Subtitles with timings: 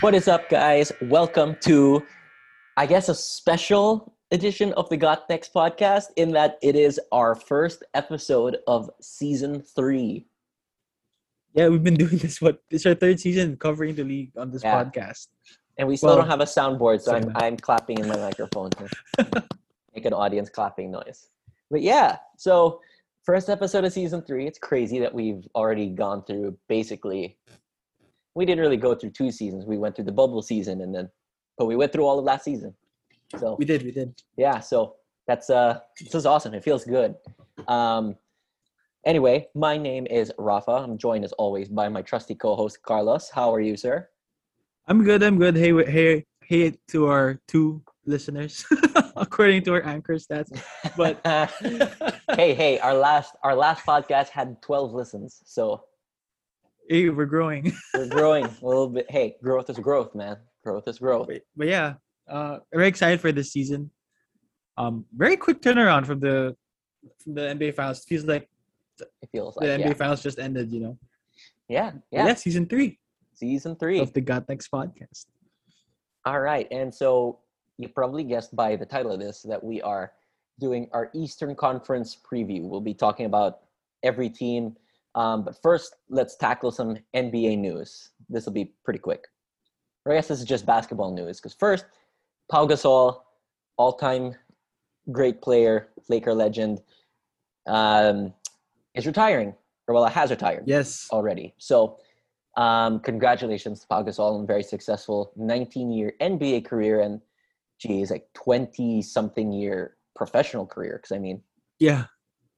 [0.00, 0.92] What is up, guys?
[1.02, 2.04] Welcome to,
[2.76, 7.34] I guess, a special edition of the Got Next podcast in that it is our
[7.34, 10.26] first episode of season three.
[11.54, 12.40] Yeah, we've been doing this.
[12.40, 14.84] What it's our third season covering the league on this Yeah.
[14.84, 15.28] podcast.
[15.78, 17.32] And we still Well, don't have a soundboard, so I'm.
[17.36, 18.88] I'm clapping in my microphone to
[19.94, 21.28] make an audience clapping noise.
[21.70, 22.80] But yeah, so
[23.24, 24.46] first episode of season three.
[24.46, 27.36] It's crazy that we've already gone through basically.
[28.38, 29.66] We didn't really go through two seasons.
[29.66, 31.06] We went through the bubble season, and then,
[31.58, 32.72] but we went through all of last season.
[33.40, 34.08] So We did, we did.
[34.44, 34.94] yeah so
[35.26, 37.10] that's uh this is awesome it feels good
[37.76, 38.16] um
[39.04, 43.52] anyway my name is rafa i'm joined as always by my trusty co-host carlos how
[43.54, 44.08] are you sir
[44.90, 45.22] I'm good.
[45.22, 45.54] I'm good.
[45.54, 46.62] Hey, hey, hey
[46.92, 48.64] to our two listeners,
[49.16, 50.48] according to our anchor stats.
[50.96, 51.20] But
[52.40, 55.84] hey hey our last our last podcast had 12 listens so
[56.88, 57.72] hey, we're growing.
[57.94, 61.68] we're growing a little bit hey growth is growth man growth is growth but, but
[61.68, 61.94] yeah,
[62.28, 63.90] uh, very excited for this season.
[64.76, 66.56] Um, very quick turnaround from the
[67.22, 68.04] from the NBA finals.
[68.04, 68.48] Feels like
[69.00, 70.72] it feels like, the NBA yeah finals just ended.
[70.72, 70.98] You know.
[71.68, 72.98] yeah But yeah yeah, season three
[73.38, 75.26] season three of the Got Next podcast.
[76.24, 76.66] All right.
[76.70, 77.38] And so
[77.78, 80.12] you probably guessed by the title of this that we are
[80.58, 82.62] doing our Eastern Conference preview.
[82.62, 83.60] We'll be talking about
[84.02, 84.76] every team.
[85.18, 88.10] Um, but first, let's tackle some NBA news.
[88.28, 89.24] This will be pretty quick.
[90.06, 91.40] Or I guess this is just basketball news.
[91.40, 91.86] Because first,
[92.48, 93.20] Pau Gasol,
[93.76, 94.36] all time
[95.10, 96.80] great player, Laker legend,
[97.66, 98.32] um,
[98.94, 99.54] is retiring.
[99.88, 101.08] Or, well, has retired Yes.
[101.10, 101.54] already.
[101.58, 101.98] So,
[102.56, 107.20] um, congratulations to Pau Gasol on a very successful 19 year NBA career and,
[107.80, 110.98] geez, like 20 something year professional career.
[111.02, 111.42] Because, I mean,
[111.80, 112.04] Yeah.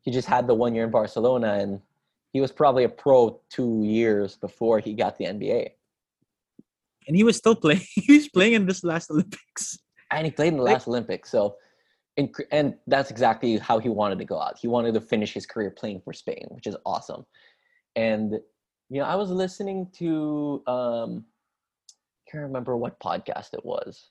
[0.02, 1.80] he just had the one year in Barcelona and
[2.32, 5.70] he was probably a pro two years before he got the NBA.
[7.08, 7.80] And he was still playing.
[7.94, 9.78] he was playing in this last Olympics.
[10.12, 11.30] And he played in the Like- last Olympics.
[11.30, 11.56] So,
[12.16, 14.58] in, and that's exactly how he wanted to go out.
[14.60, 17.24] He wanted to finish his career playing for Spain, which is awesome.
[17.96, 18.34] And
[18.92, 21.24] you know, I was listening to um
[22.30, 24.10] can't remember what podcast it was.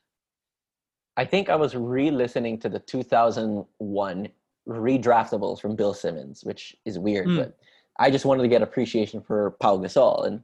[1.18, 4.28] I think I was re-listening to the 2001
[4.68, 7.35] redraftables from Bill Simmons, which is weird, Hmm.
[7.38, 7.58] but
[7.99, 10.41] I just wanted to get appreciation for Pau Gasol, and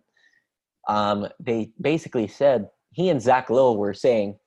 [0.87, 4.37] um, they basically said he and Zach Lowe were saying,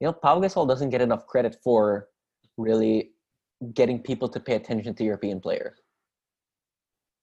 [0.00, 2.08] you know, Pau Gasol doesn't get enough credit for
[2.56, 3.10] really
[3.74, 5.78] getting people to pay attention to European players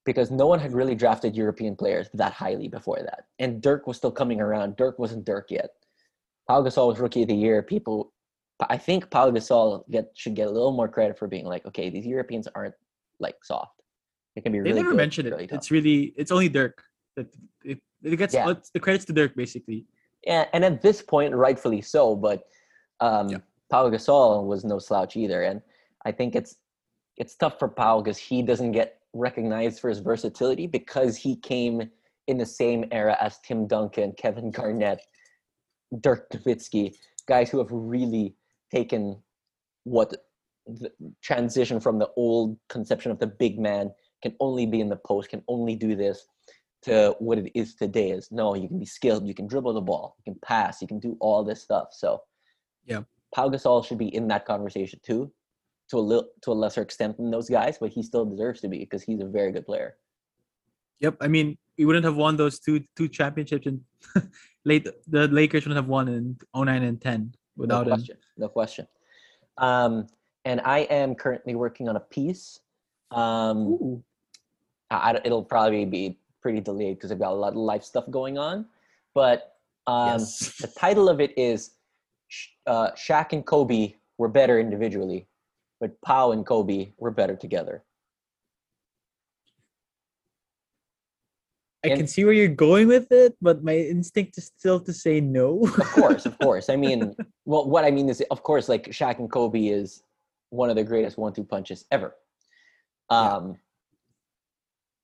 [0.06, 3.26] because no one had really drafted European players that highly before that.
[3.38, 4.76] And Dirk was still coming around.
[4.76, 5.70] Dirk wasn't Dirk yet.
[6.48, 7.62] Pau Gasol was rookie of the year.
[7.62, 8.14] People,
[8.70, 11.90] I think Pau Gasol get, should get a little more credit for being like, okay,
[11.90, 12.76] these Europeans aren't
[13.20, 13.82] like soft.
[14.40, 15.32] They can be They never good, mentioned it.
[15.32, 15.58] tough.
[15.58, 16.82] it's really it's only Dirk
[17.18, 17.28] that
[17.66, 18.54] it, it gets Yeah.
[18.74, 19.86] the credits to Dirk basically.
[20.26, 22.16] Yeah, and at this point, rightfully so.
[22.16, 22.44] But
[23.02, 23.38] um, Yeah.
[23.70, 25.62] Pau Gasol was no slouch either, and
[26.06, 26.56] I think it's
[27.18, 31.90] it's tough for Pau because he doesn't get recognized for his versatility because he came
[32.28, 35.02] in the same era as Tim Duncan, Kevin Garnett,
[36.00, 36.96] Dirk Nowitzki,
[37.28, 38.36] guys who have really
[38.72, 39.22] taken
[39.84, 40.14] what
[40.68, 43.92] the transition from the old conception of the big man
[44.22, 46.28] can only be in the post, can only do this,
[46.82, 49.82] to what it is today is no, you can be skilled, you can dribble the
[49.82, 51.90] ball, you can pass, you can do all this stuff.
[51.92, 52.22] So
[52.86, 53.02] Yeah.
[53.34, 55.32] Pau Gasol should be in that conversation too,
[55.90, 58.70] to a little to a lesser extent than those guys, but he still deserves to
[58.70, 59.98] be because he's a very good player.
[61.00, 61.18] Yep.
[61.22, 63.82] I mean, we wouldn't have won those two two championships and
[64.66, 68.04] late the Lakers wouldn't have won in 09 and 10 without no him.
[68.38, 68.88] No question.
[69.58, 70.08] Um,
[70.46, 72.60] and I am currently working on a piece.
[73.12, 74.04] Um.
[74.92, 78.38] I, it'll probably be pretty delayed because I've got a lot of life stuff going
[78.38, 78.66] on.
[79.14, 79.56] But
[79.88, 80.56] um, yes.
[80.60, 81.72] the title of it is
[82.68, 85.28] uh, Shaq and Kobe were better individually,
[85.80, 87.84] but Pau and Kobe were better together.
[91.84, 94.94] I and- can see where you're going with it, but my instinct is still to
[94.94, 95.62] say no.
[95.64, 96.70] Of course, of course.
[96.70, 97.16] I mean,
[97.46, 100.04] well, what I mean is, of course, like Shaq and Kobe is
[100.50, 102.16] one of the greatest one-two punches ever.
[103.10, 103.58] Um,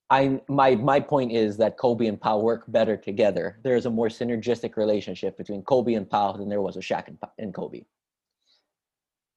[0.09, 3.57] I my my point is that Kobe and Pau work better together.
[3.63, 7.07] There is a more synergistic relationship between Kobe and Pau than there was with Shaq
[7.07, 7.81] and, and Kobe.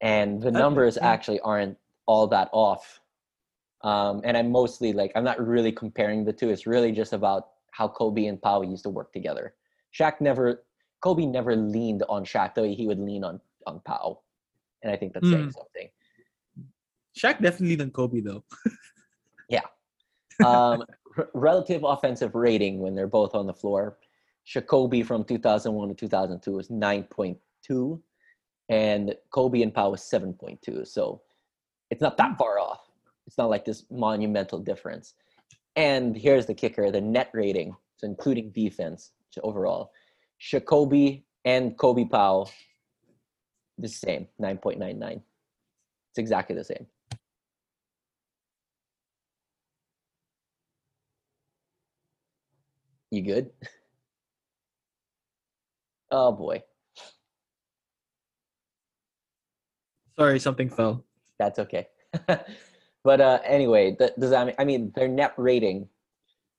[0.01, 1.09] And the numbers yeah.
[1.09, 3.01] actually aren't all that off.
[3.83, 6.51] Um, and I'm mostly like I'm not really comparing the two.
[6.51, 9.55] It's really just about how Kobe and Pau used to work together.
[9.99, 10.65] Shaq never,
[11.01, 14.21] Kobe never leaned on Shaq the way he would lean on on Pau,
[14.83, 15.55] and I think that's saying Mm.
[15.55, 15.89] something.
[17.17, 18.45] Shaq definitely than Kobe though.
[20.45, 20.85] um,
[21.17, 23.99] r- relative offensive rating when they're both on the floor.
[24.47, 28.01] Shakobi from 2001 to 2002 was 9.2,
[28.71, 30.87] and Kobe and Pau was 7.2.
[30.87, 31.21] So
[31.91, 32.89] it's not that far off.
[33.27, 35.15] It's not like this monumental difference.
[35.77, 39.13] And here's the kicker: the net rating, so including defense
[39.43, 39.93] overall,
[40.41, 42.47] Shakobi and Kobe Pau,
[43.79, 45.13] the same, 9.99.
[45.13, 46.87] It's exactly the same.
[53.19, 53.51] You good?
[56.13, 56.63] Oh boy,
[60.17, 61.05] Sorry, something fell.
[61.37, 61.89] that's okay.
[63.03, 65.89] but uh, anyway, th- does that mean, I mean their net rating,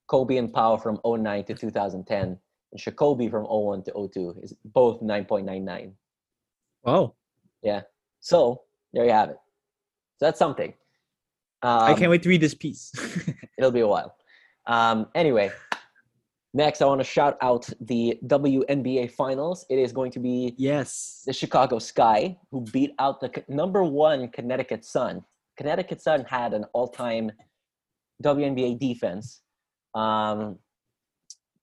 [0.08, 2.38] Kobe and Pau from 09 to 2010,
[2.74, 5.94] and Shakobi from 01 to 02 is both 9.99.
[6.84, 7.16] Wow.
[7.64, 7.84] Yeah.
[8.20, 9.38] So there you have it.
[10.18, 10.74] So that's something.
[11.62, 12.92] Um, I can't wait to read this piece.
[13.58, 14.18] It'll be a while.
[14.68, 15.52] Um, anyway,
[16.54, 19.66] next I want to shout out the WNBA Finals.
[19.70, 21.24] It is going to be yes.
[21.26, 25.24] the Chicago Sky, who beat out the number one Connecticut Sun.
[25.58, 27.32] Connecticut Sun had an all-time
[28.24, 29.42] WNBA defense,
[29.96, 30.58] um,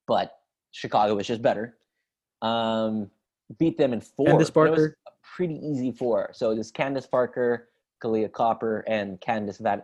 [0.06, 0.32] but
[0.72, 1.76] Chicago was just better.
[2.42, 3.10] Um,
[3.58, 4.26] beat them in four.
[4.26, 4.98] Candace but it was Parker.
[5.06, 6.30] a pretty easy four.
[6.32, 7.68] So there's Candace Parker,
[8.02, 9.82] Kahleah Copper, and Candace Van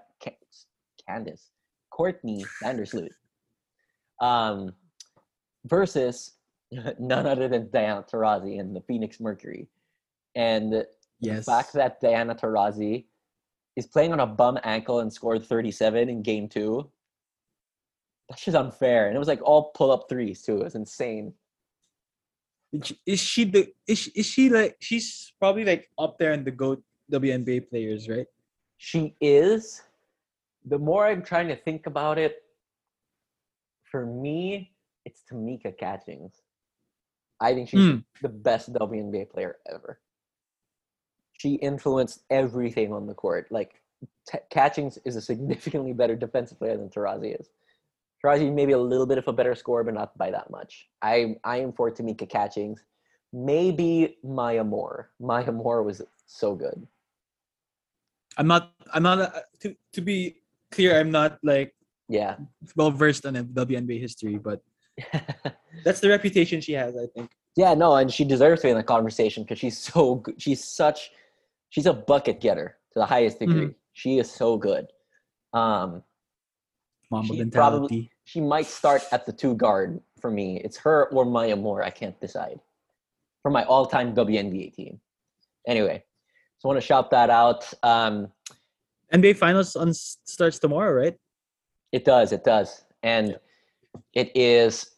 [1.09, 1.51] Candace
[1.91, 3.11] Courtney Vandersloot.
[4.21, 4.73] Um,
[5.67, 6.33] versus
[6.99, 9.69] none other than Diana Taurasi and the Phoenix Mercury.
[10.35, 10.87] And the
[11.21, 11.45] Yes.
[11.45, 13.05] fact that Diana Taurasi
[13.77, 16.91] is playing on a bum ankle and scored 37 in game two,
[18.29, 19.07] that's just unfair.
[19.07, 20.59] And it was like all pull up threes too.
[20.59, 21.33] It was insane.
[23.07, 26.51] Is she the is she, is she like she's probably like up there in the
[26.51, 26.83] GOAT
[27.13, 28.27] WNBA players, right?
[28.79, 29.83] She is.
[30.65, 32.43] The more I'm trying to think about it,
[33.85, 34.72] for me,
[35.05, 36.43] it's Tamika Catchings.
[37.41, 37.99] I think she's Hmm.
[38.21, 40.01] the best WNBA player ever.
[41.33, 43.51] She influenced everything on the court.
[43.51, 43.83] Like,
[44.29, 47.51] t- Catchings is a significantly better defensive player than Taurasi is.
[48.23, 50.89] Taurasi maybe a little bit of a better scorer, but not by that much.
[51.03, 52.85] I I am for Tamika Catchings.
[53.33, 55.11] Maybe Maya Moore.
[55.19, 56.87] Maya Moore was so good.
[58.39, 61.75] I'm not I'm not uh, to to be clear, I'm not like
[62.09, 62.37] Yeah.
[62.77, 64.63] well versed on WNBA history, but
[65.85, 67.31] that's the reputation she has, I think.
[67.57, 70.41] Yeah, no, and she deserves to be in the conversation because she's so good.
[70.41, 71.11] She's such,
[71.71, 73.75] she's a bucket getter to the highest degree.
[73.93, 74.87] She is so good.
[75.53, 76.03] Um,
[77.11, 77.51] Mamba She mentality.
[77.79, 80.59] probably- she might start at the two guard for me.
[80.65, 81.83] It's her or Maya Moore.
[81.83, 82.61] I can't decide.
[83.43, 85.01] For my all-time WNBA team.
[85.67, 86.05] Anyway,
[86.59, 87.71] so I want to shout that out.
[87.83, 88.29] Um,
[89.13, 91.17] NBA Finals on starts tomorrow, right?
[91.91, 92.31] It does.
[92.33, 92.85] It does.
[93.03, 93.37] And
[94.15, 94.92] it is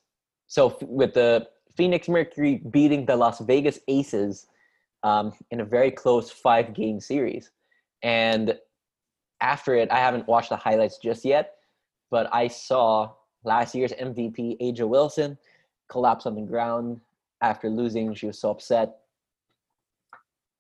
[0.47, 4.47] so f- with the Phoenix Mercury beating the Las Vegas Aces
[5.03, 7.51] um, in a very close five game series.
[8.03, 8.59] And
[9.41, 11.55] after it, I haven't watched the highlights just yet,
[12.11, 13.13] but I saw
[13.45, 15.37] last year's MVP, A'ja Wilson,
[15.89, 17.01] collapse on the ground
[17.43, 18.15] after losing.
[18.15, 18.97] She was so upset.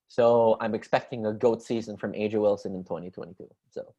[0.08, 3.48] So I'm expecting a GOAT season from A'ja Wilson in 2022.
[3.70, 3.94] So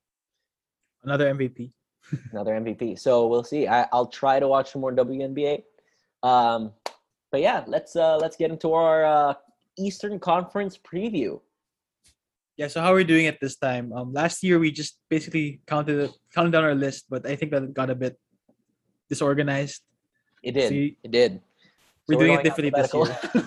[1.06, 1.72] Another MVP.
[2.32, 3.00] another MVP.
[3.00, 3.68] So we'll see.
[3.68, 5.64] I, I'll try to watch some more WNBA.
[6.26, 6.74] Um,
[7.32, 9.34] but yeah, let's uh, let's get into our uh,
[9.78, 11.40] Eastern Conference preview.
[12.58, 13.94] Yeah, so how are we doing it this time?
[13.94, 17.74] Um, last year we just basically counted counted down our list, but I think that
[17.74, 18.18] got a bit
[19.08, 19.82] disorganized.
[20.42, 20.70] It did.
[20.70, 21.42] See, it did.
[22.08, 23.46] we're So doing going it differently this year.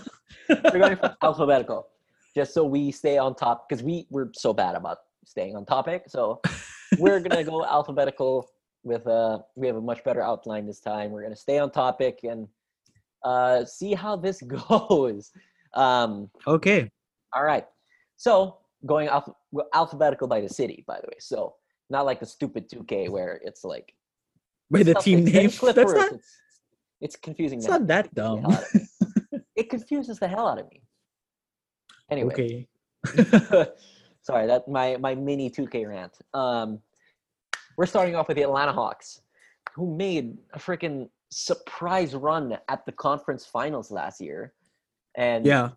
[0.73, 1.89] we're going alphabetical,
[2.35, 6.05] just so we stay on top because we we're so bad about staying on topic.
[6.07, 6.41] So
[6.99, 8.49] we're gonna go alphabetical
[8.85, 11.11] with uh we have a much better outline this time.
[11.11, 12.47] We're gonna stay on topic and
[13.25, 15.31] uh see how this goes.
[15.75, 16.91] Um okay.
[17.35, 17.67] All right.
[18.17, 19.35] So going alph-
[19.75, 21.19] alphabetical by the city, by the way.
[21.19, 21.55] So
[21.91, 23.95] not like the stupid 2K where it's like
[24.71, 25.51] By the team very name.
[25.63, 26.31] That's not It's,
[27.01, 27.59] it's confusing.
[27.59, 28.45] it's not that dumb.
[28.47, 29.41] out of me.
[29.57, 30.83] it confuses the hell out of me.
[32.11, 32.69] Anyway, Okay.
[34.23, 36.13] sorry that my my mini 2K rant.
[36.35, 36.81] Um,
[37.77, 39.21] we're starting off with the Atlanta Hawks,
[39.75, 44.53] who made a freaking surprise run at the conference finals last year,
[45.17, 45.71] and yeah.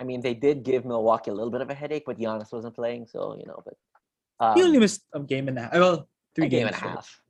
[0.00, 2.74] I mean, they did give Milwaukee a little bit of a headache, but Giannis wasn't
[2.74, 3.62] playing, so you know.
[3.64, 3.74] But
[4.44, 5.72] um, He only missed a game and a half.
[5.74, 7.20] Well, three a game games, and a half.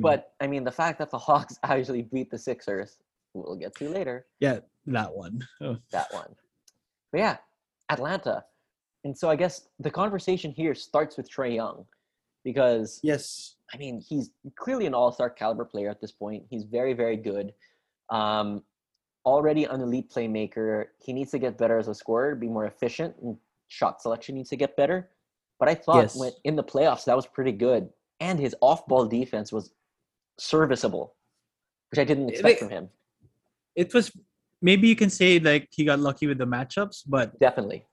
[0.00, 2.98] But I mean, the fact that the Hawks actually beat the Sixers,
[3.34, 4.26] we'll get to later.
[4.40, 5.46] yeah, that one.
[5.60, 5.76] Oh.
[5.92, 6.34] That one.
[7.12, 7.36] But yeah,
[7.88, 8.44] Atlanta.
[9.04, 11.86] And so I guess the conversation here starts with Trae Young,
[12.44, 13.54] because Yes.
[13.72, 16.44] I mean, he's clearly an all-star caliber player at this point.
[16.48, 17.52] He's very, very good.
[18.10, 18.62] Um,
[19.26, 20.86] already an elite playmaker.
[20.98, 23.36] He needs to get better as a scorer, be more efficient, and
[23.68, 25.10] shot selection needs to get better.
[25.60, 26.16] But I thought Yes.
[26.16, 29.72] when in the playoffs that was pretty good, and his off-ball defense was
[30.38, 31.14] serviceable,
[31.90, 32.90] which I didn't expect Like- from him.
[33.76, 34.10] It was
[34.62, 37.86] maybe you can say like he got lucky with the matchups, but Definitely.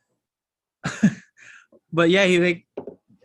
[1.93, 2.65] but yeah, he like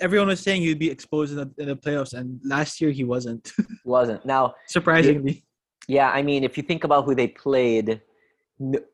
[0.00, 3.04] everyone was saying he'd be exposed in the, in the playoffs, and last year he
[3.04, 3.52] wasn't.
[3.84, 4.54] Wasn't now.
[4.68, 5.42] Surprisingly,
[5.88, 8.00] Yeah, I mean, if you think about who they played,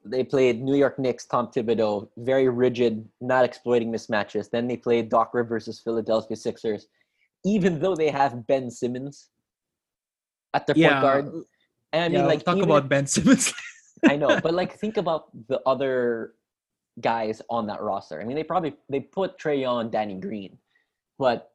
[0.05, 4.49] they played New York Knicks, Tom Thibodeau, very rigid, not exploiting mismatches.
[4.49, 6.87] Then they played Doc Rivers versus Philadelphia Sixers,
[7.45, 9.29] even though they have Ben Simmons
[10.55, 10.89] at their yeah.
[10.91, 11.25] point guard.
[11.93, 13.53] And I mean, yeah, like, talk even about Ben Simmons.
[14.09, 16.35] I know, but like, think about the other
[17.01, 18.21] guys on that roster.
[18.21, 20.59] I mean, they probably they put Trae Young Danny Green,
[21.19, 21.53] but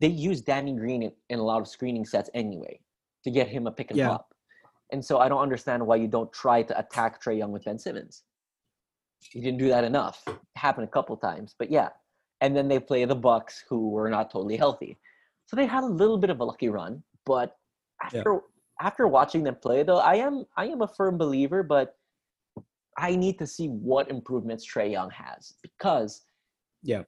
[0.00, 2.80] they use Danny Green in, in a lot of screening sets anyway
[3.24, 4.08] to get him a pick and Yeah.
[4.08, 4.34] pop.
[4.92, 7.78] And so I don't understand why you don't try to attack Trae Young with Ben
[7.78, 8.22] Simmons.
[9.32, 10.22] You didn't do that enough.
[10.26, 11.88] It happened a couple times, but yeah.
[12.40, 14.98] And then they play the Bucks, who were not totally healthy,
[15.46, 17.02] so they had a little bit of a lucky run.
[17.24, 17.56] But
[18.12, 18.18] Yeah.
[18.20, 18.40] after
[18.78, 21.96] after watching them play, though, I am I am a firm believer, but
[22.98, 26.26] I need to see what improvements Trae Young has because
[26.82, 27.04] Yeah.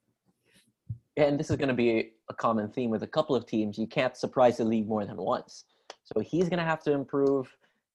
[1.17, 3.77] And this is going to be a common theme with a couple of teams.
[3.77, 5.65] You can't surprise the league more than once.
[6.03, 7.47] So he's going to have to improve.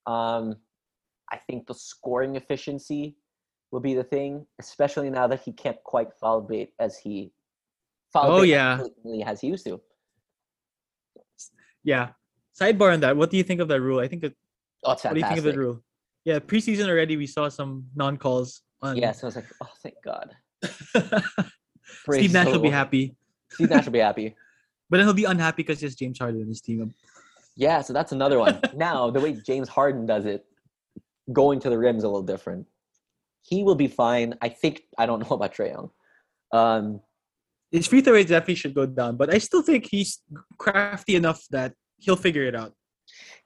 [0.06, 0.56] Um,
[1.32, 3.16] I think the scoring efficiency
[3.70, 7.32] will be the thing, especially now that he can't quite foul bait as he
[8.12, 8.80] foul Oh, yeah.
[9.26, 9.80] as he used to.
[11.82, 12.10] yeah.
[12.60, 13.16] Sidebar on that.
[13.16, 13.98] What do you think of that rule?
[14.00, 14.34] I think that.
[14.84, 15.82] Oh, it's What do you think of the rule?
[16.24, 18.96] Yeah, preseason already we saw some non calls on.
[18.96, 20.30] So I was like, oh, thank God.
[22.10, 23.14] Steve Nash the will be happy,
[23.50, 24.34] Steve Nash will be happy.
[24.90, 26.94] but then he'll be unhappy because he has James Harden in his team.
[27.56, 28.60] Yeah, so that's another one.
[28.74, 30.44] now, the way James Harden does it,
[31.32, 32.66] going to the rim is a little different.
[33.42, 34.34] He will be fine.
[34.40, 35.90] I think I don't know about Trae Young.
[36.52, 37.00] Um,
[37.70, 40.20] His free throw rate definitely should go down, but I still think he's
[40.58, 42.72] crafty enough that he'll figure it out.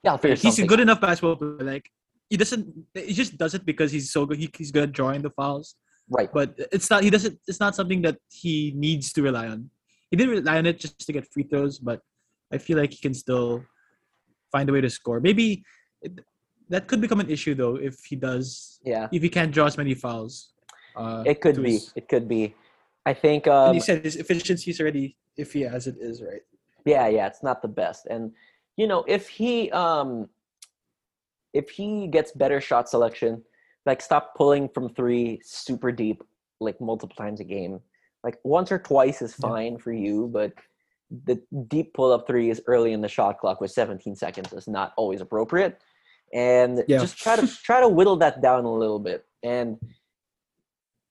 [0.03, 1.57] yeah, I'll figure He's a good enough basketball player.
[1.61, 1.89] Like
[2.29, 2.67] he doesn't.
[2.93, 4.37] He just does it because he's so good.
[4.37, 5.75] He, he's good at drawing the fouls.
[6.09, 6.29] Right.
[6.33, 7.03] But it's not.
[7.03, 7.39] He doesn't.
[7.47, 9.69] It's not something that he needs to rely on.
[10.11, 12.01] He didn't rely on it just to get free throws, but
[12.51, 13.63] I feel like he can still
[14.51, 15.19] find a way to score.
[15.19, 15.63] Maybe
[16.01, 16.19] it,
[16.69, 18.79] that could become an issue though if he does.
[18.83, 20.49] Yeah, If he can't draw as many fouls.
[20.95, 21.73] Uh, it could be.
[21.73, 22.55] his- It could be.
[23.05, 23.45] I think.
[23.47, 26.41] and Um, he said his efficiency is already iffy as it is, right?
[26.85, 28.07] yeah, yeah, it's not the best.
[28.07, 28.31] And
[28.77, 30.29] you know, if he um,
[31.53, 33.43] if he gets better shot selection,
[33.85, 36.21] like stop pulling from three super deep,
[36.59, 37.79] like multiple times a game.
[38.23, 39.49] Like once or twice is Yeah.
[39.49, 40.53] fine for you, but
[41.25, 44.67] the deep pull up three is early in the shot clock with 17 seconds is
[44.67, 45.81] not always appropriate.
[46.33, 46.99] And Yeah.
[46.99, 49.79] just try to try to whittle that down a little bit and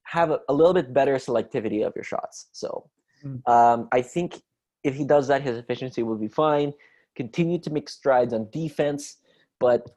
[0.04, 2.48] have a, a little bit better selectivity of your shots.
[2.52, 2.88] So
[3.24, 3.42] Mm.
[3.50, 4.40] um, I think
[4.84, 6.72] if he does that, his efficiency will be fine.
[7.16, 9.16] Continue to make strides on defense,
[9.58, 9.90] but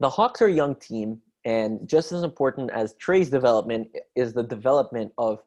[0.00, 4.42] the Hawks are a young team, and just as important as Trae's development is the
[4.42, 5.42] development of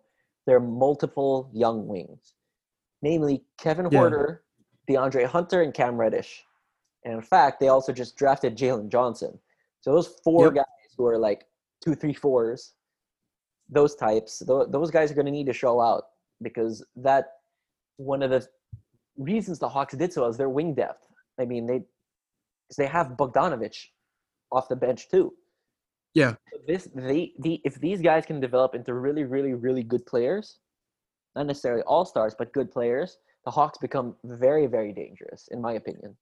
[0.46, 2.34] their multiple young wings,
[3.02, 4.00] namely Kevin Yeah.
[4.90, 6.46] DeAndre Hunter, and Cam Reddish.
[7.04, 9.40] And in fact, they also just drafted Jalen Johnson.
[9.82, 10.54] So those four Yep.
[10.56, 11.48] guys who are like
[11.82, 12.74] two, three, fours,
[13.70, 16.10] those types, tho- those guys are going to need to show out
[16.42, 17.40] because that
[17.98, 18.48] one of the
[19.18, 21.06] reasons the Hawks did so is their wing depth.
[21.40, 21.84] I mean, they
[22.78, 23.88] they have Bogdanovich
[24.52, 25.34] off the bench too.
[26.18, 26.34] Yeah.
[26.66, 30.58] This they the if these guys can develop into really really really good players,
[31.38, 35.74] not necessarily all stars but good players, the Hawks become very very dangerous in my
[35.78, 36.18] opinion.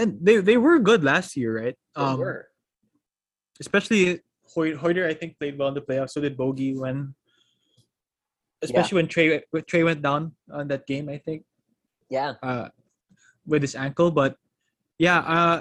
[0.00, 1.76] And they they were good last year, right?
[1.94, 2.40] Um, They were.
[3.60, 4.02] especially
[4.54, 6.12] Hoy- Hoyter, I think played well in the playoffs.
[6.16, 7.12] So did Bogey when,
[8.62, 11.06] especially when Trae when Trae went down on that game.
[11.12, 11.44] I think
[12.08, 12.40] Yeah.
[12.42, 12.70] uh,
[13.44, 14.38] with his ankle, but
[14.96, 15.56] yeah, uh,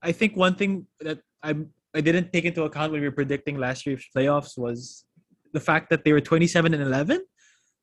[0.00, 1.50] I think one thing that I
[1.94, 5.04] I didn't take into account when we were predicting last year's playoffs was
[5.52, 7.20] the fact that they were twenty seven and eleven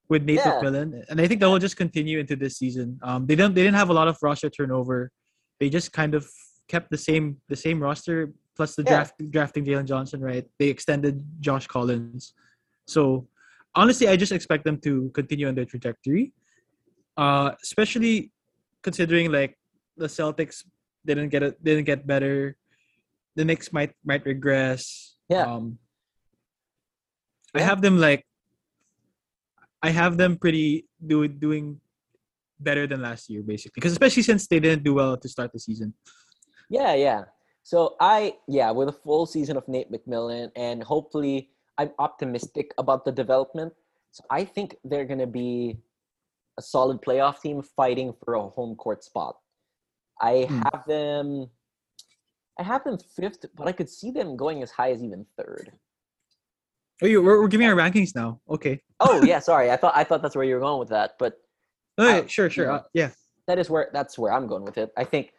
[0.10, 0.60] with Nate Yeah.
[0.62, 3.00] McMillan, and I think that will just continue into this season.
[3.02, 5.12] Um, they don't they didn't have a lot of roster turnover.
[5.60, 6.30] They just kind of
[6.68, 8.90] kept the same the same roster plus the Yeah.
[8.90, 10.22] draft drafting Jalen Johnson.
[10.22, 12.34] Right, they extended Josh Collins,
[12.88, 13.28] so
[13.74, 16.34] honestly, I just expect them to continue on their trajectory.
[17.18, 18.32] Uh, especially
[18.84, 19.58] considering like
[19.98, 20.64] the Celtics
[21.06, 22.56] didn't get it didn't get better.
[23.36, 25.15] The Knicks might might regress.
[25.30, 25.44] Yeah.
[25.44, 25.80] Um,
[27.54, 28.25] I have them like
[29.82, 31.80] I have them pretty do, doing
[32.60, 33.75] better than last year, basically.
[33.75, 35.94] Because especially since they didn't do well to start the season.
[36.70, 37.24] Yeah, yeah.
[37.63, 43.06] So I yeah, with a full season of Nate McMillan and hopefully I'm optimistic about
[43.06, 43.74] the development.
[44.12, 45.77] So I think they're gonna be
[46.58, 49.38] a solid playoff team fighting for a home court spot.
[50.22, 50.62] I Hmm.
[50.72, 51.50] have them
[52.60, 55.72] I have them fifth, but I could see them going as high as even third.
[57.04, 58.40] Oh, you, we're, we're giving our rankings now.
[58.50, 58.82] Okay.
[59.02, 59.70] Oh yeah, sorry.
[59.72, 61.34] I thought I thought that's where you were going with that, but
[61.98, 62.66] Oh, yeah, Uh, sure, sure.
[62.66, 62.74] yeah.
[62.74, 63.10] Uh, yeah.
[63.48, 64.92] that is where that's where I'm going with it.
[64.98, 65.32] I think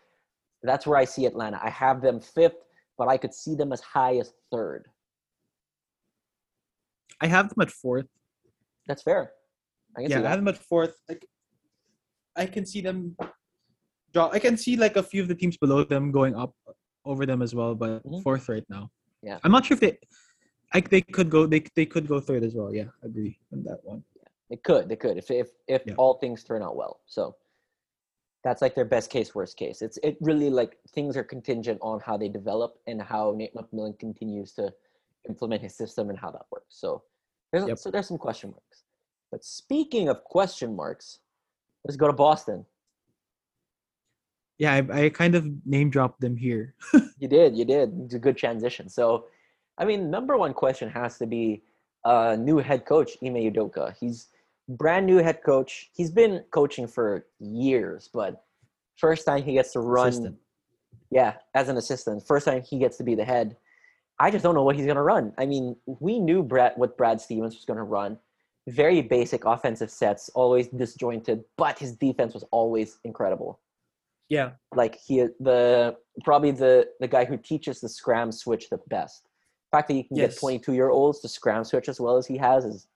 [0.63, 1.59] that's where I see Atlanta.
[1.63, 2.57] I have them fifth,
[2.99, 4.87] but I could see them as high as third.
[7.21, 8.07] I have them at fourth.
[8.87, 9.33] That's fair.
[9.97, 10.97] I can yeah, I have them at fourth.
[11.09, 11.27] Like,
[12.37, 13.17] I can see them
[14.13, 14.29] draw.
[14.31, 16.55] I can see like a few of the teams below them going up
[17.07, 18.23] over them as well, but Mhm.
[18.23, 18.91] fourth right now.
[19.23, 19.39] Yeah.
[19.45, 19.99] I'm not sure if they,
[20.75, 21.47] like, they could go.
[21.47, 22.75] They they could go third as well.
[22.75, 24.05] Yeah, agree on that one.
[24.51, 25.95] They could, they could, if if if Yeah.
[25.97, 27.01] all things turn out well.
[27.07, 27.37] So
[28.45, 29.83] that's like their best case, worst case.
[29.83, 33.99] It's it really like things are contingent on how they develop and how Nate McMillan
[33.99, 34.73] continues to
[35.29, 36.77] implement his system and how that works.
[36.77, 37.03] So
[37.53, 37.79] there's Yep.
[37.79, 38.85] so there's some question marks.
[39.33, 41.19] But speaking of question marks,
[41.85, 42.65] let's go to Boston.
[44.59, 46.75] Yeah, I, I kind of name dropped them here.
[47.19, 47.99] You did, you did.
[48.05, 48.91] It's a good transition.
[48.91, 49.25] So,
[49.79, 51.63] I mean, number one question has to be
[52.05, 53.95] uh, new head coach Ime Udoka.
[53.99, 54.29] He's
[54.69, 55.89] brand new head coach.
[55.95, 58.45] He's been coaching for years, but
[58.97, 60.37] first time he gets to run, Assistant.
[61.11, 62.27] yeah, as an assistant.
[62.27, 63.57] First time he gets to be the head.
[64.19, 65.33] I just don't know what he's gonna run.
[65.39, 68.19] I mean, we knew Brad what Brad Stevens was gonna run.
[68.69, 73.61] Very basic offensive sets, always disjointed, but his defense was always incredible
[74.29, 79.25] Yeah, like he the probably the the guy who teaches the scram switch the best.
[79.71, 80.35] The fact that you can Yes.
[80.35, 82.89] get 22 year olds to scram switch as well as he has is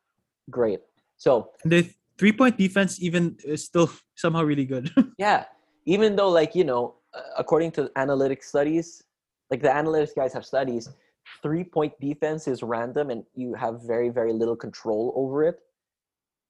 [0.50, 0.80] great.
[1.16, 4.90] So and the three point defense even is still somehow really good.
[5.18, 5.44] yeah,
[5.86, 9.02] even though like you know, uh, according to analytics studies,
[9.50, 10.88] like the analytics guys have studies,
[11.42, 15.58] three point defense is random and you have very very little control over it,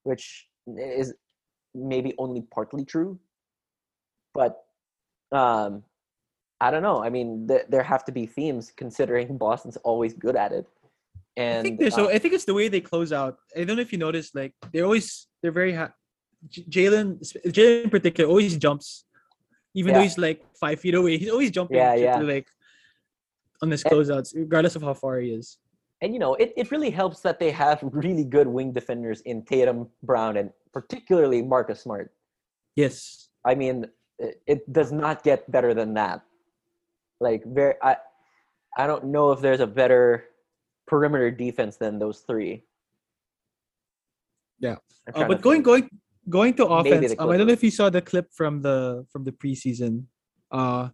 [0.05, 1.15] which is
[1.75, 3.19] maybe only partly true.
[4.33, 4.65] But
[5.33, 5.83] um,
[6.61, 7.03] I don't know.
[7.03, 10.67] I mean, th- there have to be themes considering Boston's always good at it.
[11.37, 12.07] And I think they're so.
[12.07, 13.39] uh, I think it's the way they close out.
[13.57, 15.73] I don't know if you noticed, like they're always they're very.
[15.75, 15.93] Ha-
[16.49, 19.05] Jalen, Jalen in particular, always jumps,
[19.75, 21.19] even though he's like five feet away.
[21.19, 21.77] He's always jumping.
[21.77, 22.17] Yeah, yeah.
[22.19, 22.49] like
[23.63, 25.59] on his And- closeouts, regardless of how far he is.
[26.03, 29.45] and you know, it, it really helps that they have really good wing defenders in
[29.45, 32.11] Tatum, Brown, and particularly Marcus Smart.
[32.75, 33.29] Yes.
[33.45, 33.85] I mean,
[34.21, 36.23] it, it does not get better than that.
[37.21, 37.97] Like, very, I,
[38.77, 40.25] I don't know if there's a better
[40.87, 42.65] perimeter defense than those three.
[44.61, 44.77] Yeah.
[45.15, 45.89] Uh, but going going
[46.29, 49.25] going to offense, um, I don't know if you saw the clip from the from
[49.25, 50.05] the preseason,
[50.53, 50.91] uh,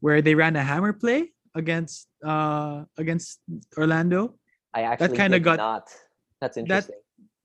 [0.00, 3.40] where they ran a hammer play against uh against
[3.78, 4.36] Orlando.
[4.74, 5.88] I actually that kinda got- not.
[6.40, 7.00] That's interesting.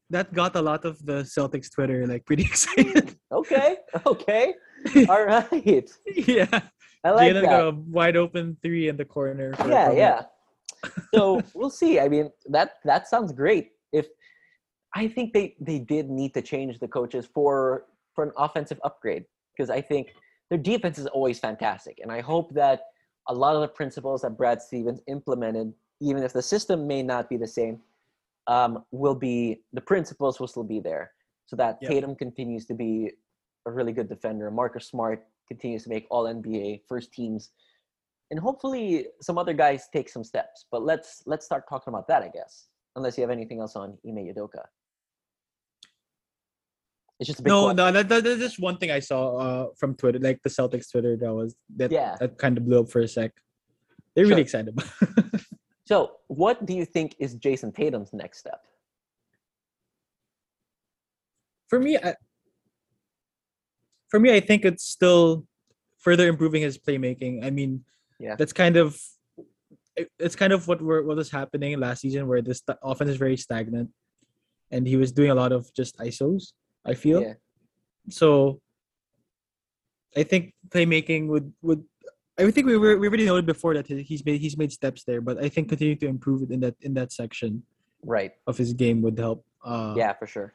[0.10, 3.16] That got a lot of the Celtics Twitter like pretty excited.
[3.32, 4.54] okay, okay,
[5.10, 5.90] all right.
[6.06, 6.62] yeah.
[7.04, 7.50] I like Jalen that.
[7.50, 9.54] got a wide open three in the corner.
[9.68, 10.22] yeah yeah
[11.14, 14.08] so we'll see i mean that that sounds great if
[14.96, 19.26] i think they they did need to change the coaches for for an offensive upgrade
[19.56, 20.10] because i think
[20.50, 22.88] their defense is always fantastic and i hope that
[23.28, 27.30] a lot of the principles that brad stevens implemented even if the system may not
[27.30, 27.80] be the same
[28.48, 31.12] um, will be the principles will still be there
[31.46, 31.92] so that Yep.
[31.92, 33.12] tatum continues to be
[33.66, 37.52] a really good defender marcus smart continues to make all nba first teams
[38.32, 40.66] and hopefully some other guys take some steps.
[40.72, 42.70] But let's let's start talking about that, I guess.
[42.96, 44.64] Unless you have anything else on Ime Udoka.
[47.20, 47.76] It's just a big No, question.
[47.76, 50.90] no, that, that, that's just one thing I saw uh, from Twitter, like the Celtics
[50.90, 51.16] Twitter.
[51.18, 52.16] That was that Yeah.
[52.22, 53.32] that kind of blew up for a sec.
[54.16, 54.64] They're really Sure.
[54.64, 54.70] excited.
[54.70, 55.42] about
[55.86, 58.62] So, what do you think is Jayson Tatum's next step?
[61.68, 62.16] for me, I,
[64.12, 65.46] for me, I think it's still
[65.98, 67.44] further improving his playmaking.
[67.44, 67.86] I mean,
[68.20, 68.36] Yeah.
[68.36, 69.00] that's kind of
[70.20, 73.18] it's kind of what were what was happening last season, where this st- offense is
[73.18, 73.90] very stagnant,
[74.70, 76.54] and he was doing a lot of just isos.
[76.86, 77.34] I feel Yeah.
[78.10, 78.62] so.
[80.16, 81.84] I think playmaking would would.
[82.38, 85.22] I think we were we already noted before that he's made he's made steps there,
[85.22, 87.64] but I think continuing to improve it in that in that section
[88.04, 88.34] Right.
[88.48, 89.46] of his game would help.
[89.64, 90.54] Uh, Yeah, for sure.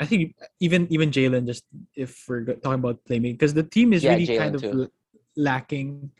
[0.00, 1.64] I think even even Jalen, just
[1.96, 4.90] if we're talking about playmaking, because the team is Yeah, really Jalen kind of too.
[5.36, 6.10] lacking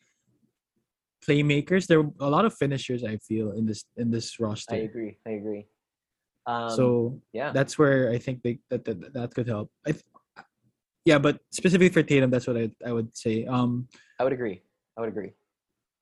[1.26, 1.86] playmakers.
[1.86, 3.04] There are a lot of finishers.
[3.04, 4.74] I feel in this in this roster.
[4.74, 5.18] I agree.
[5.26, 5.66] I agree.
[6.46, 9.70] Um, so yeah, that's where I think they, that, that that could help.
[9.86, 10.04] I th-
[11.04, 13.44] yeah, but specifically for Tatum, that's what I I would say.
[13.44, 13.88] Um,
[14.18, 14.62] I would agree.
[14.96, 15.32] I would agree.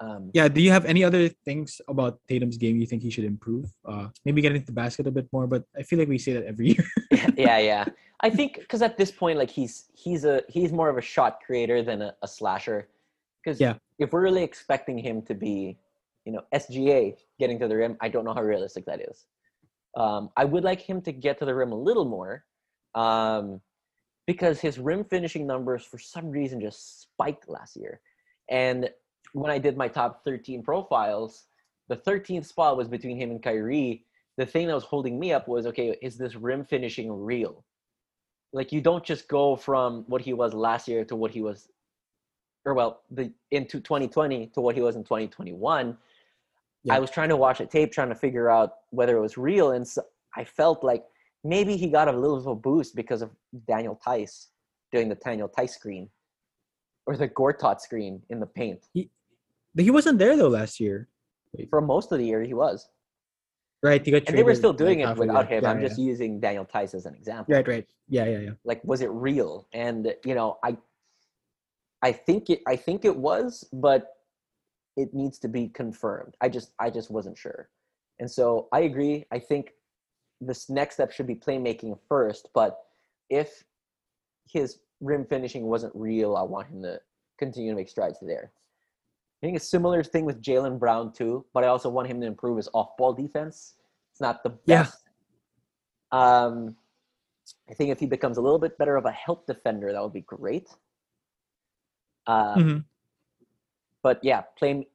[0.01, 0.49] Um, Yeah.
[0.49, 3.67] Do you have any other things about Tatum's game you think he should improve?
[3.85, 6.33] Uh, maybe get into the basket a bit more, but I feel like we say
[6.35, 6.85] that every year.
[7.37, 7.85] yeah, yeah.
[8.21, 11.41] I think because at this point, like he's he's a he's more of a shot
[11.45, 12.89] creator than a, a slasher.
[13.43, 13.75] Because Yeah.
[13.99, 15.79] if we're really expecting him to be,
[16.25, 19.27] you know, SGA getting to the rim, I don't know how realistic that is.
[19.97, 22.45] Um, I would like him to get to the rim a little more,
[22.95, 23.61] um,
[24.27, 28.01] because his rim finishing numbers for some reason just spiked last year.
[28.51, 28.91] And
[29.37, 31.45] when I did my top 13 profiles,
[31.89, 34.05] the 13th spot was between him and Kyrie.
[34.39, 37.63] The thing that was holding me up was okay, is this rim finishing real?
[38.53, 41.69] Like you don't just go from what he was last year to what he was
[42.65, 45.97] or well, the into 2020 to what he was in 2021.
[46.83, 46.95] Yeah.
[46.95, 49.73] I was trying to watch a tape, trying to figure out whether it was real,
[49.73, 50.03] and so
[50.35, 51.05] I felt like
[51.45, 53.31] maybe he got a little bit of a boost because of
[53.69, 54.49] Daniel Theis
[54.93, 56.09] doing the Daniel Theis screen
[57.07, 58.89] or the Gortat screen in the paint.
[58.95, 59.07] But
[59.85, 61.09] he wasn't there though last year.
[61.71, 62.89] For most of the year, he was,
[63.83, 64.05] Right.
[64.05, 65.63] He got and they were still doing like, it without him.
[65.63, 65.89] Yeah, I'm yeah.
[65.89, 67.55] just using Daniel Theis as an example.
[67.55, 67.87] Right, right.
[68.09, 68.51] Yeah, yeah, yeah.
[68.65, 70.77] like was it real and you know i
[72.03, 74.15] i think it i think it was but
[74.97, 77.69] it needs to be confirmed i just i just wasn't sure
[78.21, 79.73] and so i agree i think
[80.41, 82.79] this next step should be playmaking first but
[83.29, 83.65] if
[84.49, 87.01] his rim finishing wasn't real i want him to
[87.41, 88.53] continue to make strides there
[89.43, 92.27] i think a similar thing with jalen brown too but i also want him to
[92.27, 93.75] improve his off-ball defense
[94.13, 94.83] it's not the Yeah.
[94.85, 95.09] best
[96.13, 96.77] um
[97.71, 100.13] I think if he becomes a little bit better of a help defender, that would
[100.13, 100.69] be great.
[102.27, 102.85] Uh, Mhm.
[104.03, 104.89] But yeah, play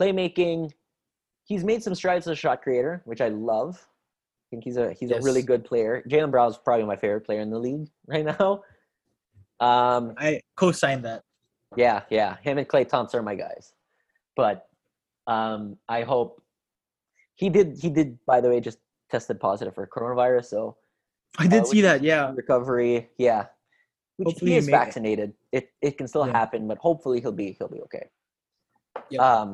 [0.00, 0.72] playmaking.
[1.44, 3.76] He's made some strides as a shot creator, which I love.
[3.76, 6.02] I think he's a he's a really good player.
[6.08, 8.62] Jalen Brown is probably my favorite player in the league right now.
[9.60, 11.24] Um, I co-signed that.
[11.76, 13.74] yeah, yeah, him and Klay Thompson are my guys.
[14.38, 14.68] But
[15.26, 16.40] um, I hope
[17.34, 17.76] he did.
[17.82, 18.78] He did, by the way, just
[19.10, 20.46] tested positive for coronavirus.
[20.46, 20.76] So
[21.42, 22.02] I did Uh, see that.
[22.06, 22.30] Yeah.
[22.42, 23.10] recovery.
[23.18, 23.46] Yeah,
[24.16, 24.78] which Hopefully he is make it.
[24.78, 25.34] vaccinated.
[25.50, 26.38] It it can still Yeah.
[26.38, 28.06] happen, but hopefully he'll be he'll be okay.
[29.10, 29.26] Yeah.
[29.26, 29.50] Um,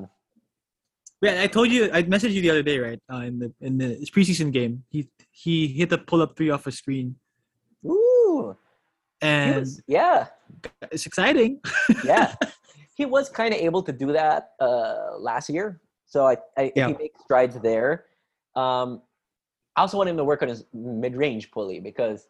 [1.25, 1.89] Yeah, I told you.
[1.97, 3.01] I messaged you the other day, right?
[3.09, 6.67] Uh, in the in the preseason game, he he hit a pull up three off
[6.69, 7.17] a screen,
[7.89, 8.53] ooh,
[9.25, 10.29] and was, yeah,
[10.93, 11.65] it's exciting.
[12.05, 12.37] yeah.
[12.95, 16.89] He was kind of able to do that uh, last year, so I, I Yeah.
[16.89, 18.07] he makes strides there.
[18.57, 19.03] Um,
[19.77, 22.29] I also want him to work on his mid range pulley because,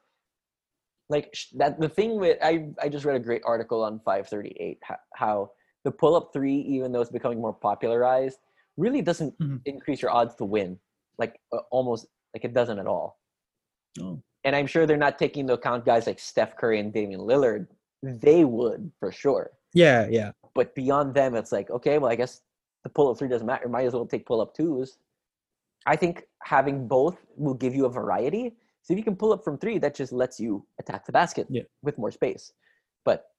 [1.10, 4.96] like that, the thing with I I just read a great article on 538 how,
[5.14, 5.50] how
[5.84, 8.38] the pull up three, even though it's becoming more popularized,
[8.78, 9.60] really doesn't Mhm.
[9.66, 10.78] increase your odds to win,
[11.18, 13.20] like uh, almost like it doesn't at all.
[14.00, 14.22] Oh.
[14.44, 17.66] And I'm sure they're not taking into account guys like Steph Curry and Damian Lillard.
[18.02, 19.50] They would for sure.
[19.74, 20.32] Yeah, yeah.
[20.54, 22.40] But beyond them, it's like, okay, well, I guess
[22.84, 23.68] the pull up three doesn't matter.
[23.68, 24.98] Might as well take pull up twos.
[25.86, 28.56] I think having both will give you a variety.
[28.82, 31.46] So if you can pull up from three, that just lets you attack the basket
[31.50, 31.62] Yeah.
[31.82, 32.52] with more space.
[33.04, 33.30] But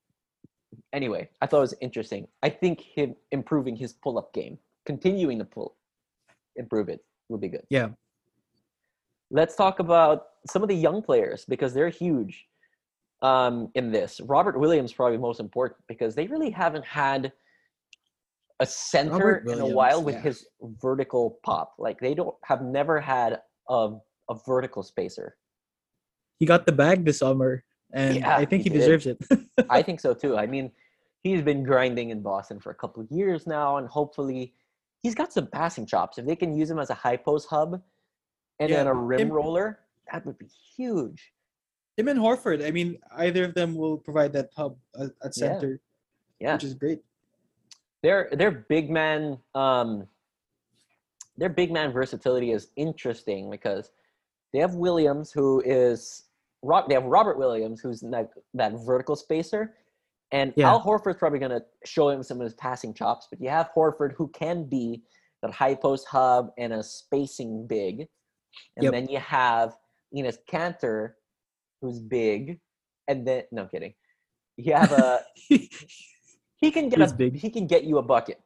[0.93, 2.27] anyway, I thought it was interesting.
[2.43, 5.75] I think him improving his pull up game, continuing to pull,
[6.55, 7.65] improve it, would be good.
[7.69, 7.89] Yeah.
[9.31, 12.47] Let's talk about some of the young players because they're huge
[13.25, 14.21] um, in this.
[14.21, 17.31] Robert Williams probably most important because they really haven't had
[18.59, 20.21] a center Robert in a while with yeah.
[20.21, 20.45] his
[20.79, 21.73] vertical pop.
[21.79, 23.95] Like they don't have never had a
[24.29, 25.37] a vertical spacer.
[26.39, 29.17] He got the bag this summer, and Yeah, I think he he, deserves it.
[29.69, 30.37] I think so too.
[30.37, 30.71] I mean,
[31.23, 34.53] he's been grinding in Boston for a couple of years now, and hopefully,
[35.01, 36.19] he's got some passing chops.
[36.19, 37.81] If they can use him as a high post hub
[38.59, 39.79] and then a rim roller,
[40.11, 41.33] that would be huge.
[41.97, 42.65] Him and Horford.
[42.65, 45.29] I mean, either of them will provide that hub at, at Yeah.
[45.31, 45.79] center,
[46.39, 47.01] Yeah, which is great.
[48.03, 50.07] their their big man um
[51.37, 53.91] their big man versatility is interesting because
[54.53, 56.23] they have Williams who is
[56.87, 59.75] they have Robert Williams who's that, that vertical spacer
[60.31, 60.69] and Yeah.
[60.69, 63.69] Al Horford's probably going to show him some of his passing chops but you have
[63.75, 65.01] Horford who can be
[65.41, 68.07] that high post hub and a spacing big
[68.77, 68.91] and Yep.
[68.93, 69.77] then you have
[70.15, 71.13] Enes Kanter
[71.81, 72.59] who's big
[73.07, 73.93] and then no kidding
[74.57, 75.19] you have a
[76.57, 77.35] he can get He's a, big.
[77.35, 78.39] he can get you a bucket,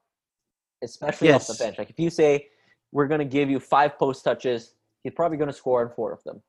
[0.83, 1.77] especially off the bench.
[1.77, 2.47] Like if you say
[2.91, 6.11] we're going to give you five post touches, he's probably going to score on four
[6.11, 6.41] of them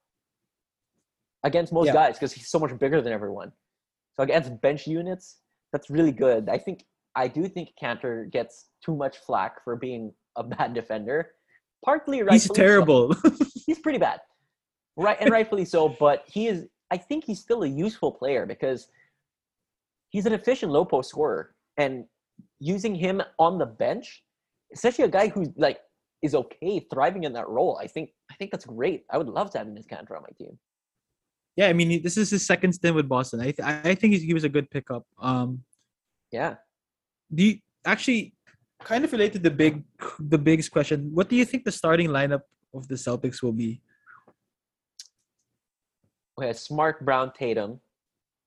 [1.45, 1.93] against most Yeah.
[1.93, 3.53] guys because he's so much bigger than everyone.
[4.17, 5.39] So against bench units,
[5.73, 6.49] that's really good.
[6.49, 11.33] I think I do think Kanter gets too much flack for being a bad defender.
[11.85, 12.33] Partly right.
[12.33, 13.15] He's terrible.
[13.67, 14.21] He's pretty bad,
[14.97, 15.17] right?
[15.21, 15.89] And rightfully so.
[15.89, 16.67] But he is.
[16.91, 18.89] I think he's still a useful player because
[20.11, 22.05] he's an efficient low post scorer, and
[22.59, 24.23] using him on the bench
[24.73, 25.81] especially a guy who's like
[26.23, 27.79] is okay thriving in that role.
[27.81, 29.05] I think I think that's great.
[29.11, 30.59] I would love to have Enes Kanter on my team.
[31.57, 33.41] Yeah, I mean, this is his second stint with Boston.
[33.41, 35.05] I th- I think he was a good pickup.
[35.19, 35.65] Um,
[36.31, 36.57] yeah.
[37.35, 38.35] Do you actually
[38.83, 39.85] kind of related to the big
[40.19, 41.11] the biggest question?
[41.13, 42.43] What do you think the starting lineup
[42.75, 43.81] of the Celtics will be?
[46.41, 47.81] Okay, Smart, Brown, Tatum.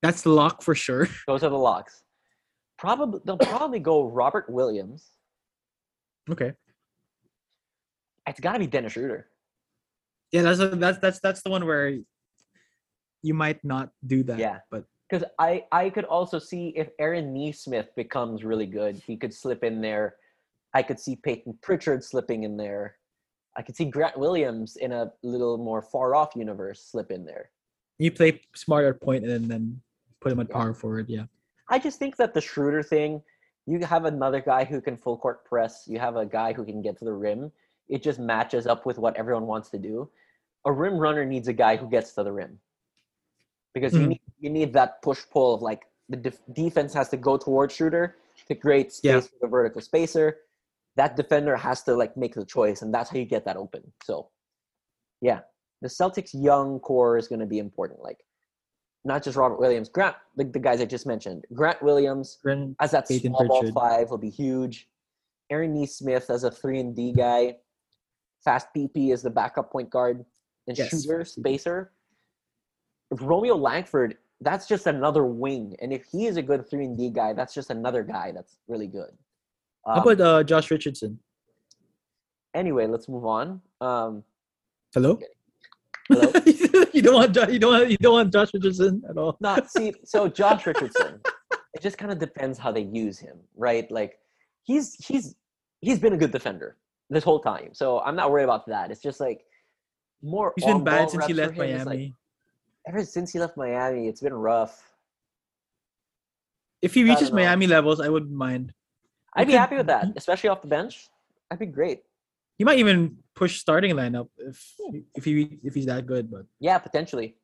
[0.02, 1.08] That's the lock for sure.
[1.26, 2.02] Those are the locks.
[2.76, 5.10] Probably they'll probably go Robert Williams.
[6.28, 6.52] Okay.
[8.26, 9.28] It's got to be Dennis Schroeder.
[10.32, 11.96] Yeah, that's a, that's that's that's the one where
[13.22, 14.38] you might not do that.
[14.38, 14.58] Yeah.
[14.70, 19.32] but because I I could also see if Aaron Nesmith becomes really good, he could
[19.32, 20.16] slip in there.
[20.74, 22.96] I could see Payton Pritchard slipping in there.
[23.56, 27.50] I could see Grant Williams in a little more far off universe slip in there.
[27.98, 29.80] You play smart at point and then,
[30.20, 30.54] put him at Yeah.
[30.56, 31.08] power forward.
[31.08, 31.26] Yeah.
[31.68, 33.22] I just think that the Schroeder thing,
[33.66, 35.84] you have another guy who can full court press.
[35.86, 37.52] You have a guy who can get to the rim.
[37.88, 40.10] It just matches up with what everyone wants to do.
[40.64, 42.58] A rim runner needs a guy who gets to the rim
[43.74, 44.08] because you Mhm.
[44.08, 47.74] need you need that push pull of like the def- defense has to go towards
[47.74, 48.16] Schroeder
[48.48, 49.20] to create space Yeah.
[49.20, 50.40] for the vertical spacer.
[50.96, 53.92] That defender has to like make the choice, and that's how you get that open.
[54.04, 54.30] So,
[55.20, 55.40] yeah,
[55.84, 58.00] the Celtics' young core is going to be important.
[58.02, 58.16] Like,
[59.04, 61.44] not just Robert Williams, Grant, the, the guys I just mentioned.
[61.52, 64.88] Grant Williams Gren- as that Peyton small ball five will be huge.
[65.50, 67.56] Aaron Nesmith as a three and D guy.
[68.42, 70.24] Fast PP as the backup point guard
[70.66, 71.92] and Yes, shooter spacer.
[73.10, 76.96] If Romeo Langford, that's just another wing, and if he is a good three and
[76.96, 79.10] D guy, that's just another guy that's really good.
[79.86, 81.18] How Um, about uh, Josh Richardson?
[82.54, 83.60] anyway, let's move on.
[83.82, 84.24] Um,
[84.94, 85.18] Hello.
[86.92, 89.36] you don't want you don't want, you don't want Josh Richardson at all.
[89.40, 89.94] Not see.
[90.04, 91.20] So Josh Richardson,
[91.72, 93.90] it just kind of depends how they use him, right?
[93.90, 94.18] Like
[94.64, 95.34] he's he's
[95.80, 96.76] he's been a good defender
[97.08, 98.90] this whole time, so I'm not worried about that.
[98.90, 99.44] It's just like
[100.22, 100.52] more.
[100.56, 102.14] He's been bad since he left is, like, Miami.
[102.86, 104.92] ever since he left Miami, it's been rough.
[106.82, 107.32] if he reaches.
[107.32, 108.74] Miami levels, I wouldn't mind.
[109.36, 110.18] I'd be happy with that, mm-hmm.
[110.18, 111.08] especially off the bench.
[111.50, 112.02] That'd be great.
[112.58, 114.74] He might even push starting lineup if
[115.14, 116.30] if he if he's that good.
[116.30, 117.36] But Yeah, potentially,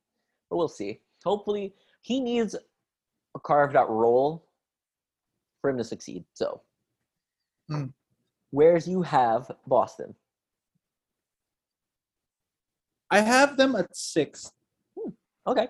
[0.49, 1.01] but we'll see.
[1.25, 4.47] Hopefully, he needs a carved out role
[5.61, 6.25] for him to succeed.
[6.35, 6.63] So,
[7.71, 7.93] Mm.
[8.51, 10.15] where's you have Boston?
[13.11, 14.51] I have them at six.
[15.47, 15.69] Okay.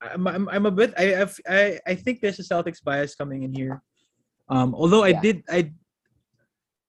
[0.00, 3.42] I'm, I'm, I'm a bit I, I've- I I think there's a Celtics bias coming
[3.42, 3.82] in here.
[4.48, 5.20] Um, although I Yeah.
[5.20, 5.72] did I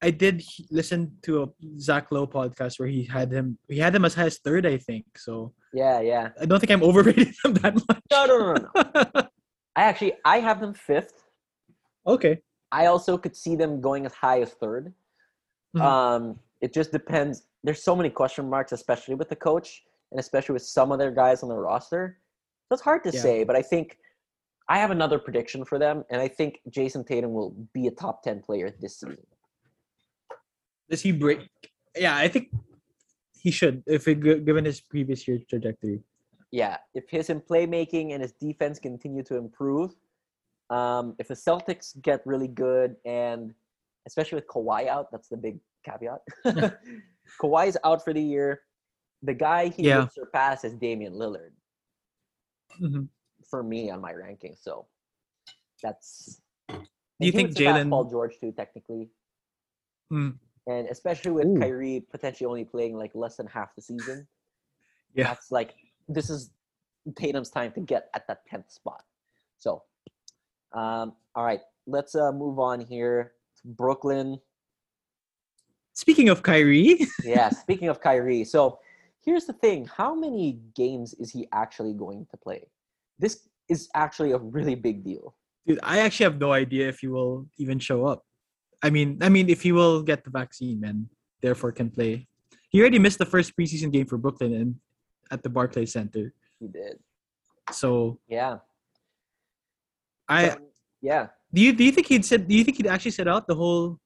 [0.06, 1.48] I did listen to a
[1.80, 4.78] Zach Lowe podcast where he had him he had him as high as third I
[4.78, 5.06] think.
[5.18, 6.30] So Yeah, yeah.
[6.42, 8.02] I don't think I'm overrating him that much.
[8.12, 8.68] No, no, no, no.
[9.76, 11.16] I actually I have them fifth.
[12.16, 12.36] okay.
[12.72, 14.94] I also could see them going as high as 3rd
[15.76, 15.82] Mhm.
[15.82, 16.24] Um,
[16.62, 17.36] it just depends.
[17.66, 19.70] There's so many question marks, especially with the coach,
[20.12, 22.04] and especially with some of their guys on the roster.
[22.68, 23.22] So it's hard to Yeah.
[23.26, 23.98] say, but I think
[24.70, 28.24] I have another prediction for them, and I think Jayson Tatum will be a top
[28.24, 29.26] ten player this season.
[30.90, 31.50] Does he break?
[31.96, 32.50] Yeah, I think
[33.40, 36.02] he should if it, given his previous year trajectory.
[36.52, 39.92] Yeah, if his in playmaking and his defense continue to improve,
[40.70, 43.54] um, if the Celtics get really good, and
[44.08, 46.22] especially with Kawhi out, that's the big caveat.
[47.42, 48.62] Kawhi's out for the year.
[49.24, 50.02] The guy he Yeah.
[50.02, 51.54] would surpass is Damian Lillard
[52.80, 53.10] Mhm.
[53.50, 54.56] for me on my ranking.
[54.56, 54.88] So
[55.82, 56.42] that's.
[56.70, 56.78] Do
[57.28, 59.10] you think Jalen- Paul George too, technically,
[60.12, 60.38] Mm.
[60.68, 61.60] And especially with Ooh.
[61.60, 64.28] Kyrie potentially only playing like less than half the season.
[65.16, 65.28] Yeah.
[65.28, 65.76] that's like
[66.10, 66.52] this is
[67.16, 69.02] Tatum's time to get at that tenth spot.
[69.60, 69.84] So,
[70.74, 73.32] um, all right, let's uh, move on here.
[73.64, 74.42] Brooklyn.
[75.94, 78.80] Speaking of Kyrie, Yeah, speaking of Kyrie, so
[79.22, 82.68] here's the thing: how many games is he actually going to play?
[83.18, 85.34] This is actually a really big deal.
[85.66, 88.26] dude, I actually have no idea if he will even show up.
[88.86, 91.08] I mean, I mean, if he will get the vaccine and
[91.42, 92.28] therefore can play.
[92.70, 94.76] He already missed the first preseason game for Brooklyn and
[95.32, 96.34] at the Barclays Center.
[96.60, 97.00] He did.
[97.72, 98.58] So Yeah.
[100.30, 100.58] I So,
[101.02, 101.28] yeah.
[101.54, 102.48] do you do you think he'd sit?
[102.48, 103.98] Do you think he'd actually sit out the whole?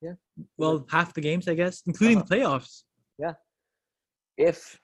[0.00, 0.14] Yeah.
[0.56, 2.26] Well, half the games, I guess, including Uh-huh.
[2.28, 2.82] the playoffs.
[3.18, 3.34] Yeah.
[4.36, 4.78] If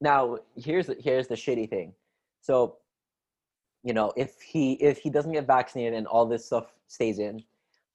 [0.00, 1.92] now here's the, here's the shitty thing
[2.40, 2.76] so
[3.84, 7.42] you know if he if he doesn't get vaccinated and all this stuff stays in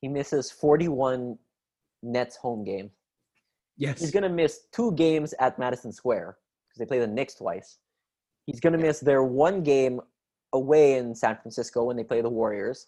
[0.02, 1.38] he misses 41
[2.04, 2.92] nets home games
[3.78, 4.00] Yes.
[4.00, 7.78] he's going to miss two games at madison square because they play the Knicks twice
[8.46, 10.00] he's going to miss their one game
[10.54, 12.88] away in san francisco when they play the warriors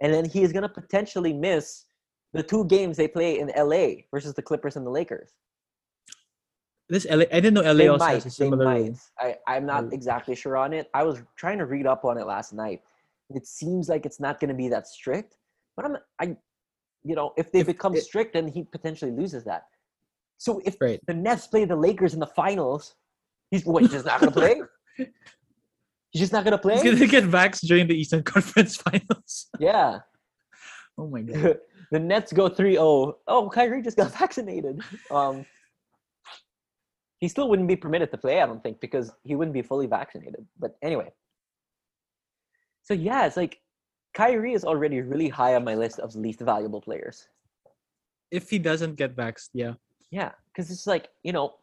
[0.00, 1.84] and then he is going to potentially miss
[2.32, 5.30] the two games they play in LA versus the Clippers and the Lakers.
[6.88, 8.12] This LA, I didn't know LA They also might.
[8.14, 8.64] has a similar.
[8.74, 8.98] They might.
[9.18, 10.88] I, I'm not exactly sure on it.
[10.94, 12.80] I was trying to read up on it last night.
[13.30, 15.36] It seems like it's not going to be that strict,
[15.78, 16.36] but I'm I,
[17.04, 19.62] you know, if they If become it- strict, then he potentially loses that.
[20.36, 21.00] So if Right.
[21.06, 22.94] the Nets play the Lakers in the finals,
[23.52, 23.82] he's what?
[23.82, 24.60] He's just not going to play.
[26.10, 26.74] He's just not going to play.
[26.80, 29.48] He's gonna get vaxxed during the Eastern Conference Finals.
[29.60, 30.00] Yeah.
[30.96, 31.58] Oh my god.
[31.92, 33.12] the Nets go 3-0.
[33.28, 34.80] Oh, Kyrie just got vaccinated.
[35.10, 35.44] Um,
[37.20, 39.86] he still wouldn't be permitted to play, I don't think, because he wouldn't be fully
[39.86, 40.46] vaccinated.
[40.58, 41.12] But anyway.
[42.84, 43.60] So yeah, it's like
[44.14, 47.28] Kyrie is already really high on my list of least valuable players.
[48.30, 49.74] If he doesn't get vaxxed, yeah.
[50.10, 51.54] Yeah, because it's like you know,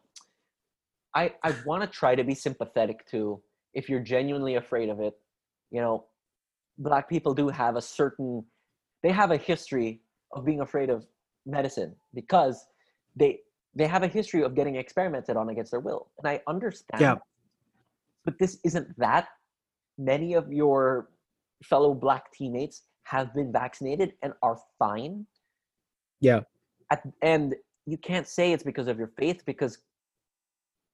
[1.14, 3.42] I I want to try to be sympathetic to
[3.74, 5.14] if you're genuinely afraid of it.
[5.70, 6.06] You know,
[6.78, 8.44] black people do have a certain,
[9.02, 10.00] they have a history
[10.32, 11.06] of being afraid of
[11.44, 12.66] medicine because
[13.14, 13.40] they
[13.74, 17.00] they have a history of getting experimented on against their will, and I understand.
[17.00, 17.16] Yeah.
[18.24, 19.28] But this isn't that.
[19.98, 21.08] Many of your
[21.62, 25.26] fellow black teammates have been vaccinated and are fine.
[26.20, 26.40] Yeah.
[26.90, 27.54] At, and
[27.86, 29.78] you can't say it's because of your faith because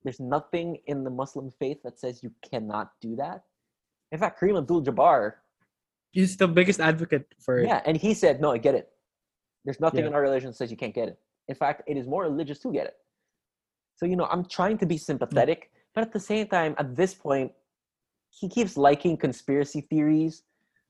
[0.04, 3.44] there's nothing in the Muslim faith that says you cannot do that.
[4.10, 5.34] In fact, Kareem Abdul-Jabbar,
[6.10, 7.66] He's the biggest advocate for it.
[7.68, 8.90] yeah, and he said, "No, I get it.
[9.64, 10.08] There's nothing Yeah.
[10.08, 11.18] in our religion that says you can't get it.
[11.48, 12.96] In fact, it is more religious to get it."
[13.96, 17.14] So you know, I'm trying to be sympathetic, but at the same time, at this
[17.14, 17.52] point,
[18.28, 20.42] he keeps liking conspiracy theories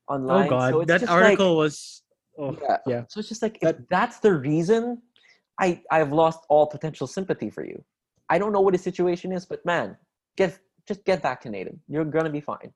[0.08, 0.46] online.
[0.46, 2.02] Oh god, so that just like- article was.
[2.38, 2.78] Oh, yeah.
[2.86, 3.02] yeah.
[3.08, 5.02] So it's just like That- if that's the reason,
[5.60, 7.84] I I've lost all potential sympathy for you.
[8.30, 9.96] I don't know what his situation is, but man,
[10.36, 11.78] get just get vaccinated.
[11.88, 12.72] You're gonna be fine.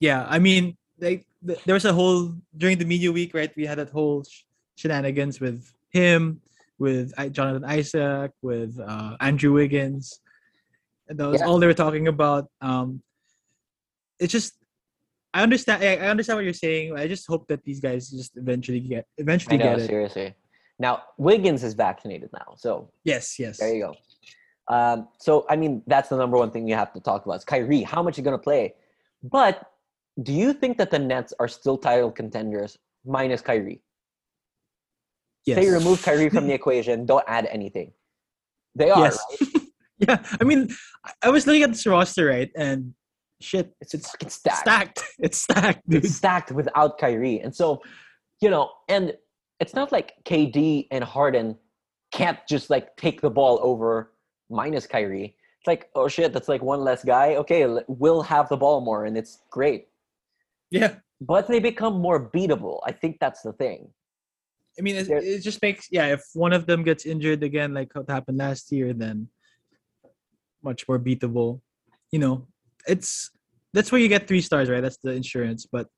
[0.00, 0.26] yeah.
[0.28, 3.52] I mean, like th- there was a whole during the media week, right?
[3.56, 4.42] We had that whole sh-
[4.76, 6.40] shenanigans with him,
[6.78, 10.20] with I- Jonathan Isaac, with uh, Andrew Wiggins.
[11.08, 11.46] And that was Yeah.
[11.46, 12.48] all they were talking about.
[12.60, 13.02] Um,
[14.18, 14.54] it's just.
[15.34, 15.82] I understand.
[15.82, 16.96] I understand what you're saying.
[16.96, 19.86] I just hope that these guys just eventually get eventually know, get it.
[19.88, 20.34] seriously.
[20.78, 23.58] Now Wiggins is vaccinated now, so Yes, yes.
[23.58, 23.94] there you go.
[24.74, 27.44] Um, so I mean, that's the number one thing you have to talk about is
[27.44, 27.82] Kyrie.
[27.82, 28.74] How much you gonna play?
[29.22, 29.70] But
[30.22, 33.82] do you think that the Nets are still title contenders minus Kyrie?
[35.46, 35.58] Yes.
[35.58, 37.92] Say you remove Kyrie from the equation, don't add anything.
[38.74, 39.00] They are.
[39.00, 39.18] Yes.
[39.40, 39.62] right?
[40.08, 40.68] yeah, I mean,
[41.04, 42.94] I- I was looking at this roster, right, and
[43.44, 44.58] shit, It's, it's stacked.
[44.60, 45.02] stacked.
[45.18, 46.04] It's stacked, dude.
[46.04, 47.40] It's stacked without Kyrie.
[47.40, 47.82] And so,
[48.40, 49.14] you know, and
[49.60, 51.56] it's not like KD and Harden
[52.12, 54.12] can't just like take the ball over
[54.50, 55.36] minus Kyrie.
[55.60, 57.36] It's like, oh shit, that's like one less guy.
[57.36, 59.88] Okay, we'll have the ball more and it's great.
[60.70, 62.80] Yeah, But they become more beatable.
[62.84, 63.88] I think that's the thing.
[64.78, 66.06] I mean, it, it just makes yeah.
[66.06, 69.28] If one of them gets injured again, like what happened last year, then
[70.64, 71.60] much more beatable.
[72.10, 72.46] You know,
[72.88, 73.30] it's
[73.74, 74.80] that's where you get three stars, right?
[74.80, 75.66] That's the insurance.
[75.70, 75.88] But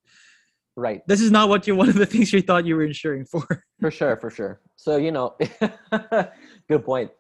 [0.78, 1.00] Right.
[1.06, 3.46] this is not what you one of the things you thought you were insuring for.
[3.80, 4.60] For sure, for sure.
[4.76, 5.36] So, you know,
[6.68, 7.10] good point.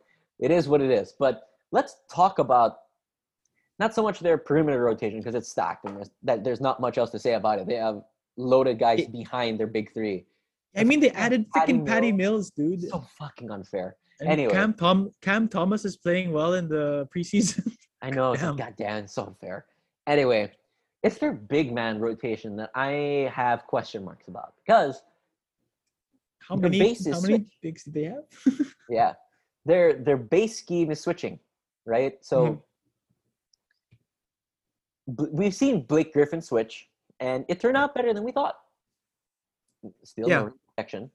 [0.40, 1.14] It is what it is.
[1.18, 1.42] But
[1.72, 2.76] let's talk about
[3.78, 6.98] not so much their perimeter rotation because it's stacked and there's, that there's not much
[6.98, 7.66] else to say about it.
[7.66, 8.02] They have
[8.36, 10.26] loaded guys It- behind their big three.
[10.76, 12.52] I mean, they added freaking Patty Mills.
[12.58, 12.90] Mills, dude.
[12.90, 13.96] So fucking unfair.
[14.20, 14.52] And anyway.
[14.52, 17.72] Cam Tom Cam Thomas is playing well in the preseason.
[18.02, 18.32] I know.
[18.32, 18.56] It's Damn.
[18.56, 19.64] like, God damn, so unfair.
[20.06, 20.52] Anyway,
[21.02, 25.02] it's their big man rotation that I have question marks about because
[26.48, 28.24] how many base how many bigs do they have?
[28.88, 29.14] yeah,
[29.64, 31.40] their their base scheme is switching,
[31.84, 32.24] right?
[32.24, 32.62] So
[35.08, 35.16] Mhm.
[35.16, 36.88] b- we've seen Blake Griffin switch,
[37.20, 38.56] and it turned out better than we thought.
[40.04, 40.42] Still Yeah.
[40.42, 41.10] no protection.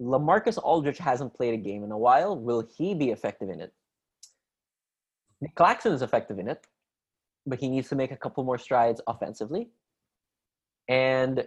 [0.00, 2.36] Lamarcus Aldridge hasn't played a game in a while.
[2.38, 3.72] Will he be effective in it?
[5.40, 6.66] Nic Claxton is effective in it,
[7.46, 9.68] but he needs to make a couple more strides offensively.
[10.88, 11.46] And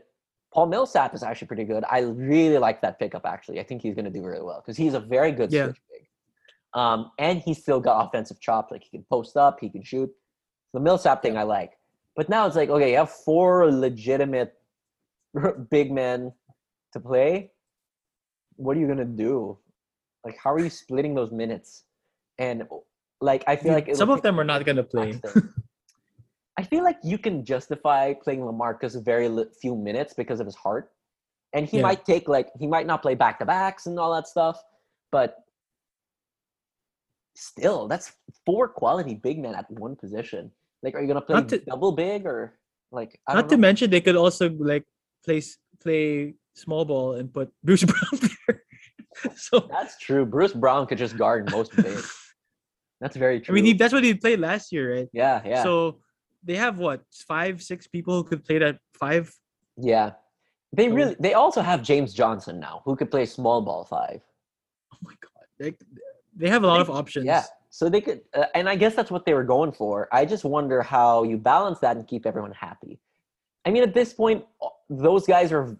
[0.53, 1.83] Paul Millsap is actually pretty good.
[1.89, 3.25] I really like that pickup.
[3.25, 5.65] Actually, I think he's going to do really well because he's a very good Yeah.
[5.65, 6.07] switch big.
[6.73, 8.71] Um, and he's still got offensive chops.
[8.71, 10.09] Like he can post up, he can shoot.
[10.73, 11.73] The Millsap thing I like.
[12.15, 14.53] But now it's like, okay, you have four legitimate
[15.69, 16.31] big men
[16.93, 17.51] to play.
[18.55, 19.57] What are you gonna do?
[20.25, 21.85] Like, how are you splitting those minutes?
[22.37, 22.67] And
[23.21, 25.19] like, I feel like some of them are not gonna play.
[26.59, 29.29] I feel like you can justify playing Lamarcus a very
[29.61, 30.91] few minutes because of his heart,
[31.55, 31.83] and he Yeah.
[31.87, 34.61] might take like he might not play back to backs and all that stuff,
[35.09, 35.37] but
[37.35, 38.11] still, that's
[38.45, 40.51] four quality big men at one position.
[40.83, 42.59] Like, are you gonna play to- double big or
[42.91, 43.17] like?
[43.25, 43.61] I Not don't to know.
[43.61, 44.83] mention they could also like
[45.23, 45.41] play
[45.79, 48.63] play small ball and put Bruce Brown there.
[49.47, 50.25] so That's true.
[50.25, 52.03] Bruce Brown could just guard most of it.
[53.01, 53.53] That's very true.
[53.53, 55.07] I mean, he, that's what he played last year, right?
[55.13, 56.01] yeah, yeah, So
[56.43, 59.33] they have what five, six people who could play that five.
[59.77, 60.11] yeah.
[60.71, 61.15] They really.
[61.19, 64.21] They also have James Johnson now, who could play small ball five.
[64.93, 65.73] Oh my god, they,
[66.35, 67.25] they have a lot They- of options.
[67.25, 67.43] Yeah.
[67.71, 70.07] So they could, uh, and I guess that's what they were going for.
[70.11, 72.99] I just wonder how you balance that and keep everyone happy.
[73.65, 74.43] I mean, at this point,
[74.89, 75.75] those guys are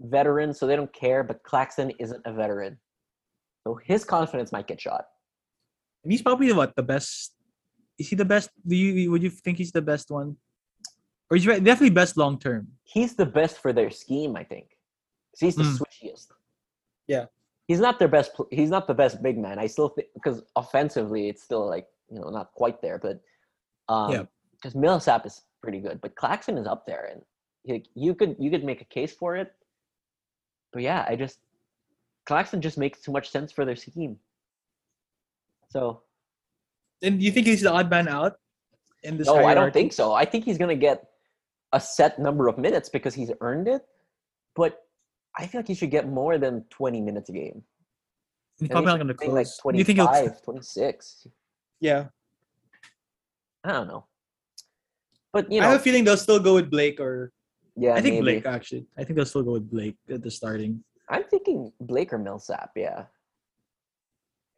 [0.00, 1.22] veterans, so they don't care.
[1.22, 2.76] But Claxton isn't a veteran,
[3.64, 5.06] so his confidence might get shot.
[6.02, 7.34] And he's probably what the best.
[7.98, 8.50] Is he the best?
[8.66, 10.36] Do you would you think he's the best one?
[11.30, 12.68] Or he's re- definitely best long term.
[12.84, 14.78] He's the best for their scheme, I think.
[15.32, 15.78] 'Cause he's the Mm.
[15.78, 16.28] switchiest.
[17.06, 17.26] Yeah.
[17.66, 18.32] He's not their best.
[18.50, 19.58] He's not the best big man.
[19.58, 23.20] I still think because offensively, it's still like you know not quite there, but
[23.88, 24.24] um, Yeah.
[24.52, 27.22] Because Millsap is pretty good, but Claxton is up there, and
[27.64, 29.54] he, you could you could make a case for it.
[30.72, 31.38] But yeah, I just
[32.24, 34.18] Claxton just makes too much sense for their scheme.
[35.68, 36.02] So
[37.02, 38.34] And do you think he's the odd man out
[39.02, 39.26] in this?
[39.26, 40.12] no, I don't think so.
[40.12, 41.04] I think he's gonna get
[41.72, 43.82] a set number of minutes because he's earned it.
[44.56, 44.80] But
[45.36, 47.62] I feel like he should get more than 20 minutes a game.
[48.58, 49.60] He's probably not going to close.
[49.64, 50.30] like Do you think he'll?
[50.42, 51.28] 26.
[51.80, 52.06] Yeah,
[53.62, 54.06] I don't know.
[55.32, 55.68] But you know.
[55.68, 57.32] I have a feeling they'll still go with Blake or
[57.76, 58.40] yeah, I think maybe.
[58.40, 58.86] Blake actually.
[58.96, 60.82] I think they'll still go with Blake at the starting.
[61.08, 63.04] I'm thinking Blake or Millsap, yeah.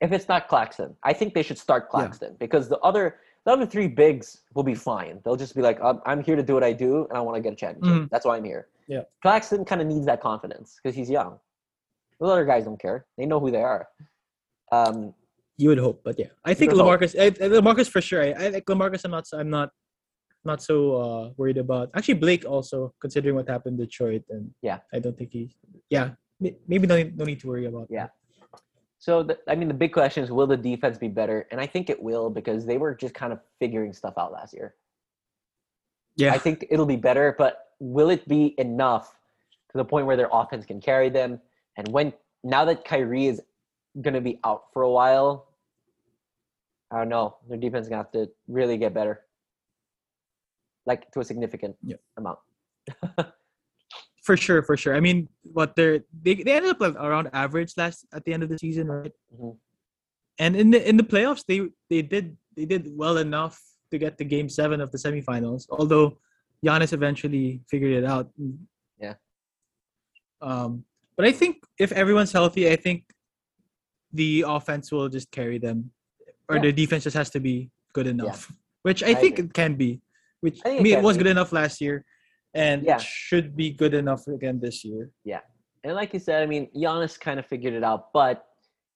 [0.01, 1.90] If it's not Claxton, I think they should start Yeah.
[1.90, 5.20] Claxton because the other the other three bigs will be fine.
[5.24, 7.36] They'll just be like, I'm, I'm here to do what I do, and I want
[7.36, 8.03] to get a championship.
[8.03, 8.11] Mhm.
[8.11, 8.68] That's why I'm here.
[8.86, 9.03] Yeah.
[9.22, 11.38] Claxton kind of needs that confidence because he's young.
[12.18, 13.88] Those other guys don't care; they know who they are.
[14.72, 15.14] Um,
[15.57, 16.72] You would hope, but yeah, I think.
[16.72, 17.12] Lamarcus.
[17.18, 17.30] I-
[17.61, 18.22] Lamarcus for sure.
[18.22, 19.05] I, I like Lamarcus.
[19.05, 19.26] I'm not.
[19.34, 19.70] I'm not.
[20.42, 21.90] Not so uh, worried about.
[21.94, 24.78] Actually, Blake also considering what happened in Detroit, and Yeah.
[24.94, 25.42] I don't think he.
[25.90, 26.11] Yeah,
[26.66, 27.88] maybe no, no need to worry about.
[27.90, 28.05] Yeah.
[28.09, 28.12] that.
[29.01, 31.48] So the, I mean, the big question is, will the defense be better?
[31.51, 34.55] And I think it will because they were just kind of figuring stuff out last
[34.55, 34.74] year.
[36.16, 36.32] yeah.
[36.32, 39.16] I think it'll be better, but will it be enough
[39.72, 41.40] to the point where their offense can carry them?
[41.78, 42.12] And when
[42.44, 43.40] now that Kyrie is
[44.03, 45.48] going to be out for a while,
[46.90, 47.36] I don't know.
[47.48, 49.22] Their defense is going to have to really get better,
[50.86, 51.96] like to a significant Yeah.
[52.18, 52.38] amount.
[54.31, 54.95] for sure, for sure.
[54.95, 58.43] I mean, what they're they, they ended up like around average last at the end
[58.45, 59.12] of the season, right?
[59.35, 59.57] Mhm.
[60.39, 61.59] And in the in the playoffs, they
[61.91, 63.57] they did they did well enough
[63.91, 65.66] to get to Game Seven of the semifinals.
[65.78, 66.07] Although
[66.64, 68.31] Giannis eventually figured it out.
[69.01, 69.14] Yeah.
[70.41, 70.85] Um,
[71.16, 71.55] but I think
[71.85, 73.03] if everyone's healthy, I think
[74.12, 75.91] the offense will just carry them,
[76.49, 76.62] or Yeah.
[76.70, 78.41] the defense just has to be good enough,
[78.87, 79.49] which I, I think agree.
[79.51, 79.91] it can be.
[80.41, 81.24] Which I I, it mean, it was be.
[81.24, 82.05] good enough last year,
[82.55, 82.98] and Yeah.
[82.98, 85.11] should be good enough again this year.
[85.24, 85.40] Yeah,
[85.84, 88.46] and like you said, I mean, Giannis kind of figured it out, but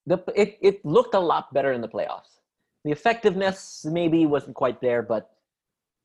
[0.07, 2.41] the it, it looked a lot better in the playoffs.
[2.85, 5.31] The effectiveness maybe wasn't quite there, but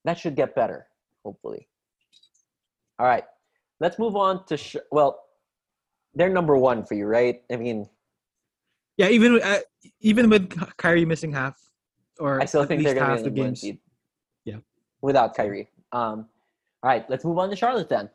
[0.05, 0.87] that should get better,
[1.25, 1.67] hopefully.
[2.99, 3.25] All right,
[3.79, 5.19] let's move on to sh- well,
[6.13, 7.41] they're number one for you, right?
[7.51, 7.89] I mean,
[8.97, 9.59] Yeah, even uh,
[10.01, 11.57] even with Kyrie missing half,
[12.19, 13.61] or I still think they're going to the be the one games.
[13.61, 13.79] seed.
[14.45, 14.59] Yeah.
[15.01, 15.69] without Kyrie.
[15.91, 16.27] Um,
[16.83, 18.09] all right, let's move on to Charlotte then.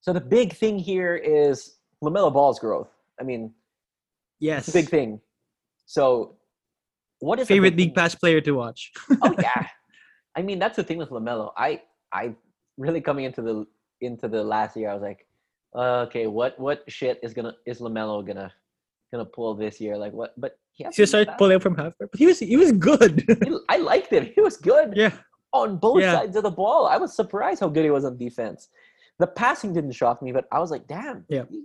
[0.00, 2.90] So the big thing here is Lamelo Ball's growth.
[3.20, 3.52] I mean,
[4.40, 5.20] Yes, it's a big thing.
[5.86, 6.36] So,
[7.20, 8.92] what is favorite big league pass player to watch.
[9.22, 9.66] oh yeah.
[10.36, 11.52] I mean, that's the thing with Lamelo.
[11.56, 11.82] I
[12.12, 12.34] I
[12.76, 13.66] really coming into the
[14.00, 15.26] into the last year, I was like,
[15.74, 18.52] uh, okay, what what shit is gonna is Lamelo gonna
[19.12, 19.96] gonna pull this year?
[19.96, 20.38] Like what?
[20.38, 22.72] But he He just to be started pulling from half, but he was he was
[22.72, 23.24] good.
[23.42, 24.30] He- I liked him.
[24.34, 25.12] He was good yeah,
[25.54, 26.16] on both Yeah.
[26.16, 26.86] sides of the ball.
[26.86, 28.68] I was surprised how good he was on defense.
[29.20, 31.44] The passing didn't shock me, but I was like, damn, Yeah.
[31.48, 31.64] he,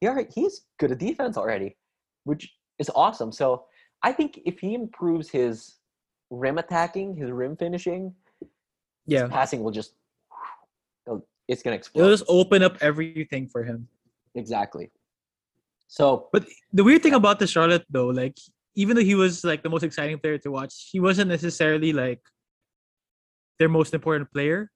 [0.00, 1.76] he he's good at defense already,
[2.24, 3.30] which is awesome.
[3.32, 3.64] So
[4.02, 5.76] I think if he improves his
[6.30, 8.14] rim attacking, his rim finishing,
[9.06, 9.28] yeah.
[9.28, 9.94] passing will just
[11.48, 12.02] it's gonna explode.
[12.02, 13.88] It'll just open up everything for him.
[14.34, 14.90] exactly.
[15.88, 18.36] So But the weird thing about the Charlotte though, like
[18.74, 22.20] even though he was like the most exciting player to watch, he wasn't necessarily like
[23.58, 24.70] their most important player.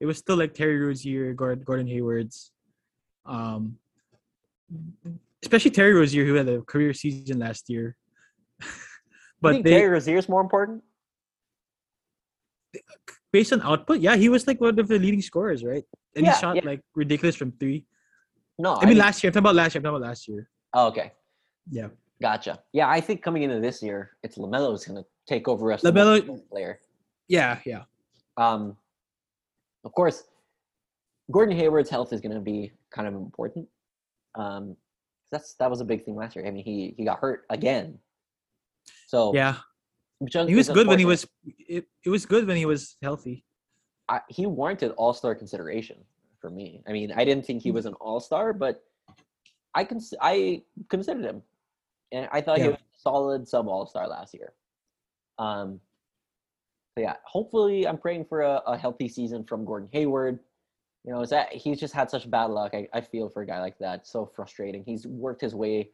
[0.00, 2.52] It was still like Terry Rozier, Gordon, Gordon Hayward's,
[3.26, 3.76] um,
[5.42, 7.96] especially Terry Rozier, who had a career season last year.
[8.62, 8.66] I
[9.40, 10.82] but think they, Terry Rozier is more important.
[13.32, 15.84] based on output, yeah, he was like one of the leading scorers, right?
[16.16, 16.62] And Yeah, he shot yeah.
[16.64, 17.84] like ridiculous from three.
[18.58, 19.28] No, I mean, last year.
[19.28, 19.80] I'm talking about last year.
[19.80, 20.48] I'm talking about last year.
[20.74, 21.12] Oh, okay,
[21.70, 21.88] Yeah.
[22.20, 22.60] gotcha.
[22.72, 25.82] Yeah, I think coming into this year, it's Lamelo is gonna take over us.
[25.82, 26.80] LaMelo- player.
[27.28, 27.84] Yeah, yeah.
[28.38, 28.76] Um,
[29.84, 30.24] of course,
[31.30, 33.68] Gordon Hayward's health is going to be kind of important.
[34.34, 34.76] Um,
[35.30, 36.46] that's that was a big thing last year.
[36.46, 37.98] I mean, he he got hurt again.
[39.06, 39.56] So Yeah,
[40.46, 41.26] he was good when he was.
[41.44, 43.44] It, it was good when he was healthy.
[44.08, 45.98] I, he warranted All Star consideration
[46.40, 46.82] for me.
[46.88, 47.68] I mean, I didn't think Hmm.
[47.68, 48.82] he was an All Star, but
[49.74, 51.42] I cons- I considered him,
[52.12, 54.54] and I thought he was a solid sub All Star last year.
[55.38, 55.80] Um,
[56.98, 60.40] so yeah, hopefully, I'm praying for a, a healthy season from Gordon Hayward.
[61.04, 62.74] You know, is that he's just had such bad luck.
[62.74, 64.04] I, I feel for a guy like that.
[64.04, 64.82] So frustrating.
[64.84, 65.90] He's worked his way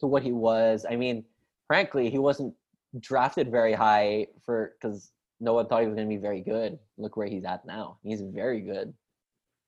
[0.00, 0.86] to what he was.
[0.88, 1.26] I mean,
[1.66, 2.54] frankly, he wasn't
[2.98, 6.78] drafted very high for because no one thought he was going to be very good.
[6.96, 7.98] Look where he's at now.
[8.02, 8.94] He's very good.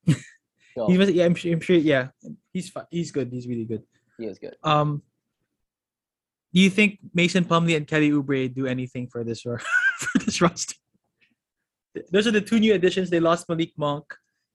[0.09, 1.11] so He was.
[1.11, 1.53] Yeah, I'm sure.
[1.53, 1.77] I'm sure.
[1.77, 2.09] Yeah,
[2.55, 3.31] he's he's good.
[3.31, 3.83] He's really good.
[4.17, 4.57] he is good.
[4.65, 5.03] Um,
[6.55, 9.59] do you think Mason Plumlee and Kelly Oubre do anything for this ro-
[9.99, 10.75] for this roster?
[12.11, 13.11] Those are the two new additions.
[13.11, 14.05] They lost Malik Monk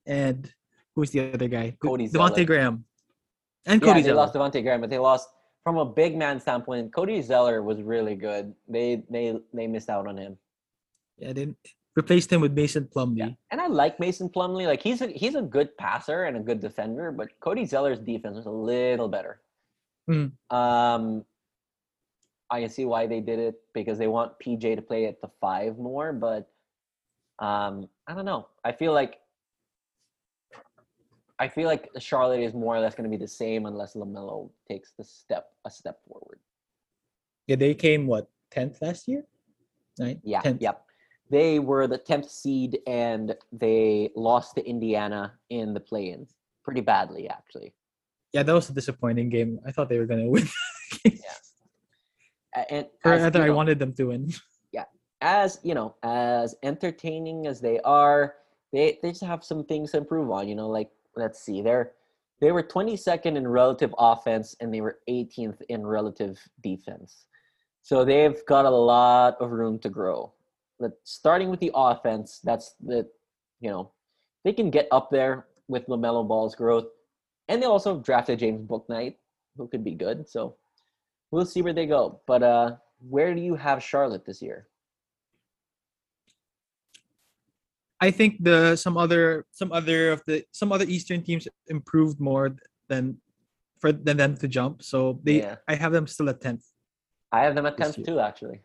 [0.05, 0.51] and
[0.95, 1.75] who's the other guy?
[1.81, 2.45] Cody Devonte'.
[2.45, 2.85] Graham.
[3.65, 4.17] And Yeah, Cody they Zeller.
[4.17, 5.29] lost Devonte' Graham, but they lost
[5.63, 6.93] from a big man standpoint.
[6.93, 8.53] Cody Zeller was really good.
[8.67, 10.37] They they they missed out on him.
[11.17, 11.53] Yeah, they
[11.95, 13.17] replaced him with Mason Plumlee.
[13.17, 13.29] Yeah.
[13.51, 14.65] And I like Mason Plumlee.
[14.65, 18.37] Like he's a he's a good passer and a good defender, but Cody Zeller's defense
[18.37, 19.41] was a little better.
[20.09, 20.31] Mm.
[20.49, 21.25] Um
[22.49, 25.29] I can see why they did it because they want PJ to play at the
[25.41, 26.49] five more, but
[27.39, 28.47] um I don't know.
[28.63, 29.19] I feel like
[31.39, 34.49] I feel like Charlotte is more or less going to be the same unless Lamelo
[34.67, 36.39] takes the step a step forward.
[37.45, 39.23] Yeah, they came what tenth last year,
[39.99, 40.19] right?
[40.23, 40.61] Yeah, 10th.
[40.61, 40.83] yep.
[41.29, 46.33] They were the tenth seed and they lost to Indiana in the play-ins
[46.63, 47.73] pretty badly, actually.
[48.33, 49.59] Yeah, that was a disappointing game.
[49.65, 50.47] I thought they were gonna win.
[51.05, 51.19] A-
[52.69, 54.31] And or as, you I know, wanted them to win.
[54.71, 54.85] Yeah,
[55.21, 58.35] as you know, as entertaining as they are,
[58.73, 60.47] they they just have some things to improve on.
[60.47, 61.93] You know, like let's see, they're
[62.39, 67.25] they were 22nd in relative offense and they were 18th in relative defense.
[67.81, 70.33] So they've got a lot of room to grow.
[70.79, 73.07] But starting with the offense, that's the
[73.59, 73.91] you know
[74.43, 76.87] they can get up there with Lamelo Ball's growth,
[77.47, 79.15] and they also drafted James Bouknight,
[79.57, 80.29] who could be good.
[80.29, 80.55] So
[81.31, 82.21] we'll see where they go.
[82.27, 84.67] But uh, where do you have Charlotte this year?
[87.99, 92.55] I think the some other some other of the some other Eastern teams improved more
[92.89, 93.17] than
[93.79, 94.83] for than them to jump.
[94.83, 95.55] So they Yeah.
[95.67, 96.63] I have them still at tenth.
[97.31, 98.61] I have them at tenth too, actually.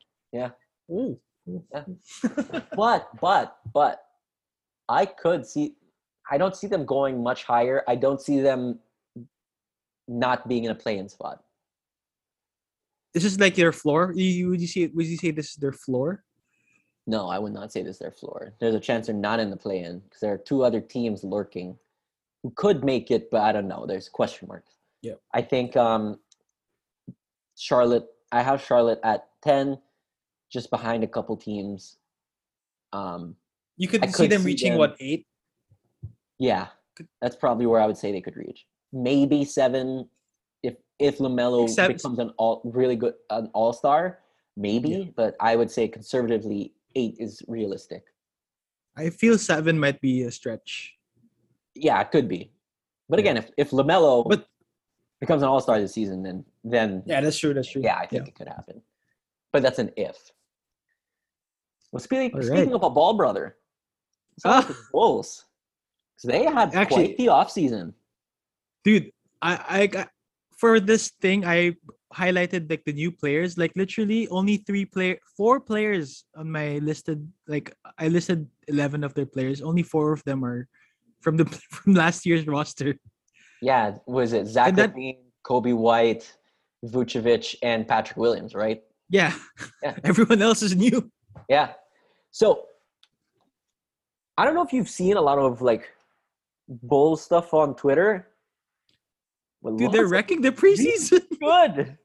[0.91, 1.85] Oh, Yeah.
[2.77, 4.05] But but but
[4.89, 5.77] I could see.
[6.31, 7.83] I don't see them going much higher.
[7.89, 8.79] I don't see them
[10.07, 11.43] not being in a play-in spot.
[13.15, 14.13] This is like their floor.
[14.15, 16.25] You, would you say would you say this is their floor?
[17.07, 18.55] No, I would not say this is their floor.
[18.61, 21.77] There's a chance they're not in the play-in because there are two other teams lurking
[22.43, 23.87] who could make it, but I don't know.
[23.87, 24.73] There's question marks.
[25.03, 25.21] Yep.
[25.35, 26.19] I think um,
[27.59, 28.07] Charlotte.
[28.31, 29.79] I have Charlotte at ten,
[30.51, 31.99] just behind a couple teams.
[32.93, 33.37] Um,
[33.77, 35.27] You could I see them see reaching them- what eight?
[36.39, 36.69] Yeah,
[37.21, 38.67] that's probably where I would say they could reach.
[38.93, 40.09] Maybe seven
[40.63, 44.21] if if Lamelo Except- becomes an all really good an all star.
[44.57, 45.05] Maybe, Yeah.
[45.17, 48.05] but I would say conservatively eight is realistic.
[48.97, 50.95] I feel seven might be a stretch.
[51.75, 52.53] Yeah, it could be.
[53.09, 53.23] But Yeah.
[53.23, 54.47] again, if if Lamelo But
[55.21, 57.55] becomes an all star this season, then then yeah, that's true.
[57.55, 57.81] That's true.
[57.83, 58.83] yeah, I think it could happen.
[59.53, 60.31] But that's an if.
[61.91, 63.57] Well, speaking All speaking of a ball brother,
[64.45, 64.61] Ah.
[64.63, 65.47] the Bulls.
[66.17, 67.95] So they had Actually- quite the off season.
[68.85, 70.07] dude i i
[70.63, 71.59] for this thing i
[72.23, 77.19] highlighted like the new players like literally only three player four players on my listed
[77.55, 80.61] like i listed 11 of their players only four of them are
[81.25, 81.47] from the
[81.77, 82.91] from last year's roster
[83.71, 83.85] Yeah,
[84.19, 86.25] was it Zach that- LaVine, Coby White,
[86.95, 88.81] Vucevic, and Patrick Williams, right?
[89.19, 89.33] yeah,
[89.83, 89.95] Yeah.
[90.11, 90.99] everyone else is new
[91.49, 91.69] Yeah.
[92.41, 92.47] So
[94.39, 95.85] I don't know if you've seen a lot of like
[96.69, 98.11] bull stuff on Twitter.
[99.63, 101.97] But dude they're wrecking the preseason good.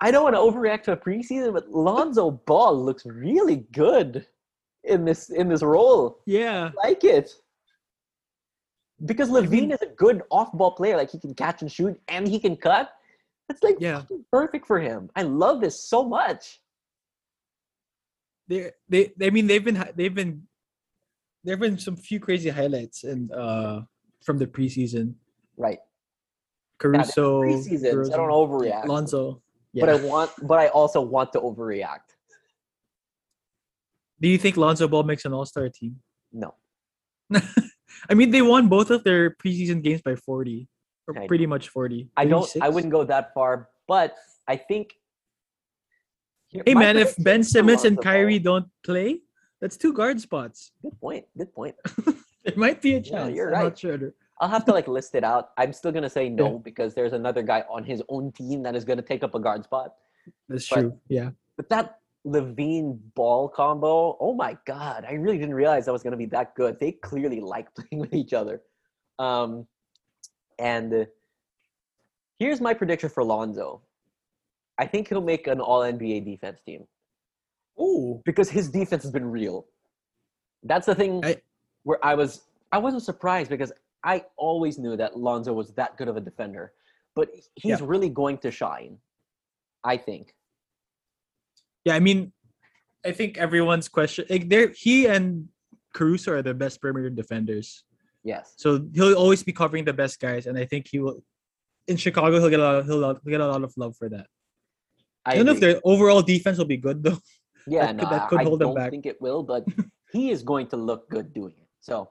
[0.00, 4.26] I don't want to overreact to a preseason, but Lonzo Ball looks really good
[4.84, 6.20] in this in this role.
[6.26, 7.30] yeah I like it.
[9.04, 10.96] Because LaVine mean- is a good off-ball player.
[10.96, 12.90] Like he can catch and shoot, and he can cut.
[13.48, 14.02] That's like Yeah.
[14.30, 15.10] perfect for him.
[15.16, 16.60] I love this so much.
[18.48, 20.42] they they i mean they've been they've been
[21.44, 23.80] there have been some few crazy highlights and uh
[24.24, 25.14] from the preseason
[25.56, 25.78] Right.
[26.82, 28.86] Yeah, this is caruso I don't overreact.
[28.86, 29.86] lonzo yeah.
[29.86, 32.16] But I want, but I also want to overreact.
[34.20, 36.00] Do you think Lonzo Ball makes an All Star team?
[36.32, 36.54] No.
[38.08, 40.68] I mean, they won both of their preseason games by 40
[41.08, 42.08] or I pretty much 40.
[42.16, 42.50] I don't.
[42.60, 44.14] I wouldn't go that far, but
[44.46, 44.92] I think.
[46.66, 49.20] Hey man, if Ben Simmons and Kyrie Ball- don't play,
[49.60, 50.72] that's two guard spots.
[50.82, 51.26] Good point.
[51.36, 51.76] Good point.
[52.42, 53.62] There might be a Yeah, you're I'm right.
[53.64, 54.14] not sure.
[54.40, 55.50] I'll have to like list it out.
[55.58, 56.58] I'm still gonna say no Yeah.
[56.64, 59.64] because there's another guy on his own team that is gonna take up a guard
[59.64, 59.94] spot.
[60.48, 61.00] That's But- true.
[61.08, 61.30] Yeah.
[61.56, 66.16] But that LaVine ball combo, oh my god, I really didn't realize that was gonna
[66.16, 66.78] be that good.
[66.80, 68.62] They clearly like playing with each other.
[69.18, 69.66] Um,
[70.58, 71.06] and
[72.38, 73.82] here's my prediction for Lonzo.
[74.78, 76.86] I think he'll make an All NBA defense team
[77.78, 78.22] Oh.
[78.24, 79.66] because his defense has been real.
[80.62, 81.42] That's the thing I-
[81.82, 83.72] where I was I wasn't surprised because
[84.04, 86.72] I always knew that Lonzo was that good of a defender,
[87.14, 87.86] but he's Yeah.
[87.86, 88.98] really going to shine.
[89.84, 90.34] I think.
[91.84, 92.32] Yeah, I mean,
[93.04, 95.48] I think everyone's question like they're he and
[95.94, 97.84] Caruso are the best perimeter defenders.
[98.22, 98.52] Yes.
[98.58, 101.24] So he'll always be covering the best guys, and I think he will.
[101.88, 104.26] In Chicago, he'll get a lot, he'll, he'll get a lot of love for that.
[105.24, 107.18] I, don't know if their overall defense will be good though.
[107.66, 108.90] Yeah, that no, could- that I- could I hold them don't back.
[108.90, 109.64] think it will, but
[110.12, 111.68] he is going to look good doing it.
[111.80, 112.10] So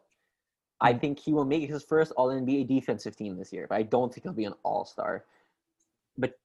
[0.82, 3.68] I think he will make his first All NBA defensive team this year.
[3.70, 5.26] But I don't think he'll be an All Star.
[6.18, 6.40] But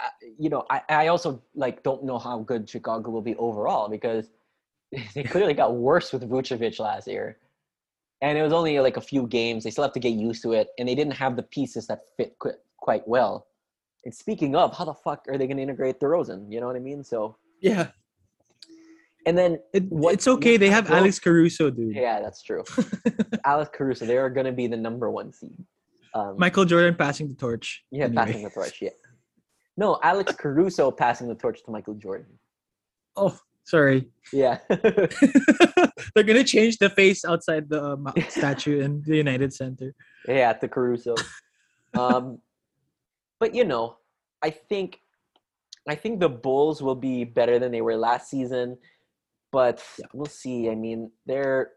[0.00, 3.88] uh, you know, I, I also like don't know how good Chicago will be overall
[3.88, 4.30] because
[5.14, 7.38] they clearly got worse with Vucevic last year,
[8.22, 9.64] and it was only like a few games.
[9.64, 12.00] They still have to get used to it, and they didn't have the pieces that
[12.16, 13.46] fit qu- quite well.
[14.04, 16.52] And speaking of, how the fuck are they going to integrate DeRozan?
[16.52, 17.02] You know what I mean?
[17.04, 17.88] So, Yeah,
[19.26, 20.56] and then it, What- it's okay.
[20.56, 21.94] They have Alex Caruso, dude.
[21.94, 22.64] Yeah, that's true.
[23.44, 25.56] Alex Caruso, they are going to be the number one seed.
[26.14, 27.84] Um, Michael Jordan passing the torch.
[27.90, 28.24] yeah, anyway.
[28.24, 28.78] passing the torch.
[28.80, 28.90] Yeah.
[29.76, 32.38] No, Alex Caruso passing the torch to Michael Jordan.
[33.16, 34.08] Oh, sorry.
[34.32, 34.58] Yeah.
[34.68, 39.94] They're gonna change the face outside the um, statue in the United Center.
[40.28, 41.14] yeah, at the Caruso.
[41.98, 42.38] Um,
[43.40, 43.96] but you know,
[44.42, 45.00] I think,
[45.88, 48.78] I think the Bulls will be better than they were last season,
[49.54, 50.06] but Yeah.
[50.12, 50.68] we'll see.
[50.68, 51.72] I mean, they're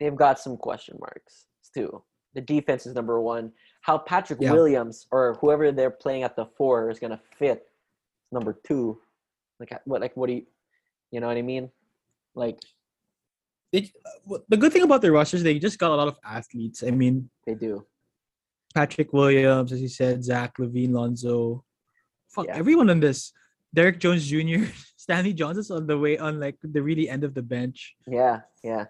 [0.00, 2.02] they've got some question marks too.
[2.34, 3.52] The defense is number one.
[3.82, 4.52] How Patrick Yeah.
[4.52, 7.58] Williams or whoever they're playing at the four is gonna fit
[8.32, 9.00] number two.
[9.60, 10.00] Like what?
[10.02, 10.46] Like what do you?
[11.12, 11.70] You know what I mean?
[12.34, 12.58] Like
[13.72, 13.90] They,
[14.32, 16.82] uh, the good thing about their rosters, they just got a lot of athletes.
[16.82, 17.86] I mean, they do.
[18.74, 21.64] Patrick Williams, as you said, Zach LaVine, Lonzo,
[22.28, 22.56] fuck Yeah.
[22.56, 23.32] everyone on this.
[23.74, 24.64] Derrick Jones Jr.,
[25.06, 27.94] Stanley Johnson's on the way on like the really end of the bench.
[28.08, 28.86] Yeah, yeah.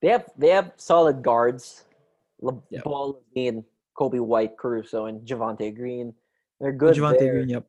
[0.00, 1.84] They have they have solid guards.
[2.40, 2.84] Le- Yep.
[2.84, 3.62] Ball, LaVine,
[3.94, 6.14] Coby White, Caruso, and Javonte Green.
[6.58, 7.66] They're good Javonte there, Green, yep.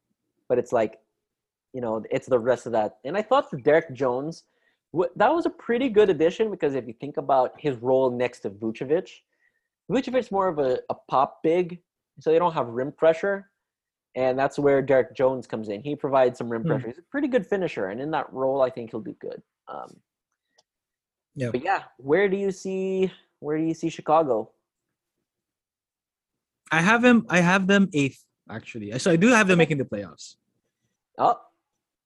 [0.48, 1.00] but it's like,
[1.74, 3.00] you know, it's the rest of that.
[3.04, 4.46] And I thought for Derrick Jones,
[5.18, 8.50] that was a pretty good addition because if you think about his role next to
[8.50, 9.10] Vucevic,
[9.92, 11.82] Vucevic's more of a, a pop big,
[12.22, 13.51] so they don't have rim pressure.
[14.16, 15.82] And that's where Derrick Jones comes in.
[15.82, 16.68] He provides some rim Hmm.
[16.70, 16.88] pressure.
[16.88, 19.42] He's a pretty good finisher, and in that role, I think he'll do good.
[19.68, 20.00] Um,
[21.36, 21.54] Yep.
[21.54, 23.10] But yeah, where do you see
[23.40, 24.52] where do you see Chicago?
[26.74, 27.26] I have him.
[27.30, 28.98] I have them eighth actually.
[29.00, 30.36] So I do have them making the playoffs.
[31.18, 31.40] Oh,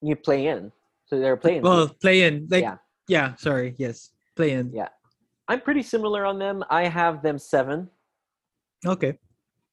[0.02, 0.72] you play in,
[1.08, 1.64] so they're playing.
[1.64, 2.78] Well, play in like Yeah.
[3.08, 3.36] yeah.
[3.38, 4.72] sorry, yes, play in.
[4.72, 4.90] Yeah.
[5.48, 6.64] I'm pretty similar on them.
[6.70, 7.90] I have them seven,
[8.86, 9.18] Okay.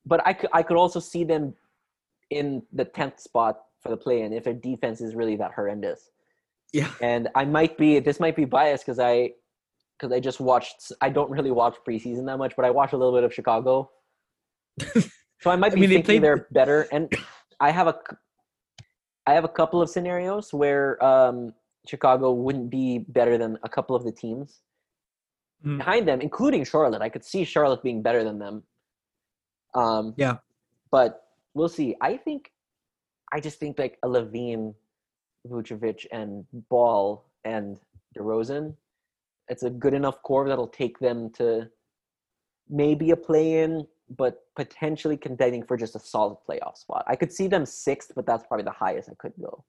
[0.07, 1.55] but I could I could also see them
[2.37, 6.11] in the tenth spot for the play-in if their defense is really that horrendous.
[6.73, 6.91] Yeah.
[7.01, 9.33] And I might be this might be biased because I
[9.99, 10.91] because I just watched.
[11.01, 13.91] I don't really watch preseason that much, but I watch a little bit of Chicago.
[15.41, 17.13] so I might I be mean, they thinking played- they're better, and
[17.61, 17.97] I have a
[19.27, 21.53] I have a couple of scenarios where um,
[21.87, 24.61] Chicago wouldn't be better than a couple of the teams
[25.65, 25.79] Mm.
[25.79, 27.03] behind them, including Charlotte.
[27.03, 28.65] I could see Charlotte being better than them.
[29.77, 30.39] Um, Yeah.
[30.91, 31.22] but
[31.55, 31.97] we'll see.
[32.01, 32.51] I think,
[33.33, 34.75] I just think like a LaVine,
[35.47, 37.79] Vucevic, and Ball and
[38.17, 38.75] DeRozan,
[39.49, 41.69] it's a good enough core that'll take them to
[42.69, 43.87] maybe a play-in,
[44.17, 47.05] but potentially contending for just a solid playoff spot.
[47.07, 49.65] I could see them sixth, but that's probably the highest I could go.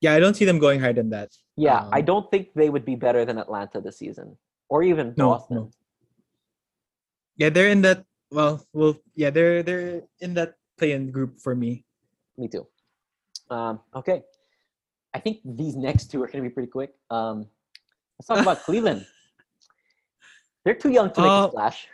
[0.00, 1.30] Yeah, I don't see them going higher than that.
[1.56, 4.36] Yeah, I Um, don't think they would be better than Atlanta this season,
[4.68, 5.56] or even No, Boston.
[5.56, 5.70] no.
[7.36, 8.04] Yeah, they're in that.
[8.30, 11.84] Well, well, yeah, they're they're in that play-in group for me.
[12.36, 12.66] Me too.
[13.50, 14.22] Um, okay.
[15.14, 16.92] I think these next two are going to be pretty quick.
[17.10, 17.46] Um,
[18.18, 19.06] let's talk about Cleveland.
[20.64, 21.88] They're too young to make Uh, a splash.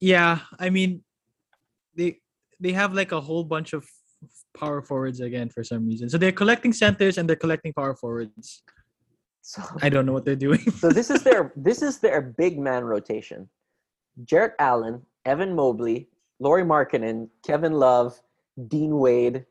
[0.00, 1.02] Yeah, I mean,
[1.94, 2.20] they
[2.58, 3.84] they have like a whole bunch of
[4.56, 6.08] power forwards again for some reason.
[6.08, 8.62] So they're collecting centers and they're collecting power forwards.
[9.42, 10.60] So, I don't know what they're doing.
[10.82, 13.48] so this is their this is their big man rotation.
[14.24, 16.09] Jarrett Allen, Evan Mobley,
[16.40, 18.20] Lauri Markkanen, Kevin Love,
[18.68, 19.44] Dean Wade,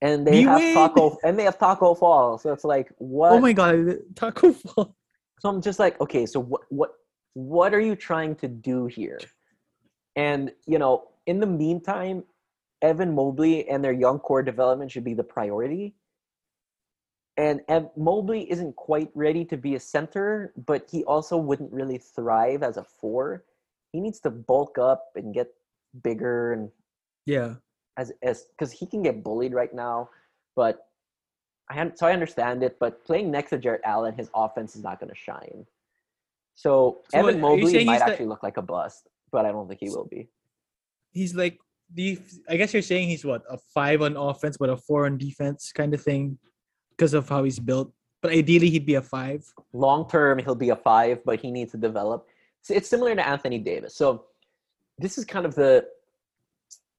[0.00, 0.74] and they Dean have Wade?
[0.74, 2.38] Taco and they have Taco Fall.
[2.38, 3.32] So it's like what?
[3.32, 4.96] Oh my god, Taco Fall.
[5.40, 6.90] So I'm just like, okay, so what what
[7.34, 9.18] what are you trying to do here?
[10.14, 12.24] And you know, in the meantime,
[12.82, 15.94] Evan Mobley and their young core development should be the priority.
[17.38, 21.98] And Ev- Mobley isn't quite ready to be a center, but he also wouldn't really
[21.98, 23.44] thrive as a four.
[23.92, 25.48] He needs to bulk up and get
[26.02, 26.70] bigger and
[27.24, 27.54] Yeah.
[27.96, 30.10] as as because he can get bullied right now.
[30.54, 30.88] But
[31.68, 32.78] I so I understand it.
[32.78, 35.66] But playing next to Jarrett Allen, his offense is not going to shine.
[36.54, 39.80] So, So Evan what- Mobley might actually look like a bust, but I don't think
[39.80, 40.28] he will be.
[41.12, 41.58] He's like
[41.92, 42.18] the.
[42.48, 45.72] I guess you're saying he's what a five on offense but a four on defense
[45.72, 46.38] kind of thing
[46.90, 47.92] because of how he's built.
[48.22, 49.44] But ideally he'd be a five.
[49.72, 52.26] Long term, he'll be a five, but he needs to develop.
[52.68, 53.94] It's similar to Anthony Davis.
[53.94, 54.24] So
[54.98, 55.86] this is kind of the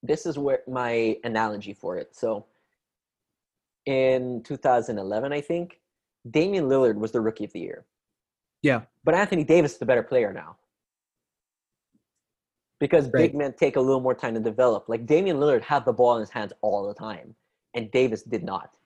[0.04, 2.16] this is where my analogy for it.
[2.16, 2.46] So
[3.86, 5.80] in 2011, I think
[6.30, 7.86] Damian Lillard was the rookie of the year.
[8.62, 8.82] Yeah.
[9.04, 10.58] But Anthony Davis is the better player now.
[12.80, 13.24] Because Right.
[13.24, 14.88] big men take a little more time to develop.
[14.88, 17.36] Like Damian Lillard had the ball in his hands all the time,
[17.74, 18.78] and Davis did not.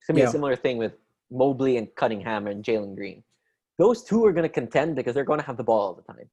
[0.00, 0.28] It's gonna be Yeah.
[0.28, 0.98] a similar thing with
[1.30, 3.22] Mobley and Cunningham and Jalen Green.
[3.76, 6.28] Those two are gonna contend because they're gonna have the ball all the time.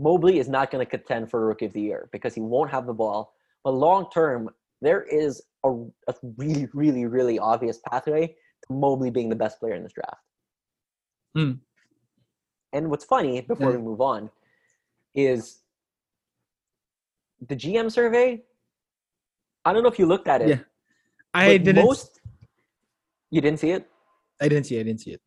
[0.00, 2.94] Mobley is not gonna contend for rookie of the year because he won't have the
[2.94, 3.34] ball.
[3.62, 4.48] But long term,
[4.80, 5.70] there is a,
[6.08, 10.22] a really, really, really obvious pathway to Mobley being the best player in this draft.
[11.34, 11.52] Hmm.
[12.72, 13.76] And what's funny, before Yeah.
[13.76, 14.30] we move on,
[15.14, 15.60] is
[17.48, 18.42] the GM survey.
[19.64, 20.48] I don't know if you looked at it.
[20.48, 20.58] Yeah.
[21.34, 22.20] I didn't Most,
[23.30, 23.86] you didn't see it.
[24.40, 25.20] I didn't see it, I didn't see it.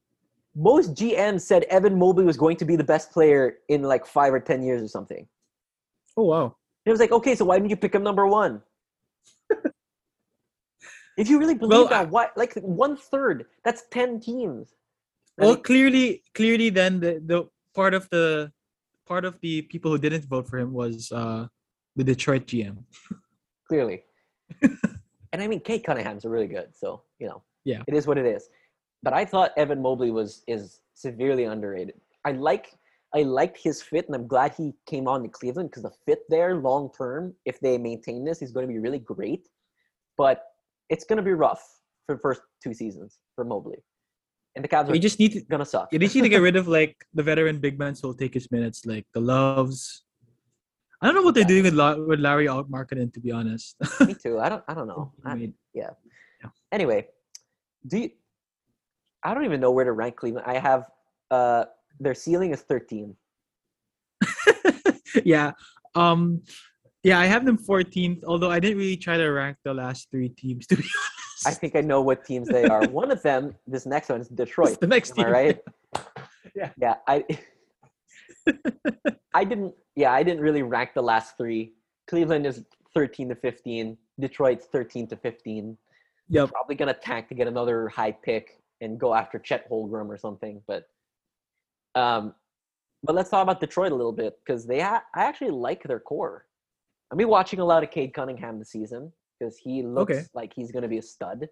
[0.56, 4.34] Most GMs said Evan Mobley was going to be the best player in like five
[4.34, 5.28] or ten years or something.
[6.16, 6.43] Oh wow.
[6.45, 6.54] And
[6.86, 8.62] it was like, okay, so why didn't you pick him number one?
[11.18, 13.45] if you really believe Well, that, why like one third?
[13.64, 14.74] That's ten teams.
[15.39, 18.51] I Well, clearly, clearly, then the, the part of the
[19.08, 21.47] part of the people who didn't vote for him was uh,
[21.95, 22.84] the Detroit GM.
[23.68, 24.04] clearly.
[24.62, 27.82] and I mean, Cade Cunningham's are really good, so you know, Yeah.
[27.88, 28.49] it is what it is.
[29.04, 31.95] But I thought Evan Mobley was is severely underrated.
[32.26, 32.74] I like
[33.16, 36.22] I liked his fit, and I'm glad he came on to Cleveland because the fit
[36.30, 39.47] there, long term, if they maintain this, is going to be really great.
[40.18, 40.43] But
[40.89, 41.64] it's going to be rough
[42.08, 43.78] for the first two seasons for Mobley,
[44.56, 45.89] and the Cavs are just need to going to suck.
[45.91, 48.34] you just need to get rid of like the veteran big men so he'll take
[48.34, 50.04] his minutes, like the loves.
[51.01, 53.76] I don't know what they're doing with La- with Larry Markkanen, to be honest.
[54.08, 54.39] Me too.
[54.39, 54.64] I don't.
[54.70, 55.12] I don't know.
[55.26, 55.89] I I- yeah.
[56.72, 57.08] anyway,
[57.86, 58.10] do you,
[59.24, 60.45] I don't even know where to rank Cleveland.
[60.47, 60.86] I have
[61.32, 61.65] uh
[61.99, 63.15] their ceiling is 13.
[65.24, 65.51] yeah.
[65.95, 66.41] Um
[67.03, 70.30] yeah, I have them 14th, although I didn't really try to rank the last three
[70.30, 71.47] teams to be honest.
[71.47, 72.88] I think I know what teams they are.
[72.88, 74.80] One of them, this next one is Detroit.
[74.80, 75.34] the next Am team.
[75.34, 75.59] right?
[76.55, 76.69] Yeah.
[76.78, 77.24] Yeah, I
[79.34, 81.74] I didn't yeah, I didn't really rank the last 3.
[82.07, 82.63] Cleveland is
[82.93, 85.78] 13 to 15, Detroit's 13 to 15.
[86.30, 86.51] Yep.
[86.51, 90.17] Probably going to tank to get another high pick and go after Chet Holmgren or
[90.17, 90.88] something, but
[91.95, 92.34] um
[93.05, 95.99] but let's talk about Detroit a little bit because they ha- I actually like their
[95.99, 96.45] core.
[97.11, 100.25] I've been watching a lot of Cade Cunningham this season because he looks Okay.
[100.34, 101.49] like he's going to be a stud.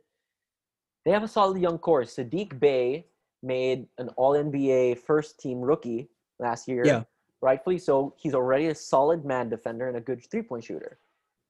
[1.03, 2.03] They have a solid young core.
[2.03, 3.07] Saddiq Bey
[3.43, 6.09] made an All NBA first team rookie
[6.39, 6.85] last year.
[6.85, 7.03] Yeah.
[7.41, 8.13] Rightfully so.
[8.17, 10.99] He's already a solid man defender and a good three point shooter.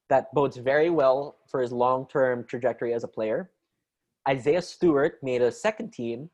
[0.10, 3.52] That bodes very well for his long term trajectory as a player.
[4.28, 6.30] Isaiah Stewart made a second team,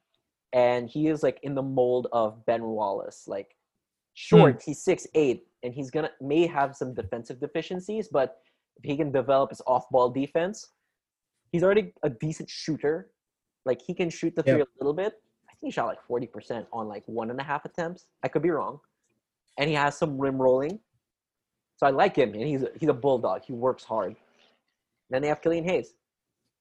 [0.53, 3.27] and he is like in the mold of Ben Wallace.
[3.27, 3.55] Like
[4.13, 4.71] short, hmm.
[4.71, 8.37] he's six eight, and he's gonna may have some defensive deficiencies, but
[8.77, 10.69] if he can develop his off ball defense,
[11.51, 13.11] he's already a decent shooter.
[13.65, 14.67] Like he can shoot the three Yep.
[14.67, 15.13] a little bit.
[15.49, 18.07] I think he shot like forty percent on like one and a half attempts.
[18.23, 18.79] I could be wrong,
[19.57, 20.79] and he has some rim rolling.
[21.77, 23.43] So I like him, and he's a, he's a bulldog.
[23.45, 24.15] He works hard.
[25.09, 25.93] Then they have Killian Hayes.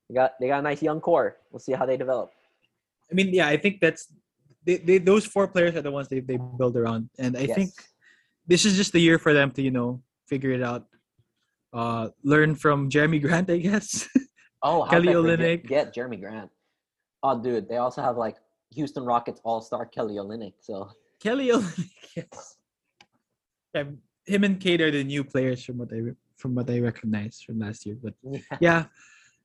[0.08, 1.36] They got they got a nice young core.
[1.50, 2.30] We'll see how they develop.
[3.10, 4.12] I mean, yeah, I think that's
[4.64, 7.08] they, they, those four players are the ones they, they build around.
[7.18, 7.54] And I Yes.
[7.56, 7.70] think
[8.46, 10.86] this is just the year for them to, you know, figure it out.
[11.72, 14.08] Uh, learn from Jerami Grant, I guess.
[14.62, 15.08] Oh, how Kelly.
[15.12, 15.66] Olynyk.
[15.66, 16.50] Get Jerami Grant.
[17.22, 18.36] Oh, dude, they also have like
[18.74, 20.54] Houston Rockets All Star Kelly Olynyk.
[20.60, 20.88] So
[21.20, 22.56] Kelly Olynyk, yes.
[23.74, 23.84] Yeah,
[24.24, 26.00] him and Cade are the new players from what I
[26.36, 27.96] from what I recognize from last year.
[28.02, 28.84] But yeah, yeah,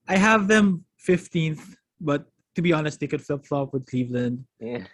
[0.07, 1.75] I have them 15th.
[1.99, 2.25] But
[2.55, 4.45] to be honest, they could flip flop with Cleveland.
[4.59, 4.85] yeah.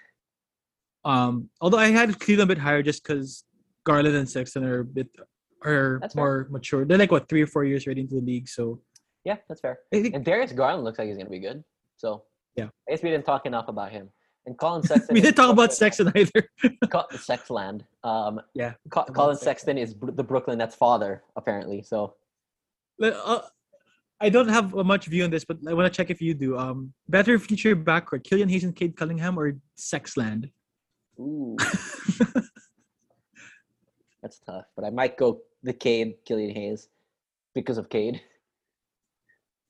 [1.06, 3.46] Um, although I had Cleveland a bit higher just because
[3.86, 5.08] Garland and Sexton are a bit
[5.64, 6.24] are That's fair.
[6.24, 6.84] more mature.
[6.86, 8.50] They're like what three or four years right into the league.
[8.50, 8.82] So
[9.24, 9.80] Yeah, that's fair.
[9.92, 11.64] Think And Darius Garland looks like he's gonna be good.
[11.96, 12.24] So
[12.56, 12.68] Yeah.
[12.88, 14.10] I guess we didn't talk enough about him.
[14.46, 15.14] And Collin Sexton.
[15.14, 16.50] we didn't talk about Sexton either.
[17.16, 17.82] Sexland.
[18.04, 19.78] Um, Yeah, Co- Collin Sexton.
[19.78, 21.82] Is the Brooklyn Nets father, apparently.
[21.84, 22.16] So
[23.02, 23.42] uh,
[24.20, 26.34] I don't have a much view on this, but I want to check if you
[26.34, 26.58] do.
[26.58, 30.50] Um, better future backcourt: Killian Hayes and Cade Cunningham, or Sexland?
[31.20, 31.56] ooh,
[34.22, 34.66] that's tough.
[34.76, 36.90] But I might go the Cade, Killian Hayes,
[37.54, 38.22] because of Cade.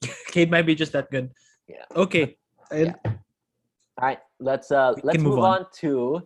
[0.27, 1.31] Cade might be just that good.
[1.67, 1.85] Yeah.
[1.95, 2.37] Okay.
[2.69, 3.13] And All
[4.01, 5.59] right, let's uh let's move, move on.
[5.59, 5.65] on.
[5.75, 6.21] to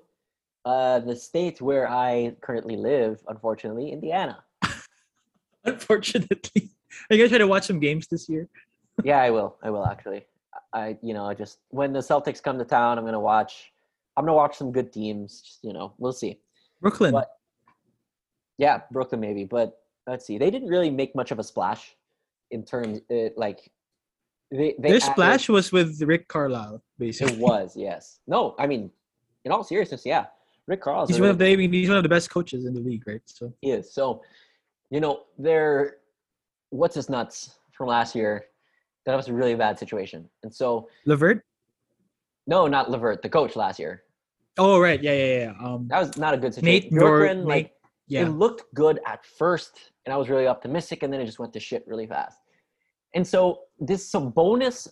[0.65, 4.43] uh the state where I currently live, unfortunately, Indiana.
[5.63, 6.71] Unfortunately,
[7.09, 8.47] are you guys trying to watch some games this year?
[9.03, 9.57] yeah, I will.
[9.63, 10.25] I will actually.
[10.73, 13.71] I you know, I just when the Celtics come to town, I'm gonna watch
[14.17, 15.41] I'm gonna watch some good teams.
[15.41, 16.39] Just, you know, we'll see.
[16.81, 17.11] Brooklyn.
[17.13, 17.29] But
[18.57, 20.37] yeah, Brooklyn maybe, but let's see.
[20.37, 21.95] They didn't really make much of a splash
[22.51, 23.71] in terms uh, like
[24.51, 28.19] they, they Their added- splash was with Rick Carlisle, It was yes.
[28.27, 28.91] No, I mean,
[29.45, 30.25] in all seriousness, yeah.
[30.67, 31.07] Rick Carlisle.
[31.07, 32.81] He's one really of the I mean, he's one of the best coaches in the
[32.81, 33.21] league, right?
[33.25, 33.91] So He is.
[33.91, 34.21] So,
[34.89, 35.97] you know, they're
[36.71, 38.45] what's his nuts from last year.
[39.05, 40.29] That was a really bad situation.
[40.43, 41.43] And so, Levert.
[42.47, 44.03] no, not Levert, the coach last year.
[44.57, 45.53] Oh right, yeah, yeah, yeah.
[45.65, 46.83] Um, That was not a good situation.
[46.83, 47.71] Nate Nor- Bjorkgren, like Nate-
[48.07, 48.21] yeah.
[48.23, 51.53] it looked good at first, and I was really optimistic, and then it just went
[51.53, 52.37] to shit really fast.
[53.15, 54.87] And so this Sabonis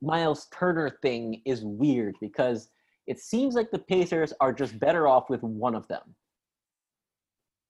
[0.00, 2.68] Miles Turner thing is weird because
[3.06, 6.02] it seems like the Pacers are just better off with one of them.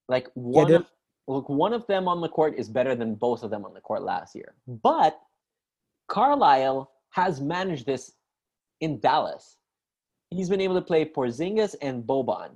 [0.09, 0.87] Like one of
[1.29, 3.81] look, one of them on the court is better than both of them on the
[3.81, 4.55] court last year.
[4.67, 5.21] But
[6.09, 8.13] Carlisle has managed this
[8.81, 9.57] in Dallas.
[10.31, 12.51] He's been able to play Porzingis and Boban.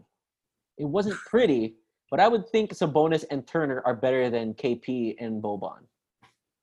[0.79, 1.77] It wasn't pretty,
[2.11, 5.81] but I would think Sabonis and Turner are better than KP and Boban.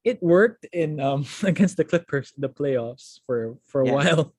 [0.04, 3.93] it worked in um against the Clippers the playoffs for for a Yeah.
[3.93, 4.34] while.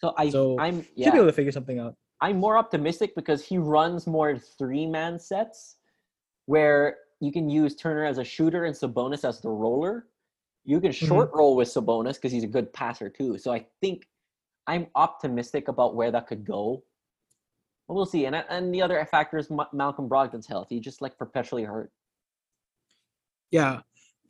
[0.00, 1.96] So I, So, I'm Should be able to figure something out.
[2.20, 5.76] I'm more optimistic because he runs more three man sets
[6.46, 10.06] where you can use Turner as a shooter and Sabonis as the roller.
[10.64, 11.06] You can mm-hmm.
[11.06, 13.38] short roll with Sabonis because he's a good passer too.
[13.38, 14.06] So I think
[14.66, 16.82] I'm optimistic about where that could go.
[17.86, 18.26] But we'll see.
[18.26, 20.68] And and the other factor is Ma- Malcolm Brogdon's health.
[20.70, 21.90] He just like perpetually hurt.
[23.50, 23.80] Yeah.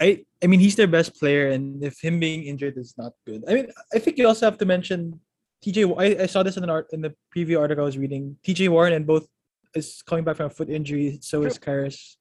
[0.00, 3.44] I I mean he's their best player and if him being injured is not good.
[3.48, 5.20] I mean I think you also have to mention
[5.64, 8.36] TJ I, I saw this in an art in the preview article I was reading.
[8.44, 9.28] TJ Warren and both
[9.74, 11.18] is coming back from a foot injury.
[11.20, 12.16] So is Caris.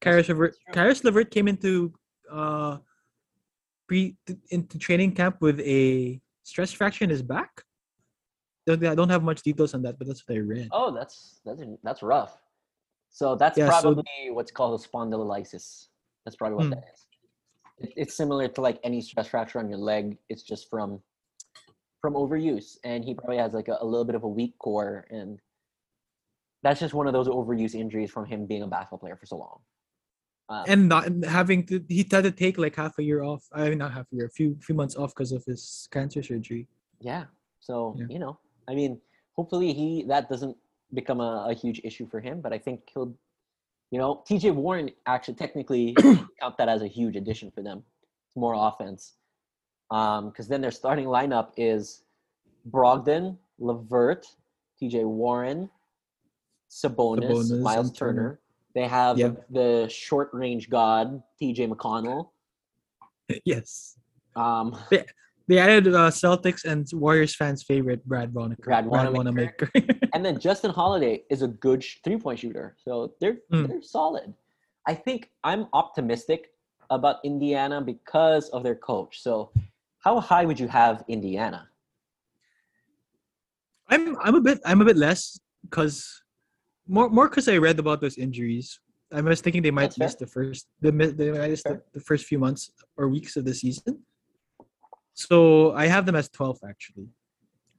[0.00, 0.72] Caris Levert true.
[0.74, 1.92] Caris Levert came into
[2.30, 2.78] uh
[3.86, 4.16] pre
[4.50, 7.50] into training camp with a stress fracture in his back.
[8.66, 10.68] Don't, I don't have much details on that, but that's what I read.
[10.72, 12.40] Oh, that's that's that's rough.
[13.10, 15.88] So that's Yeah, so- probably what's called a spondylolysis.
[16.24, 16.70] That's probably what Hmm.
[16.70, 17.06] that is.
[17.78, 20.16] It, it's similar to like any stress fracture on your leg.
[20.28, 21.00] It's just from
[22.00, 25.06] from overuse, and he probably has like a, a little bit of a weak core,
[25.10, 25.38] and
[26.62, 29.36] that's just one of those overuse injuries from him being a basketball player for so
[29.36, 29.58] long.
[30.48, 33.70] Um, and not having to he had to take like half a year off i
[33.70, 36.66] mean not half a year a few few months off because of his cancer surgery
[37.00, 37.24] Yeah.
[37.60, 38.06] So Yeah.
[38.10, 38.38] you know,
[38.68, 39.00] I mean,
[39.36, 40.56] hopefully he that doesn't
[40.94, 42.40] become a, a huge issue for him.
[42.40, 43.14] But I think he'll,
[43.92, 44.50] you know, T.J.
[44.50, 45.94] Warren actually technically
[46.40, 47.82] count that as a huge addition for them.
[48.26, 49.14] It's more offense,
[49.90, 52.02] because then their starting lineup is
[52.70, 54.26] Brogdon, Levert,
[54.78, 55.04] T.J.
[55.04, 55.70] Warren,
[56.72, 58.12] Sabonis, Sabonis Miles Turner.
[58.12, 58.40] Turner.
[58.74, 59.32] They have Yeah.
[59.50, 61.66] the short range god T.J.
[61.68, 62.30] McConnell.
[63.44, 63.96] yes
[64.34, 64.74] Um,
[65.48, 68.62] they added uh, celtics and warriors fans favorite brad Wanamaker.
[68.62, 69.68] Brad Wanamaker.
[70.14, 73.68] and then Justin Holiday is a good sh- three-point shooter, so they're Mm.
[73.68, 74.32] they're solid.
[74.88, 76.40] I think I'm optimistic
[76.88, 79.20] about Indiana because of their coach.
[79.22, 79.52] So,
[80.00, 81.68] how high would you have Indiana?
[83.88, 86.21] i'm i'm a bit i'm a bit less because
[86.86, 88.80] more more because i read about those injuries
[89.12, 92.26] i was thinking they might miss the first the they might miss the, the first
[92.26, 94.00] few months or weeks of the season
[95.14, 97.08] so i have them as 12 actually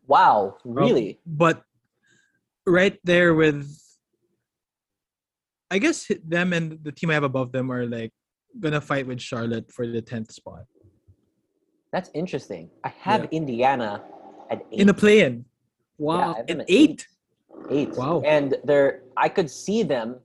[0.05, 1.19] Wow, Um, really?
[1.25, 1.63] but
[2.67, 3.65] right there with
[5.71, 8.11] I guess them and the team I have above them are like
[8.59, 10.65] gonna fight with Charlotte for the tenth spot
[11.93, 12.69] That's interesting.
[12.83, 14.03] I have Indiana
[14.51, 14.79] at eight.
[14.81, 15.45] in the play-in.
[15.97, 16.89] Wow, I have an at eight.
[16.89, 17.07] Eight.
[17.69, 18.21] Wow.
[18.25, 20.19] And they're I could see them.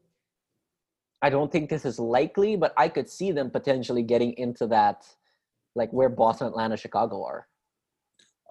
[1.22, 5.04] I don't think this is likely, but I could see them potentially getting into that,
[5.74, 7.48] like where Boston, Atlanta, Chicago are.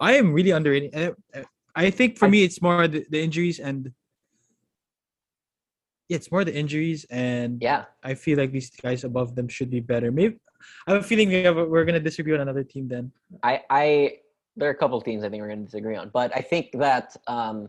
[0.00, 0.90] I am really underrating.
[0.94, 3.92] I, I think for I- me, it's more the, the injuries and
[6.08, 9.80] it's more the injuries, and Yeah, I feel like these guys above them should be
[9.80, 10.10] better.
[10.10, 10.38] Maybe
[10.86, 13.12] I have a feeling we have, we're gonna disagree on another team then.
[13.42, 14.18] I, I
[14.58, 16.40] there are a couple of teams I think we're going to disagree on, but I
[16.40, 17.68] think that um,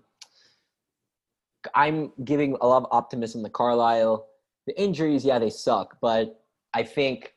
[1.76, 4.28] I'm giving a lot of optimism to Carlisle.
[4.68, 6.42] The injuries, yeah, they suck, but
[6.74, 7.34] I think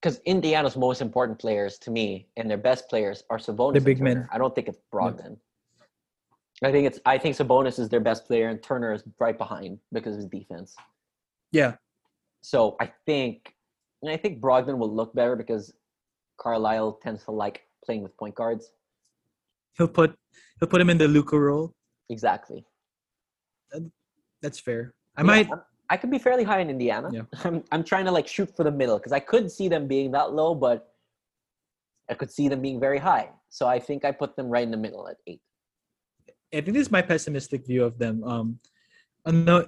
[0.00, 3.74] because Indiana's most important players to me and their best players are Sabonis.
[3.74, 4.28] The big men.
[4.30, 5.38] I don't think it's Brogdon.
[6.62, 9.78] I think it's I think Sabonis is their best player and Turner is right behind
[9.92, 10.74] because of his defense.
[11.52, 11.74] Yeah,
[12.42, 13.54] So I think
[14.02, 15.74] and I think Brogdon will look better because
[16.38, 18.72] Carlisle tends to like playing with point guards.
[19.76, 20.14] he'll put
[20.60, 21.74] he'll put him in the Luka role.
[22.10, 22.64] Exactly.
[24.42, 24.94] That's fair.
[25.16, 25.48] I Yeah, might.
[25.88, 27.10] I could be fairly high in Indiana.
[27.12, 27.22] Yeah.
[27.44, 30.10] I'm I'm trying to like shoot for the middle because I could see them being
[30.12, 30.92] that low, but
[32.10, 33.30] I could see them being very high.
[33.48, 35.40] So I think I put them right in the middle at eight.
[36.54, 38.22] I think this is my pessimistic view of them.
[38.24, 38.60] Um,
[39.26, 39.66] no,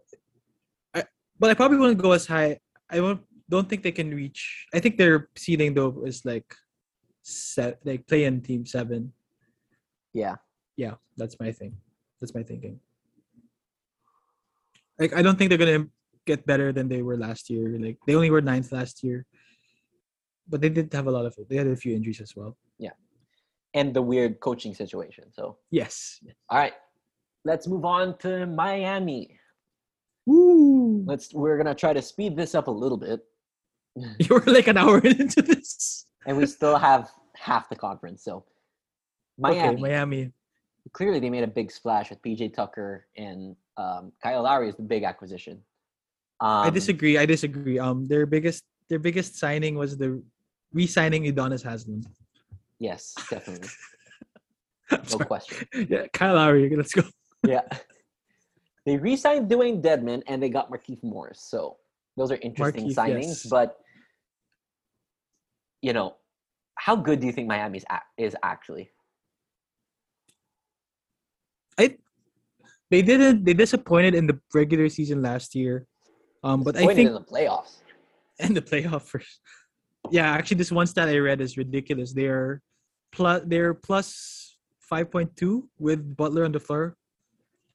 [0.94, 1.05] I,
[1.38, 2.61] but I probably wouldn't go as high.
[2.90, 3.20] I won't,
[3.51, 4.66] don't think they can reach.
[4.72, 6.55] I think their seeding though is like
[7.22, 9.12] set, like play in team seven.
[10.14, 10.36] Yeah.
[10.76, 11.76] Yeah, that's my thing.
[12.20, 12.78] That's my thinking.
[14.99, 15.86] Like I don't think they're gonna
[16.26, 17.78] get better than they were last year.
[17.78, 19.24] Like they only were ninth last year,
[20.49, 21.36] but they did have a lot of.
[21.49, 22.57] They had a few injuries as well.
[22.78, 22.90] Yeah,
[23.74, 25.32] and the weird coaching situation.
[25.32, 26.20] So Yes.
[26.51, 26.74] all right.
[27.44, 29.38] Let's move on to Miami.
[30.26, 31.05] Woo!
[31.07, 33.20] Let's we're gonna try to speed this up a little bit.
[34.18, 36.07] You were like an hour into this.
[36.26, 38.22] And we still have half the conference.
[38.22, 38.44] So
[39.38, 39.59] Miami.
[39.61, 40.32] Okay, Miami.
[40.92, 44.83] clearly they made a big splash with PJ Tucker and um, Kyle Lowry is the
[44.83, 45.62] big acquisition.
[46.41, 47.16] Um, I disagree.
[47.18, 47.79] I disagree.
[47.79, 50.22] Um, their biggest their biggest signing was the
[50.72, 52.03] re-signing Udonis Haslem.
[52.79, 53.68] Yes, definitely,
[54.93, 55.24] no sorry.
[55.26, 55.66] question.
[55.89, 56.70] Yeah, Kyle Lowry.
[56.76, 57.03] Let's go.
[57.47, 57.62] Yeah,
[58.87, 61.41] they re-signed Dewayne Dedmon and they got Markeith Morris.
[61.49, 61.76] So
[62.16, 63.26] those are interesting Markieff, signings.
[63.45, 63.47] yes.
[63.47, 63.76] But
[65.83, 66.16] you know,
[66.76, 68.91] how good do you think Miami's a- is actually?
[72.91, 73.45] They didn't.
[73.45, 75.86] They disappointed in the regular season last year.
[76.43, 77.76] Um, but I think in the playoffs.
[78.41, 79.41] and the playoff first.
[80.11, 82.12] Yeah, actually, this one stat I read is ridiculous.
[82.12, 82.62] They're
[83.12, 86.97] plus they're plus five point two with Butler on the floor,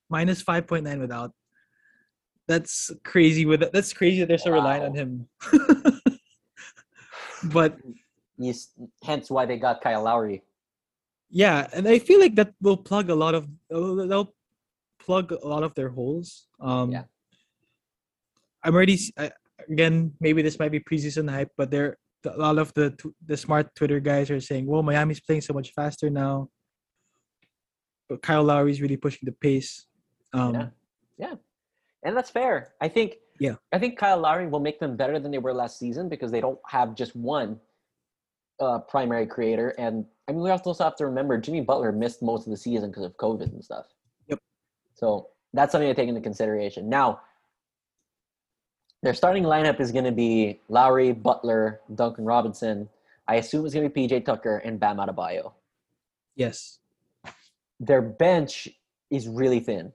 [0.09, 1.31] minus five point nine without.
[2.47, 3.45] That's crazy.
[3.45, 5.27] With that's crazy that they're so reliant on him.
[7.53, 7.77] but
[8.37, 8.53] You
[9.03, 10.43] hence why they got Kyle Lowry.
[11.29, 14.33] yeah, and I feel like that will plug a lot of they'll
[15.05, 16.47] plug a lot of their holes.
[16.59, 17.03] Um, Yeah.
[18.63, 19.31] I'm already I,
[19.69, 20.13] again.
[20.21, 22.95] Maybe this might be preseason hype, but there a lot of the
[23.25, 26.49] the smart Twitter guys are saying, "Well, Miami's playing so much faster now."
[28.07, 29.85] But Kyle Lowry's really pushing the pace.
[30.33, 30.71] Um,
[31.17, 31.35] Yeah.
[32.03, 32.73] and that's fair.
[32.81, 33.15] I think.
[33.39, 33.55] Yeah.
[33.71, 36.39] I think Kyle Lowry will make them better than they were last season because they
[36.41, 37.59] don't have just one
[38.59, 39.69] uh, primary creator.
[39.77, 42.89] And I mean, we also have to remember Jimmy Butler missed most of the season
[42.91, 43.87] because of COVID and stuff.
[44.95, 46.89] So that's something to take into consideration.
[46.89, 47.21] Now,
[49.01, 52.87] their starting lineup is going to be Lowry, Butler, Duncan Robinson.
[53.27, 55.53] I assume it's going to be PJ Tucker and Bam Adebayo.
[56.35, 56.79] Yes,
[57.79, 58.67] Their bench
[59.11, 59.91] is really thin.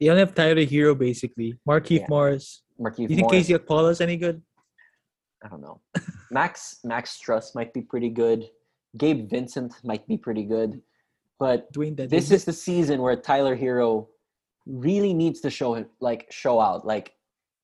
[0.00, 1.54] they only have Tyler Herro basically.
[1.68, 2.06] Markeith Yeah.
[2.08, 2.62] Morris.
[2.78, 4.42] Marquise Do you think Morris- KZ Okpala's any good?
[5.44, 5.80] I don't know.
[6.30, 8.48] Max Max Strus might be pretty good.
[8.96, 10.80] Gabe Vincent might be pretty good.
[11.42, 14.06] But this is the season where Tyler Herro
[14.64, 16.86] really needs to show it like show out.
[16.86, 17.14] Like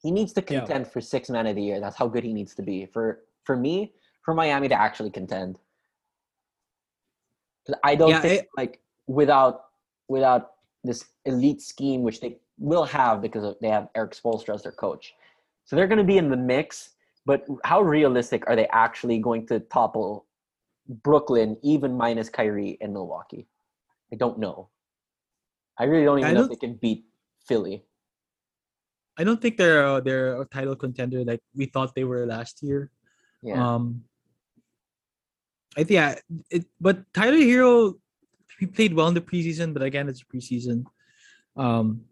[0.03, 0.59] he needs to Yeah.
[0.59, 1.79] contend for six man of the year.
[1.79, 2.87] That's how good he needs to be.
[2.87, 3.93] For for me,
[4.25, 5.61] for Miami to actually contend.
[7.85, 9.67] I don't Yeah, think like without
[10.09, 14.73] without this elite scheme, which they will have because they have Erik Spoelstra as their
[14.73, 15.15] coach.
[15.67, 19.47] So they're going to be in the mix, but how realistic are they actually going
[19.47, 20.27] to topple
[20.89, 23.47] Brooklyn, even minus Kyrie and Milwaukee?
[24.13, 24.71] I don't know.
[25.79, 27.05] I really don't even I know if don't- they can beat
[27.47, 27.85] Philly.
[29.19, 32.63] I don't think they're uh, they're a title contender like we thought they were last
[32.63, 32.91] year.
[33.43, 34.05] Yeah, Um,
[35.77, 36.15] I think yeah,
[36.51, 37.95] it, but Tyler Herro
[38.59, 40.85] he played well in the preseason, but again it's preseason.
[41.57, 42.07] Um,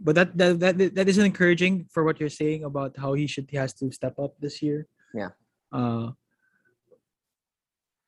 [0.00, 3.48] but that that that that isn't encouraging for what you're saying about how he should
[3.50, 4.88] he has to step up this year.
[5.12, 5.30] Yeah.
[5.72, 6.12] Uh,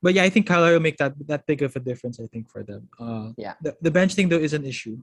[0.02, 2.20] but yeah, I think Kyler will make that that big of a difference.
[2.20, 2.88] I think for them.
[2.98, 3.54] Uh, Yeah.
[3.62, 4.98] The, the bench thing though is an issue.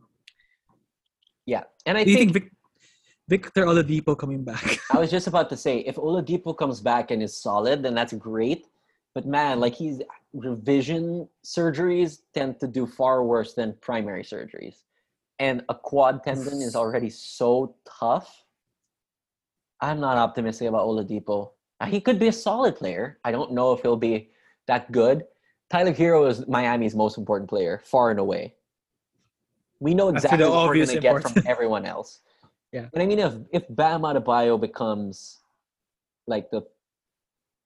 [1.45, 4.79] yeah, and I Do you think, think Vic, Victor Oladipo coming back?
[4.91, 8.13] I was just about to say if Oladipo comes back and is solid, then that's
[8.13, 8.67] great.
[9.13, 10.01] But man, like he's
[10.33, 14.83] revision surgeries tend to do far worse than primary surgeries,
[15.39, 18.43] and a quad tendon is already so tough.
[19.81, 21.51] I'm not optimistic about Oladipo.
[21.87, 23.19] He could be a solid player.
[23.23, 24.29] I don't know if he'll be
[24.67, 25.23] that good.
[25.69, 28.53] Tyler Herro is Miami's most important player, far and away.
[29.79, 32.19] We know exactly what we're going to get from everyone else.
[32.71, 32.87] Yeah.
[32.91, 35.39] But I mean, if if Bam Adebayo becomes
[36.27, 36.61] like the,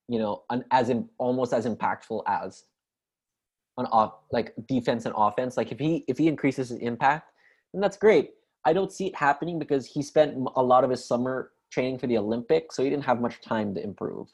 [0.08, 2.64] you know, an, as in almost as impactful as
[3.78, 7.32] on off like defense and offense, like if he if he increases his impact,
[7.74, 8.32] then that's great.
[8.66, 12.08] I don't see it happening because he spent a lot of his summer training for
[12.08, 14.28] the Olympics, so he didn't have much time to improve.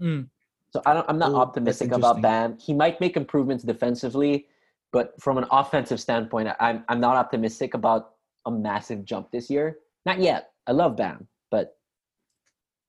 [0.00, 0.28] Mm.
[0.70, 2.20] So I don't, I'm not Oh, that's optimistic about.
[2.20, 2.58] Bam.
[2.58, 4.46] He might make improvements defensively,
[4.92, 8.14] but from an offensive standpoint, I'm I'm not optimistic about
[8.44, 9.78] a massive jump this year.
[10.04, 10.52] Not yet.
[10.66, 11.76] I love Bam, but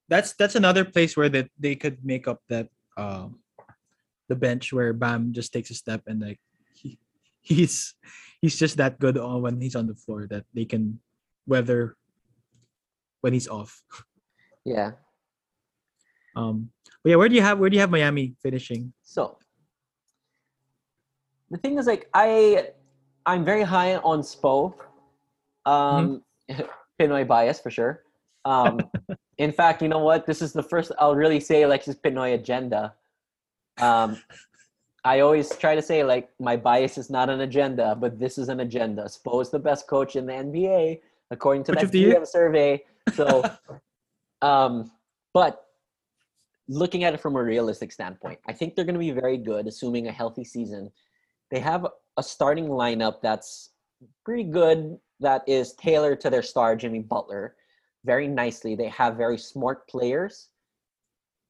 [0.09, 2.67] That's that's another place where that they could make up that
[2.97, 3.39] um
[4.27, 6.39] the bench where Bam just takes a step and like
[6.75, 6.99] he,
[7.41, 7.95] he's
[8.41, 10.99] he's just that good on when he's on the floor that they can
[11.47, 11.95] weather
[13.21, 13.81] when he's off.
[14.65, 14.99] yeah.
[16.35, 16.71] Um
[17.03, 18.93] but yeah, where do you have where do you have Miami finishing?
[19.03, 19.37] So
[21.51, 22.69] the thing is, like, I
[23.25, 24.73] I'm very high on Spo.
[25.65, 26.23] Um,
[26.99, 28.03] Pinoy bias for sure.
[28.45, 28.79] Um,
[29.37, 30.25] in fact, you know what?
[30.25, 32.93] This is the first I'll really say Alexis Pinoy agenda.
[33.79, 34.21] Um,
[35.05, 38.49] I always try to say like my bias is not an agenda, but this is
[38.49, 39.03] an agenda.
[39.05, 40.99] Spo is the best coach in the NBA
[41.31, 42.19] according to Coach that of the year?
[42.19, 42.83] GM survey.
[43.13, 43.43] So,
[44.41, 44.91] um,
[45.33, 45.68] but
[46.69, 49.67] looking at it from a realistic standpoint, I think they're going to be very good,
[49.67, 50.91] assuming a healthy season.
[51.51, 53.71] They have a starting lineup that's
[54.23, 57.55] pretty good, that is tailored to their star, Jimmy Butler,
[58.05, 58.75] very nicely.
[58.75, 60.49] They have very smart players.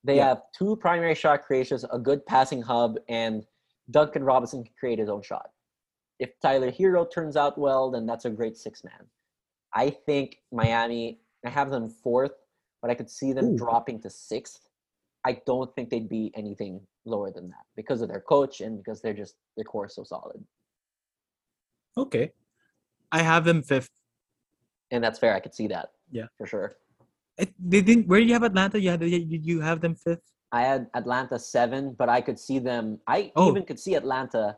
[0.06, 0.30] They Yeah.
[0.30, 3.46] have two primary shot creators, a good passing hub, and
[3.92, 5.52] Duncan Robinson can create his own shot.
[6.20, 9.10] If Tyler Herro turns out well, then that's a great six man.
[9.74, 12.34] I think Miami, I have them fourth,
[12.82, 13.58] but I could see them Ooh.
[13.58, 14.69] dropping to sixth.
[15.26, 19.02] I don't think they'd be anything lower than that because of their coach and because
[19.02, 20.44] they're just their core is so solid.
[21.98, 22.32] Okay.
[23.12, 23.90] I have them fifth.
[24.92, 25.36] And that's fair.
[25.36, 25.90] I could see that.
[26.12, 26.26] Yeah.
[26.38, 26.76] For sure.
[27.38, 28.80] It, they didn't where do you have Atlanta?
[28.80, 30.22] You had you, you have them fifth?
[30.52, 33.00] I had Atlanta seven, but I could see them.
[33.08, 33.50] I Oh.
[33.50, 34.58] even could see Atlanta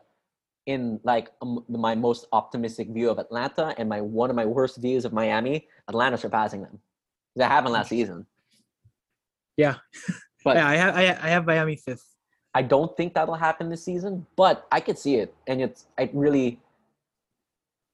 [0.66, 4.80] in like um, my most optimistic view of Atlanta and my one of my worst
[4.80, 5.66] views of Miami.
[5.88, 6.78] Atlanta surpassing them.
[7.36, 8.26] That happened last season.
[9.56, 9.76] Yeah.
[10.44, 12.06] But yeah, I have I, I have Miami fifth.
[12.54, 14.26] I don't think that'll happen this season.
[14.36, 16.60] But I could see it, and it's I really.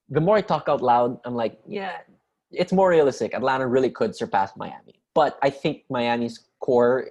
[0.09, 1.97] The more I talk out loud, I'm like, yeah,
[2.51, 3.35] it's more realistic.
[3.35, 7.09] Atlanta really could surpass Miami, but I think Miami's core,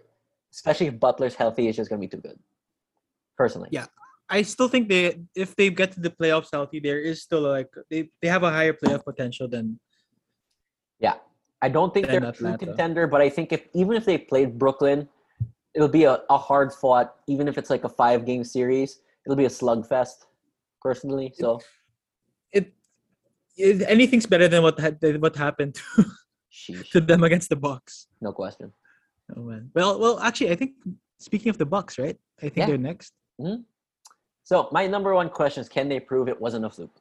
[0.53, 2.39] especially if Butler's healthy, is just gonna be too good.
[3.36, 3.86] Personally, Yeah.
[4.30, 7.70] I still think they if they get to the playoffs healthy, there is still like
[7.91, 9.80] they, they have a higher playoff potential than
[10.99, 11.14] Yeah,
[11.62, 14.59] I don't think they're a true contender, but I think if even if they played
[14.59, 15.09] Brooklyn,
[15.75, 17.14] it'll be a, a hard fought.
[17.27, 20.27] Even if it's like a five game series, it'll be a slugfest.
[20.81, 21.59] Personally, so
[22.53, 22.73] it,
[23.57, 25.74] it anything's better than what had what happened
[26.66, 28.07] to, to them against the Bucks.
[28.20, 28.73] no question.
[29.36, 29.70] Oh man.
[29.74, 30.73] Well well actually I think
[31.19, 32.16] speaking of the Bucks, right?
[32.39, 32.66] I think Yeah.
[32.66, 33.12] they're next.
[33.40, 33.62] Mm-hmm.
[34.45, 36.95] So my number one question is: Can they prove it wasn't a fluke?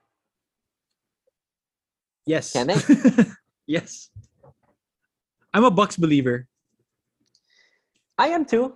[2.25, 2.51] Yes.
[2.51, 2.75] Can they?
[3.67, 4.09] yes.
[5.53, 6.47] I'm a Bucks believer.
[8.17, 8.75] I am too.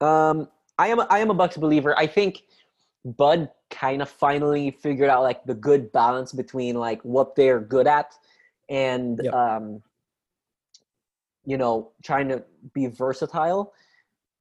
[0.00, 0.48] Um,
[0.78, 1.00] I am.
[1.10, 1.98] I am a Bucks believer.
[1.98, 2.42] I think
[3.04, 7.86] Bud kind of finally figured out like the good balance between like what they're good
[7.86, 8.14] at
[8.68, 9.34] and Yep.
[9.34, 9.82] um,
[11.44, 12.44] you know, trying to
[12.74, 13.72] be versatile.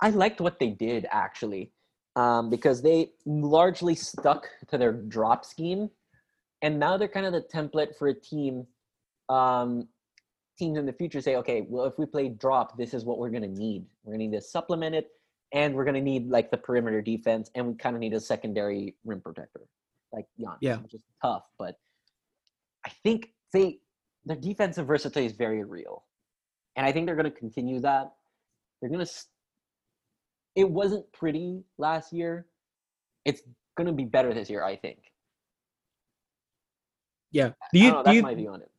[0.02, 1.72] I liked what they did actually,
[2.16, 5.90] um, because they largely stuck to their drop scheme,
[6.62, 8.68] and now they're kind of the template for a team.
[9.30, 9.88] Um,
[10.58, 13.30] teams in the future say, okay, well, if we play drop, this is what we're
[13.30, 13.86] going to need.
[14.04, 15.10] We're going to need to supplement it,
[15.54, 18.20] and we're going to need like the perimeter defense, and we kind of need a
[18.20, 19.62] secondary rim protector,
[20.12, 20.78] like Giannis, Yeah.
[20.78, 21.44] which is tough.
[21.58, 21.78] But
[22.86, 23.80] I think they
[24.26, 26.04] their defensive versatility is very real,
[26.76, 28.14] and I think they're going to continue that.
[28.82, 29.12] They're going to.
[30.56, 32.48] It wasn't pretty last year.
[33.26, 33.42] It's
[33.76, 35.00] going to be better this year, I think.
[37.32, 37.52] Yeah.
[37.74, 38.72] Do you know, do that's you, my view on it.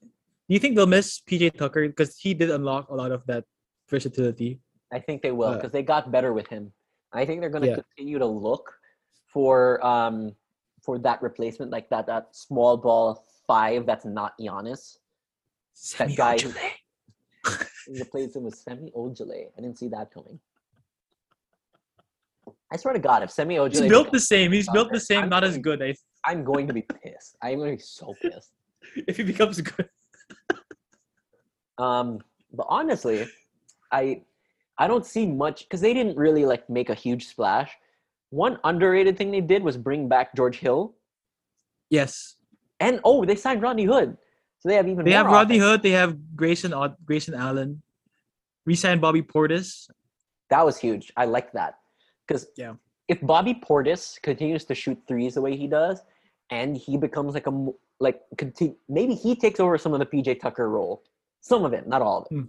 [0.48, 3.44] Do you think they'll miss PJ Tucker because he did unlock a lot of that
[3.90, 4.60] versatility?
[4.92, 6.72] I think they will Uh, because they got better with him.
[7.12, 7.82] I think they're going to Yeah.
[7.82, 8.72] continue to look
[9.32, 10.36] for um
[10.82, 14.98] for that replacement, like that that small ball five that's not Giannis.
[15.98, 16.72] That Semi guy Ojeleye.
[17.86, 19.50] who replaced him with Semi Ojeleye.
[19.56, 20.38] I didn't see that coming.
[22.72, 24.52] I swear to God, if Semi Ojeleye, He's built the same.
[24.52, 25.82] He's built the same, I'm not as good.
[25.82, 25.94] I,
[26.24, 27.36] I'm going to be pissed.
[27.42, 28.52] I'm going to be so pissed.
[29.08, 29.88] if he becomes good.
[31.78, 32.20] Um,
[32.52, 33.26] but honestly,
[33.92, 34.22] I
[34.78, 37.70] I don't see much because they didn't really like make a huge splash.
[38.30, 40.94] One underrated thing they did was bring back George Hill,
[41.90, 42.36] Yes.
[42.80, 44.16] and oh, they signed Rodney Hood,
[44.58, 45.70] so they have even They have Rodney offense.
[45.70, 45.82] Hood.
[45.82, 46.74] They have Grayson
[47.04, 47.82] Grayson Allen.
[48.66, 49.88] Resigned Bobby Portis.
[50.50, 51.12] That was huge.
[51.16, 51.78] I like that
[52.26, 52.74] because Yeah.
[53.06, 56.02] if Bobby Portis continues to shoot threes the way he does,
[56.50, 57.54] and he becomes like a
[58.00, 58.20] like
[58.88, 61.04] maybe he takes over some of the PJ Tucker role,
[61.46, 62.34] some of it, not all of it.
[62.34, 62.42] Hmm.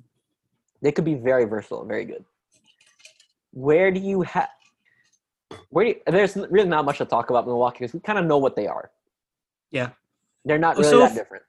[0.81, 2.25] They could be very versatile, very good.
[3.51, 4.49] Where do you have?
[5.69, 8.25] Where do you, there's really not much to talk about Milwaukee because we kind of
[8.25, 8.89] know what they are.
[9.71, 9.89] Yeah.
[10.45, 11.43] They're not really so that f- different.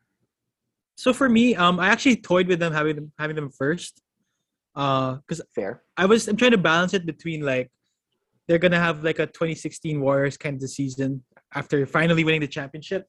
[0.97, 4.03] So for me, um, I actually toyed with them having them having them first.
[4.75, 5.83] Uh, because Fair.
[5.97, 7.70] I was I'm trying to balance it between like
[8.47, 11.23] they're gonna have like a 2016 Warriors kind of season
[11.55, 13.07] after finally winning the championship,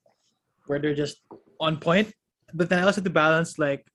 [0.67, 1.17] where they're just
[1.59, 2.13] on point.
[2.53, 3.85] But then I also have to balance like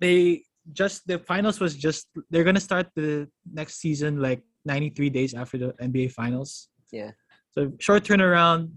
[0.00, 0.42] they
[0.72, 5.56] just the finals was just they're gonna start the next season like 93 days after
[5.58, 6.68] the NBA finals.
[6.92, 7.12] Yeah.
[7.52, 8.70] So short turnaround.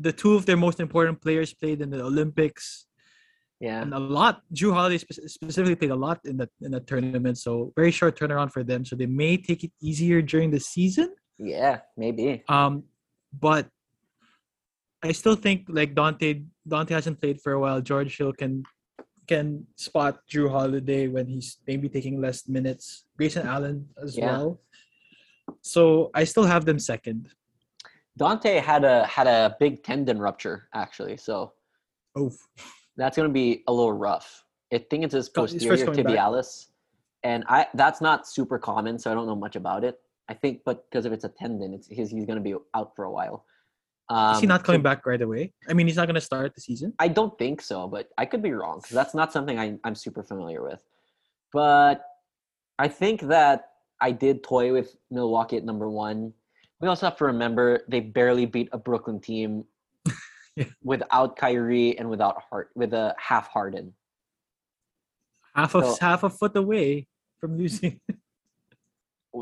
[0.00, 2.86] The two of their most important players played in the Olympics
[3.60, 3.82] Yeah.
[3.82, 4.42] and a lot.
[4.54, 8.18] Jrue Holiday spe- specifically played a lot in the in the tournament, so very short
[8.18, 8.84] turnaround for them.
[8.84, 11.14] So they may take it easier during the season.
[11.38, 11.80] Yeah.
[11.96, 12.42] Maybe.
[12.48, 12.84] Um,
[13.32, 13.68] but
[15.02, 17.80] I still think like Donte Donte hasn't played for a while.
[17.80, 18.62] George Hill can
[19.28, 23.04] can spot Jrue Holiday when he's maybe taking less minutes.
[23.16, 24.26] Grayson Allen as Yeah.
[24.26, 24.60] well.
[25.62, 27.28] So I still have them second.
[28.18, 31.52] Donte had a had a big tendon rupture actually, so
[32.16, 32.32] Oh,
[32.96, 34.44] that's going to be a little rough.
[34.72, 36.12] I think it's his posterior coming back.
[36.14, 36.66] tibialis,
[37.22, 40.00] and I that's not super common, so I don't know much about it.
[40.28, 42.94] I think, but because if it's a tendon, it's he's, he's going to be out
[42.96, 43.44] for a while.
[44.10, 45.52] Um, is he not so coming back right away?
[45.68, 46.94] I mean, he's not going to start the season.
[46.98, 49.94] I don't think so, but I could be wrong because that's not something I, I'm
[49.94, 50.82] super familiar with.
[51.52, 52.02] But
[52.78, 53.70] I think that
[54.00, 56.32] I did toy with Milwaukee at number one.
[56.80, 59.64] We also have to remember they barely beat a Brooklyn team
[60.56, 60.64] Yeah.
[60.82, 63.92] without Kyrie and without Hart with a half Harden.
[65.54, 67.06] Half of So- half a foot away
[67.40, 68.00] from losing.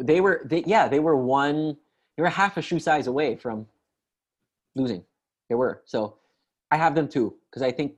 [0.03, 1.77] They were they yeah they were one
[2.17, 3.67] they were half a shoe size away from
[4.77, 5.03] losing.
[5.49, 6.19] They were so
[6.71, 7.97] I have them too because I think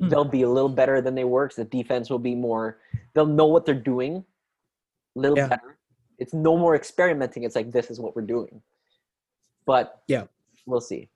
[0.00, 0.08] Hmm.
[0.10, 1.48] they'll be a little better than they were.
[1.48, 2.78] 'cause the defense will be more.
[3.14, 4.24] They'll know what they're doing.
[5.16, 5.48] A little Yeah.
[5.48, 5.78] better.
[6.18, 7.42] It's no more experimenting.
[7.42, 8.62] It's like this is what we're doing.
[9.66, 10.26] But Yeah.
[10.66, 11.10] we'll see.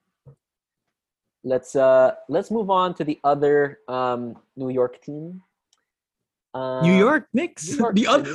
[1.44, 5.42] Let's uh let's move on to the other um New York team.
[6.54, 7.70] Uh, New York Knicks.
[7.70, 8.34] New York- the the other.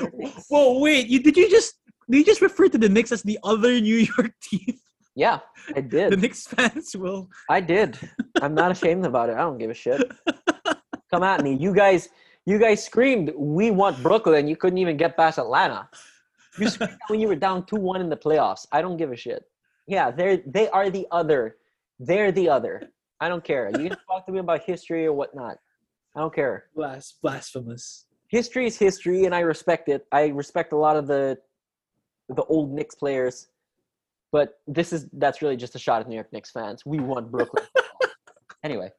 [0.49, 1.07] Whoa, wait!
[1.07, 1.75] You did you just
[2.09, 4.79] did you just refer to the Knicks as the other New York team?
[5.17, 5.39] Yeah,
[5.75, 6.11] I did.
[6.13, 6.17] The.
[6.17, 7.27] Knicks fans will.
[7.49, 7.97] I did.
[8.39, 9.33] I'm not ashamed about it.
[9.33, 9.99] I don't give a shit.
[11.11, 11.55] Come at me.
[11.55, 12.09] You guys
[12.45, 14.47] you guys screamed, we want Brooklyn.
[14.47, 15.89] You couldn't even get past Atlanta.
[16.59, 18.65] You screamed when you were down 2-1 in the playoffs.
[18.71, 19.43] I don't give a shit.
[19.87, 21.57] Yeah, they're they are the other.
[21.99, 22.75] They're the other.
[23.19, 23.69] I don't care.
[23.71, 25.57] You can talk to me about history or whatnot.
[26.15, 26.65] I don't care.
[26.75, 28.05] Blas- blasphemous.
[28.27, 30.05] History is history, and I respect it.
[30.11, 31.39] I respect a lot of the
[32.29, 33.47] the old Knicks players,
[34.31, 36.83] but this is that's really just a shot at New York Knicks fans.
[36.85, 37.65] We want Brooklyn.
[38.63, 38.91] anyway,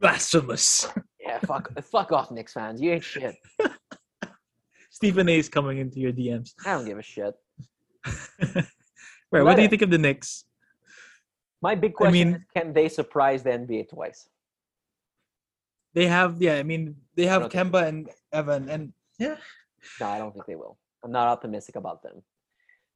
[0.00, 0.88] Blasphemous.
[1.20, 2.80] yeah, fuck, fuck off, Knicks fans.
[2.80, 3.36] You ain't shit.
[4.90, 6.52] Stephen A is coming into your DMs.
[6.64, 7.34] I don't give a shit.
[9.32, 9.42] right.
[9.42, 10.44] What do you think of the Knicks?
[11.60, 14.28] My big question mean- is, can they surprise the NBA twice?
[15.94, 16.56] They have yeah.
[16.56, 19.36] I mean, they have Kemba and Evan, and yeah.
[20.00, 20.78] No, I don't think they will.
[21.04, 22.22] I'm not optimistic about them.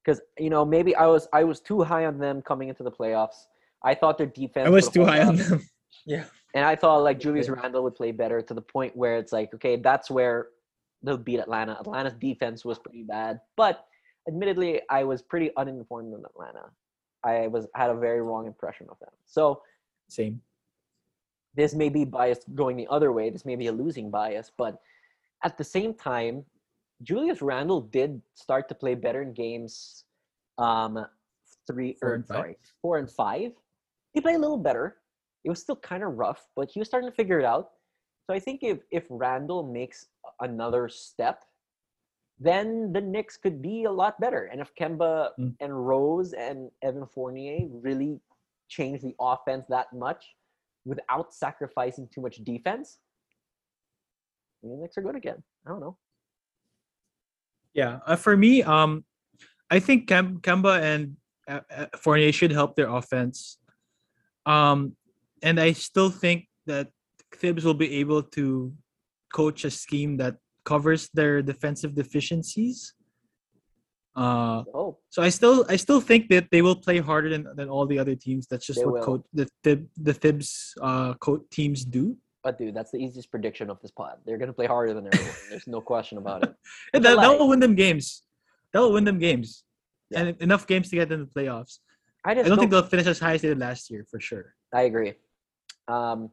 [0.07, 2.91] Because you know, maybe I was I was too high on them coming into the
[2.91, 3.47] playoffs.
[3.83, 4.66] I thought their defense.
[4.66, 5.66] I was too hold high on them.
[6.05, 6.24] Yeah.
[6.55, 7.61] And I thought like Julius Okay.
[7.61, 10.49] Randle would play better to the point where it's like, okay, that's where
[11.03, 11.77] they'll beat Atlanta.
[11.81, 13.87] Atlanta's defense was pretty bad, but
[14.28, 16.70] admittedly, I was pretty uninformed on Atlanta.
[17.24, 19.09] I was had a very wrong impression of them.
[19.24, 19.62] So
[20.09, 20.41] Same.
[21.57, 23.31] this may be biased going the other way.
[23.31, 24.81] This may be a losing bias, but
[25.45, 26.45] at the same time,
[27.02, 30.05] Julius Randle did start to play better in games
[30.59, 31.06] um,
[31.66, 33.52] three Four or sorry, four and five.
[34.12, 34.97] He played a little better.
[35.44, 37.70] It was still kind of rough, but he was starting to figure it out.
[38.27, 40.06] So I think if if Randle makes
[40.40, 41.44] another step,
[42.39, 44.47] then the Knicks could be a lot better.
[44.47, 45.55] And if Kemba Mm.
[45.60, 48.20] and Rose and Evan Fournier really
[48.68, 50.35] change the offense that much
[50.85, 52.98] without sacrificing too much defense,
[54.62, 55.43] the Knicks are good again.
[55.66, 55.97] I don't know.
[57.77, 59.05] Yeah, uh, for me, um,
[59.70, 61.16] I think Kem- Kemba and
[61.47, 63.59] uh, uh, Fournier should help their offense.
[64.47, 64.97] Um,
[65.43, 66.89] and I still think that
[67.35, 68.73] Thibs will be able to
[69.31, 72.94] coach a scheme that covers their defensive deficiencies.
[74.16, 77.69] Uh, Oh, so I still I still think that they will play harder than, than
[77.69, 78.47] all the other teams.
[78.48, 79.05] That's just They what will.
[79.05, 81.12] co- the Thib, the Thibs uh,
[81.51, 82.16] teams do.
[82.47, 84.18] But dude, that's the easiest prediction of this pod.
[84.24, 85.35] They're gonna play harder than everyone.
[85.51, 86.55] There's no question about it.
[86.94, 88.23] And Which I that, that will win them games.
[88.73, 89.64] That will win them games,
[90.10, 90.20] Yeah.
[90.20, 91.81] and enough games to get them to the playoffs.
[92.24, 94.20] I I just don't think they'll finish as high as they did last year for
[94.20, 94.55] sure.
[94.73, 95.14] I agree.
[95.89, 96.31] Um,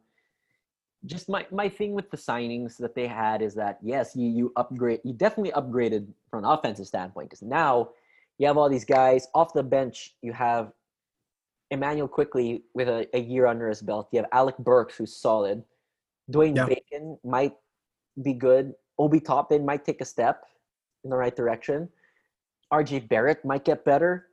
[1.08, 4.54] just my, my thing with the signings that they had is that yes, you you
[4.56, 7.90] upgrade, you definitely upgraded from an offensive standpoint because now
[8.38, 10.14] you have all these guys off the bench.
[10.22, 10.74] You have
[11.72, 14.10] Immanuel Quickley with a, a year under his belt.
[14.12, 15.64] You have Alec Burks who's solid.
[16.32, 16.66] Dwayne Yeah.
[16.68, 17.56] Bacon might
[18.22, 18.74] be good.
[18.98, 20.46] Obi Toppin might take a step
[21.04, 21.90] in the right direction.
[22.72, 24.30] RJ Barrett might get better.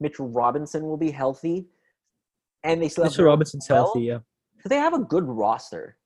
[0.00, 1.68] Mitchell Robinson will be healthy.
[2.62, 3.84] And they still have Robinson's Bell.
[3.84, 4.18] healthy, yeah.
[4.56, 5.98] because they have a good roster.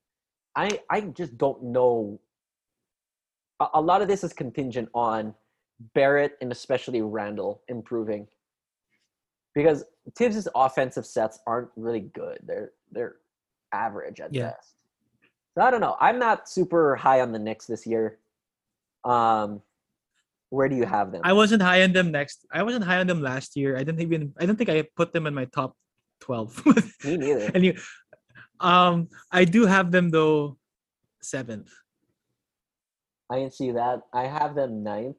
[0.57, 2.21] I I just don't know.
[3.61, 5.35] A, a lot of this is contingent on
[5.95, 8.27] Barrett and especially Randle improving,
[9.55, 9.85] because
[10.17, 12.39] Thibs' offensive sets aren't really good.
[12.45, 13.17] They're they're
[13.73, 14.51] average at Yeah.
[14.51, 14.75] best.
[15.59, 15.97] So I don't know.
[15.99, 18.19] I'm not super high on the Knicks this year.
[19.05, 19.61] Um,
[20.51, 21.21] where do you have them?
[21.25, 22.47] I wasn't high on them next.
[22.53, 23.77] I wasn't high on them last year.
[23.77, 24.33] I didn't even.
[24.39, 25.75] I don't think I put them in my top
[26.21, 26.65] twelve.
[27.05, 27.51] Me neither.
[27.57, 27.75] and you,
[28.61, 30.59] um, I do have them though,
[31.21, 31.73] seventh.
[33.29, 34.03] I didn't see that.
[34.15, 35.17] I have them ninth.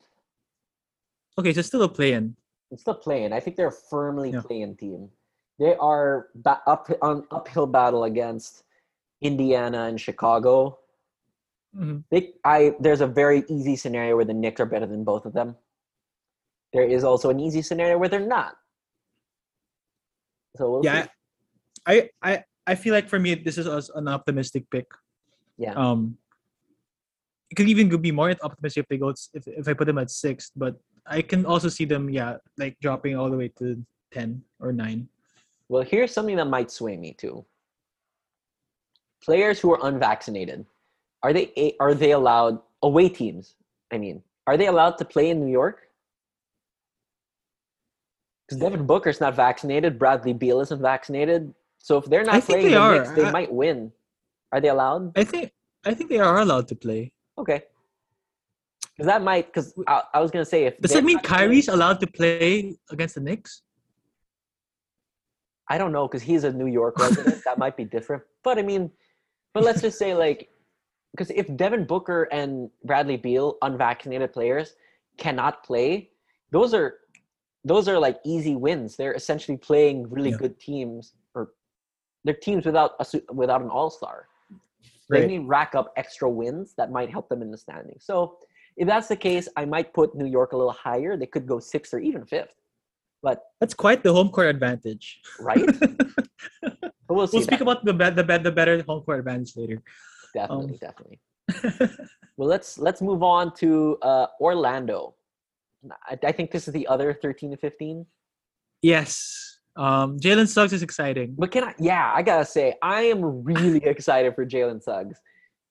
[1.38, 2.38] Okay, so still a play-in.
[2.72, 3.34] It's still playing.
[3.34, 4.40] I think they're a firmly Yeah.
[4.42, 5.10] playing team.
[5.60, 8.64] They are ba- up on uphill battle against
[9.22, 10.80] Indiana and Chicago.
[11.76, 12.04] Mhm.
[12.10, 15.34] They, I there's a very easy scenario where the Knicks are better than both of
[15.34, 15.56] them.
[16.74, 18.56] There is also an easy scenario where they're not.
[20.58, 21.10] So we'll Yeah, see.
[21.86, 24.88] I, I, I feel like for me this is an optimistic pick.
[25.58, 25.74] Yeah.
[25.74, 26.18] Um,
[27.50, 30.10] it could even be more optimistic if they go if if I put them at
[30.10, 30.76] sixth, but
[31.06, 35.10] I can also see them yeah like dropping all the way to ten or nine.
[35.68, 37.46] Well, here's something that might sway me too.
[39.24, 40.66] Players who are unvaccinated,
[41.24, 43.56] are they are they allowed away teams?
[43.92, 45.82] I mean, are they allowed to play in New York?
[48.48, 51.54] Because Devin Booker's not vaccinated, Bradley Beal isn't vaccinated.
[51.78, 52.92] So if they're not I playing they the.
[53.00, 53.92] Knicks, they I- might win.
[54.52, 55.16] Are they allowed?
[55.18, 55.52] I think
[55.86, 57.12] I think they are allowed to play.
[57.38, 57.62] Okay.
[58.96, 59.46] Because that might.
[59.48, 62.08] Because I, I was gonna say if Does that mean not playing- Kyrie's allowed to
[62.08, 63.62] play against the Knicks?
[65.70, 67.44] I don't know because he's a New York resident.
[67.46, 68.24] that might be different.
[68.44, 68.90] But I mean,
[69.54, 70.50] but let's just say like,
[71.16, 74.76] because if Devin Booker and Bradley Beal, unvaccinated players,
[75.18, 76.10] cannot play,
[76.52, 76.96] those are
[77.66, 78.96] those are like easy wins.
[78.96, 80.38] They're essentially playing really Yeah.
[80.38, 81.52] good teams, or
[82.24, 84.28] they're teams without a without an All Star.
[85.10, 85.28] They Right.
[85.28, 88.06] need rack up extra wins that might help them in the standings.
[88.06, 88.38] So
[88.78, 91.18] if that's the case, I might put New York a little higher.
[91.18, 92.54] They could go sixth or even fifth.
[93.24, 95.20] But That's quite the home court advantage.
[95.40, 95.66] right,
[97.10, 97.62] but we'll we'll speak that.
[97.62, 99.82] about the be- the be- the better home court advantage later.
[100.34, 101.20] definitely, um, definitely.
[102.38, 105.16] Well, let's let's move on to uh, Orlando.
[106.08, 108.06] I, I think this is the other thirteen to fifteen.
[108.82, 111.36] yes, um, Jalen Suggs is exciting.
[111.38, 111.74] But can I?
[111.78, 115.20] Yeah, I gotta say, I am really excited for Jalen Suggs.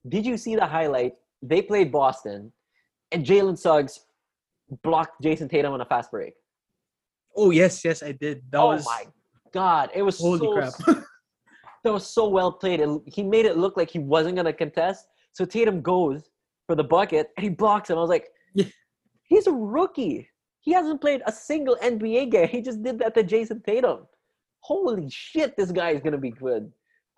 [0.06, 1.14] Did you see the highlight?
[1.40, 2.52] They played Boston,
[3.12, 4.00] and Jalen Suggs
[4.82, 6.34] blocked Jayson Tatum on a fast break.
[7.34, 8.42] Oh yes, yes, I did.
[8.50, 9.06] That oh was my
[9.54, 11.04] god, it was holy so, crap.
[11.88, 12.80] That was so well played.
[12.80, 15.06] And he made it look like he wasn't gonna contest.
[15.32, 16.28] So Tatum goes
[16.66, 17.96] for the bucket and he blocks him.
[17.96, 18.66] I was like, Yeah.
[19.22, 20.28] he's a rookie.
[20.60, 22.48] He hasn't played a single NBA game.
[22.48, 24.06] He just did that to Jayson Tatum.
[24.60, 26.70] Holy shit, this guy is gonna be good.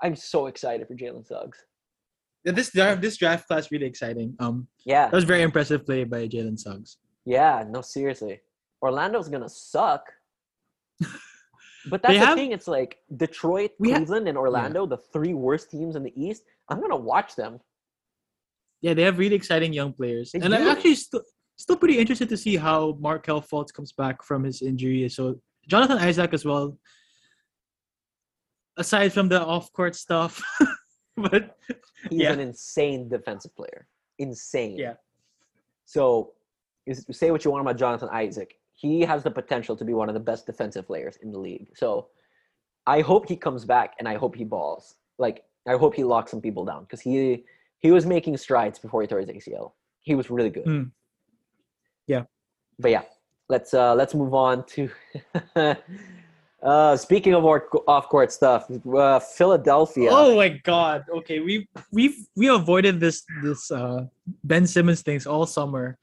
[0.02, 1.58] I'm so excited for Jalen Suggs.
[2.44, 4.36] Yeah, this draft this draft class really exciting.
[4.38, 6.98] Um, Yeah, that was very impressive play by Jalen Suggs.
[7.24, 8.40] yeah, no, seriously.
[8.82, 10.04] Orlando's gonna suck.
[11.88, 12.52] But that's They the have- thing.
[12.52, 16.42] It's like Detroit, Cleveland, and Orlando, the three worst teams in the East.
[16.68, 17.60] I'm gonna watch them.
[18.82, 20.56] Yeah, they have really exciting young players, They and do.
[20.56, 21.22] I'm actually still
[21.56, 25.08] still pretty interested to see how Markelle Fultz comes back from his injury.
[25.08, 26.78] So Jonathan Isaac as well.
[28.76, 30.42] Aside from the off court stuff,
[31.16, 31.56] but
[32.08, 32.32] He's Yeah.
[32.32, 33.86] an insane defensive player.
[34.18, 34.78] Insane.
[34.78, 34.94] Yeah.
[35.84, 36.32] So,
[36.86, 38.54] is, say what you want about Jonathan Isaac.
[38.80, 41.68] He has the potential to be one of the best defensive players in the league.
[41.74, 42.08] So,
[42.86, 44.94] I hope he comes back and I hope he balls.
[45.18, 47.44] Like, I hope he locks some people down because he
[47.78, 49.72] he was making strides before he tore his ACL.
[50.00, 50.64] He was really good.
[50.64, 50.82] Hmm.
[52.06, 52.24] Yeah.
[52.78, 53.02] But yeah,
[53.48, 54.90] let's uh let's move on to
[56.62, 57.44] Uh, speaking of
[57.88, 60.10] off court stuff, uh, Philadelphia.
[60.12, 61.04] Oh my God!
[61.08, 64.04] Okay, we we we avoided this this uh,
[64.44, 65.96] Ben Simmons things all summer.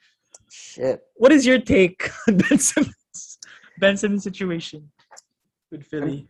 [0.50, 1.04] Shit.
[1.16, 3.40] What is your take on Ben Simmons?
[3.80, 4.90] Ben Simmons situation
[5.72, 6.28] with Philly.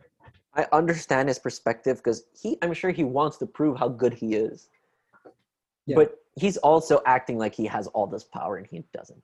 [0.54, 4.34] I understand his perspective because he, I'm sure he wants to prove how good he
[4.34, 4.68] is.
[5.86, 5.96] Yeah.
[5.96, 9.22] But he's also acting like he has all this power and he doesn't.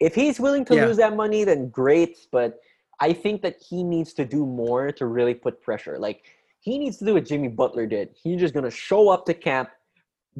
[0.00, 0.86] If he's willing to Yeah.
[0.86, 2.26] lose that money, then great.
[2.30, 2.60] But
[3.00, 5.98] I think that he needs to do more to really put pressure.
[5.98, 6.22] Like
[6.60, 8.10] he needs to do what Jimmy Butler did.
[8.14, 9.70] He's just gonna show up to camp,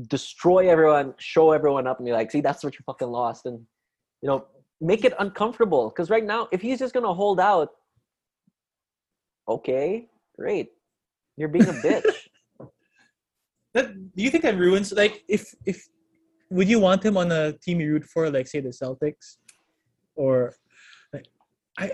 [0.08, 3.66] destroy everyone, show everyone up, and be like, "See, that's what you fucking lost," and
[4.22, 4.46] you know,
[4.80, 5.88] make it uncomfortable.
[5.88, 7.70] Because right now, if he's just gonna hold out,
[9.48, 10.08] okay,
[10.38, 10.72] great,
[11.36, 12.14] you're being a bitch.
[13.74, 15.84] That, do you think that ruins like if if
[16.50, 19.36] would you want him on a team you root for, like say the Celtics,
[20.14, 20.54] or
[21.12, 21.26] like
[21.78, 21.92] I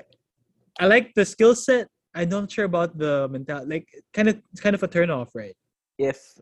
[0.79, 1.89] I like the skill set.
[2.15, 3.71] I'm not sure about the mentality.
[3.71, 5.57] Like kind of it's kind of a turn off, right?
[6.01, 6.33] if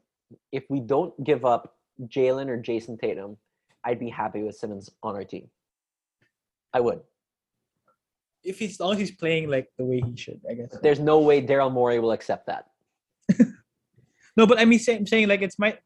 [0.52, 1.76] if we don't give up
[2.06, 3.36] Jalen or Jayson Tatum,
[3.84, 5.48] I'd be happy with Simmons on our team.
[6.74, 7.00] I would.
[8.44, 10.76] If he's as long as he's playing like the way he should, I guess.
[10.82, 12.66] There's no way Daryl Morey will accept that.
[14.38, 15.76] No, but I mean, say, I'm saying like it's my.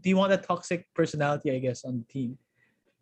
[0.00, 1.52] Do you want that toxic personality?
[1.52, 2.36] I guess on the team.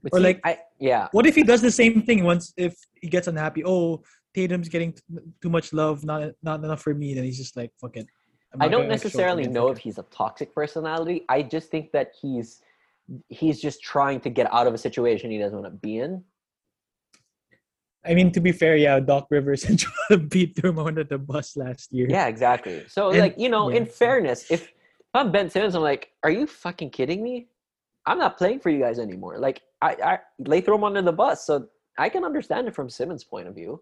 [0.03, 2.75] But Or see, like- I yeah, What if he does the same thing once if
[3.01, 3.65] he gets unhappy?
[3.65, 4.03] Oh,
[4.35, 5.01] Tatum's getting t-
[5.41, 7.15] too much love, not not enough for me.
[7.15, 8.07] Then he's just like, fuck it.
[8.59, 11.25] I don't gonna show up necessarily know if he's a toxic personality.
[11.29, 12.63] I just think that he's
[13.29, 16.25] he's just trying to get out of a situation he doesn't want to be in.
[18.05, 19.65] I mean, to be fair, yeah, Doc Rivers
[20.11, 22.07] and beat him under the bus last year.
[22.09, 22.85] Yeah, exactly.
[22.89, 23.91] So And- like, you know, in yeah.
[23.91, 24.73] fairness, if
[25.13, 27.49] I'm Ben Simmons, I'm like, are you fucking kidding me?
[28.07, 29.39] I'm not playing for you guys anymore.
[29.39, 31.47] Like I, I they throw him under the bus.
[31.47, 31.69] So
[31.99, 33.81] I can understand it from Simmons' point of view.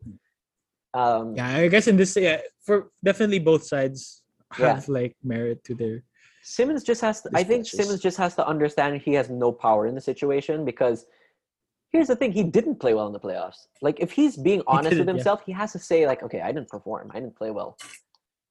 [0.95, 4.23] Um Yeah, I guess in this, yeah, for definitely both sides
[4.59, 4.75] Yeah.
[4.75, 6.03] have like merit to their.
[6.43, 9.87] Simmons just has to I think Simmons just has to understand he has no power
[9.87, 11.05] in the situation because
[11.91, 13.67] here's the thing, he didn't play well in the playoffs.
[13.83, 15.13] Like if he's being honest with didn't, yeah.
[15.15, 17.11] himself, he has to say like, okay, I didn't perform.
[17.13, 17.77] I didn't play well.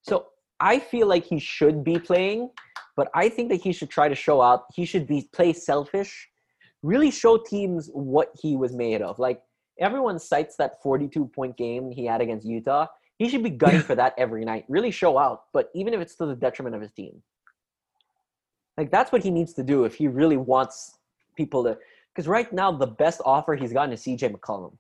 [0.02, 0.28] So
[0.60, 2.50] I feel like he should be playing,
[2.96, 4.66] but I think that he should try to show out.
[4.74, 6.30] He should be play selfish,
[6.82, 9.20] really show teams what he was made of.
[9.20, 9.42] Like
[9.80, 12.88] everyone cites that 42 point game he had against Utah.
[13.18, 14.66] He should be gunning for that every night.
[14.68, 17.22] Really show out, but even if it's to the detriment of his team.
[18.78, 21.00] Like that's what he needs to do if he really wants
[21.36, 21.78] people to.
[22.14, 24.78] Because right now the best offer he's gotten is CJ McCollum,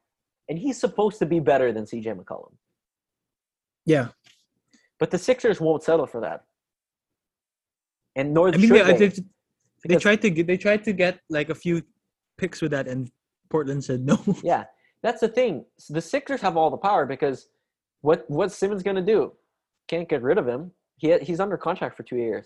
[0.49, 2.51] and he's supposed to be better than CJ McCollum.
[3.85, 4.09] Yeah,
[4.99, 6.43] But the Sixers won't settle for that,
[8.15, 9.07] and nor I mean, uh, they, they.
[9.07, 9.23] they,
[9.87, 11.81] they tried to get they tried to get like a few
[12.37, 13.09] picks with that, and
[13.49, 14.19] Portland said no.
[14.43, 14.65] Yeah,
[15.01, 15.65] that's the thing.
[15.89, 17.47] The Sixers have all the power because
[18.01, 19.33] what what's Simmons gonna do?
[19.87, 20.71] Can't get rid of him.
[20.97, 22.45] He he's under contract for two years.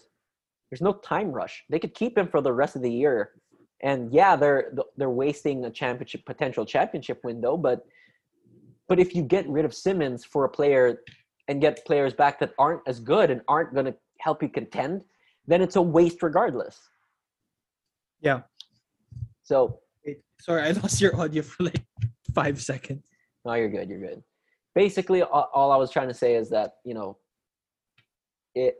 [0.69, 1.64] There's no time rush.
[1.69, 3.32] They could keep him for the rest of the year,
[3.82, 7.57] and yeah, they're they're wasting a championship potential championship window.
[7.57, 7.86] But
[8.88, 11.02] but if you get rid of Simmons for a player
[11.48, 15.02] and get players back that aren't as good and aren't gonna help you contend,
[15.48, 16.80] then it's a waste regardless.
[18.22, 18.41] Yeah.
[19.44, 21.82] So Wait, Sorry, I lost your audio for like
[22.34, 23.03] five seconds.
[23.45, 23.90] No, you're good.
[23.90, 24.23] You're good.
[24.73, 27.18] Basically, all, all I was trying to say is that you know,
[28.56, 28.77] it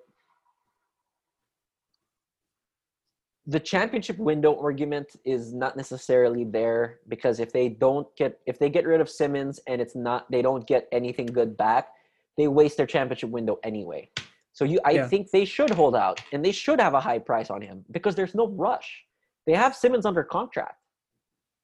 [3.47, 8.69] the championship window argument is not necessarily there because if they don't get if they
[8.69, 11.89] get rid of Simmons and it's not they don't get anything good back,
[12.38, 14.09] they waste their championship window anyway.
[14.53, 15.07] So you, I Yeah.
[15.07, 18.15] think they should hold out and they should have a high price on him because
[18.15, 19.03] there's no rush.
[19.47, 20.77] They have Simmons under contract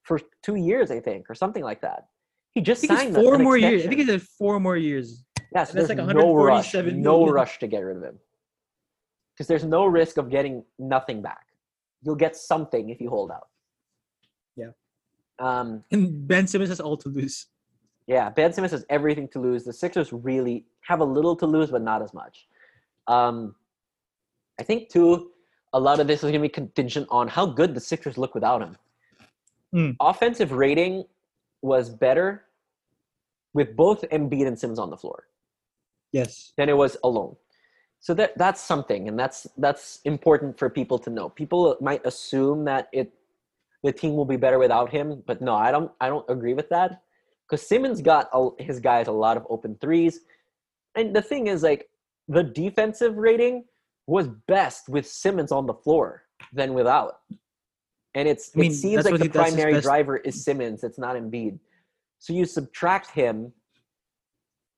[0.04, 2.08] for two years, I think, or something like that.
[2.58, 3.84] He just signed four more years.
[3.86, 5.24] I think think it's four more years.
[5.54, 6.74] Yes, And that's there's like no rush.
[6.74, 8.18] 147 No rush to get rid of him.
[9.34, 11.46] Because there's no risk of getting nothing back.
[12.02, 13.48] You'll get something if you hold out.
[14.56, 14.72] Yeah.
[15.38, 17.46] Um, And Ben Simmons has all to lose.
[18.08, 19.64] yeah, Ben Simmons has everything to lose.
[19.64, 22.48] The Sixers really have a little to lose, but not as much.
[23.06, 23.54] Um,
[24.60, 25.30] I think too,
[25.74, 28.34] a lot of this is going to be contingent on how good the Sixers look
[28.34, 28.76] without him.
[29.74, 29.92] Hmm.
[30.00, 31.04] Offensive rating
[31.62, 32.47] was better
[33.58, 35.20] with both Embiid and Simmons on the floor.
[36.14, 36.54] Yes.
[36.58, 37.36] than it was alone.
[38.00, 41.28] So that that's something, and that's that's important for people to know.
[41.42, 43.12] People might assume that it
[43.84, 45.92] the team will be better without him, but no, I don't.
[46.00, 47.02] I don't agree with that
[47.44, 50.22] because Simmons got a, his guys a lot of open threes,
[50.96, 51.90] and the thing is, like
[52.28, 53.66] the defensive rating
[54.06, 56.24] was best with Simmons on the floor
[56.54, 57.14] than without,
[58.14, 60.84] and it's I mean, it seems like the he- that's his primary driver is Simmons.
[60.84, 61.60] It's not Embiid.
[62.19, 63.53] So you subtract him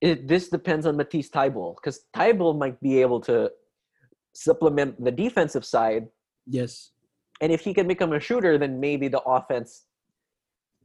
[0.02, 3.52] it, this depends on Matisse Thybulle because Tybal might be able to
[4.34, 6.08] supplement the defensive side,
[6.48, 6.92] Yes,
[7.42, 9.86] and if he can become a shooter, then maybe the offense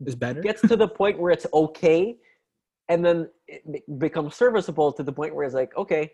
[0.05, 0.40] is better.
[0.40, 2.16] gets to the point where it's okay,
[2.89, 6.12] and then it becomes serviceable to the point where it's like, okay,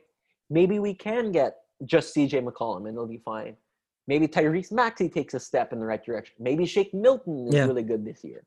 [0.50, 1.56] maybe we can get
[1.86, 3.56] just CJ McCollum and it'll be fine.
[4.06, 6.34] Maybe Tyrese Maxey takes a step in the right direction.
[6.38, 7.64] Maybe Shake Milton is Yeah.
[7.66, 8.44] really good this year.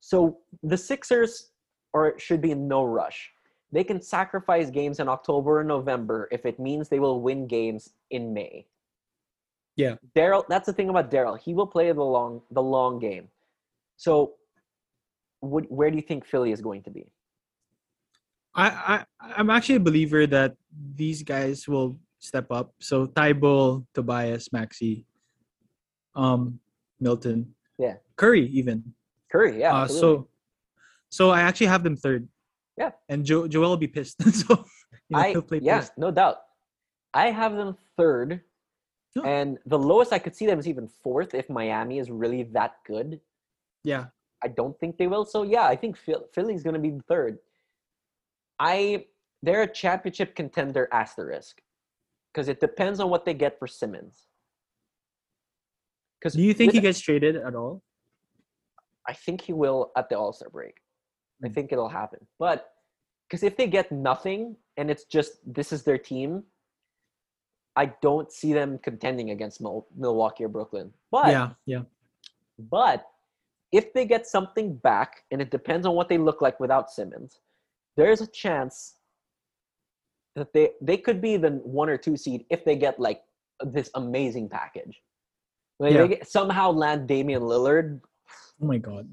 [0.00, 1.50] So the Sixers
[1.94, 3.30] are should be in no rush.
[3.70, 7.90] They can sacrifice games in October and November if it means they will win games
[8.10, 8.66] in May.
[9.76, 9.96] Yeah.
[10.16, 11.38] Daryl, that's the thing about Daryl.
[11.38, 13.28] He will play the long the long game.
[13.96, 14.34] So
[15.40, 17.06] what, where do you think Philly is going to be?
[18.54, 19.04] I, I
[19.36, 20.56] I'm actually a believer that
[20.96, 22.74] these guys will step up.
[22.80, 25.06] So Thybulle, Tobias, Maxey,
[26.14, 26.58] um,
[27.00, 27.94] Milton, Yeah.
[28.16, 28.94] Curry even.
[29.30, 29.74] Curry, yeah.
[29.74, 30.28] uh, so
[31.10, 32.28] so I actually have them third.
[32.76, 32.90] Yeah.
[33.08, 34.22] And jo- Joel will be pissed.
[34.32, 34.64] so
[35.08, 35.92] you know, I he'll play yeah, first.
[35.98, 36.36] no doubt.
[37.14, 38.42] I have them third,
[39.16, 39.22] Oh.
[39.24, 42.74] and the lowest I could see them is even fourth if Miami is really that
[42.86, 43.20] good.
[43.82, 44.06] Yeah.
[44.44, 45.24] I don't think they will.
[45.24, 47.38] So yeah, I think Phil- Philly's going to be third.
[48.60, 49.06] I
[49.42, 51.62] they're a championship contender asterisk
[52.32, 54.26] because it depends on what they get for Simmons.
[56.20, 57.82] Because Do you think he gets traded at all?
[59.08, 60.76] I think he will at the All Star break.
[61.44, 61.54] I Mm.
[61.54, 62.26] think it'll happen.
[62.38, 62.72] But
[63.28, 66.44] because if they get nothing and it's just this is their team,
[67.76, 70.92] I don't see them contending against Mil- Milwaukee or Brooklyn.
[71.10, 71.82] But yeah, yeah.
[72.58, 73.06] but
[73.72, 77.40] if they get something back, and it depends on what they look like without Simmons,
[77.96, 78.96] there's a chance
[80.34, 83.22] that they they could be the one or two seed if they get like
[83.60, 85.02] this amazing package.
[85.78, 86.02] Like Yeah.
[86.02, 88.00] they get, somehow land Damian Lillard.
[88.60, 89.08] Oh my god.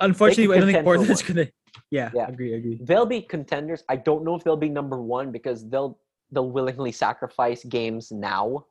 [0.00, 1.48] Unfortunately, I don't think Portland's gonna.
[1.90, 2.28] Yeah, Yeah.
[2.28, 2.78] agree, agree.
[2.82, 3.82] They'll be contenders.
[3.88, 5.98] I don't know if they'll be number one because they'll
[6.30, 8.66] they'll willingly sacrifice games now.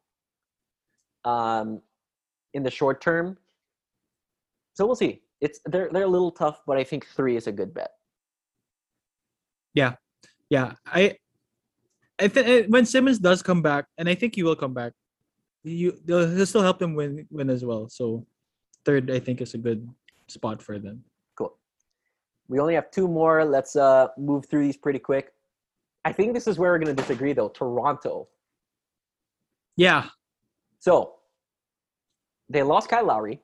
[1.26, 1.82] Um,
[2.54, 3.38] in the short term.
[4.74, 5.22] So we'll see.
[5.42, 7.92] It's they're they're a little tough, but I think three is a good bet.
[9.74, 9.96] Yeah,
[10.50, 11.18] yeah, I,
[12.20, 14.94] I think when Simmons does come back, and I think he will come back,
[15.64, 17.90] you they'll he'll still help them win win as well.
[17.90, 18.26] So
[18.86, 19.88] third, I think is a good
[20.28, 21.04] spot for them.
[21.36, 21.56] Cool.
[22.48, 23.46] We only have two more.
[23.46, 25.34] Let's uh move through these pretty quick.
[26.06, 27.50] I think this is where we're gonna disagree though.
[27.50, 28.28] Toronto.
[29.76, 30.10] Yeah,
[30.80, 31.16] So
[32.50, 33.42] they lost Kyle Lowry.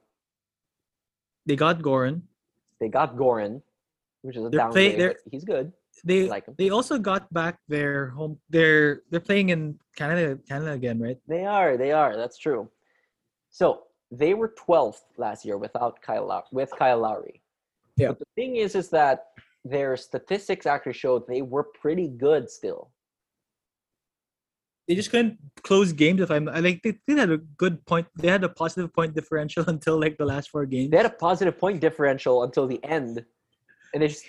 [1.48, 2.22] they got Goran.
[2.80, 3.62] They got Goran,
[4.22, 4.96] which is a They're downgrade.
[4.98, 5.74] play- he's good.
[6.06, 6.54] They like him.
[6.58, 8.40] they also got back their home.
[8.50, 11.18] They're they're playing in Canada Canada again, right?
[11.28, 11.76] They are.
[11.78, 12.16] They are.
[12.16, 12.70] That's true.
[13.50, 17.42] So they were 12th last year without Kyle Low- with Kyle Lowry.
[17.96, 18.10] Yeah.
[18.10, 19.28] But the thing is, is that
[19.66, 22.92] their statistics actually showed they were pretty good still.
[24.88, 26.20] They just couldn't close games.
[26.22, 28.08] If I'm like, they, they had a good point.
[28.16, 30.90] They had a positive point differential until like the last four games.
[30.90, 33.24] They had a positive point differential until the end,
[33.94, 34.26] and they just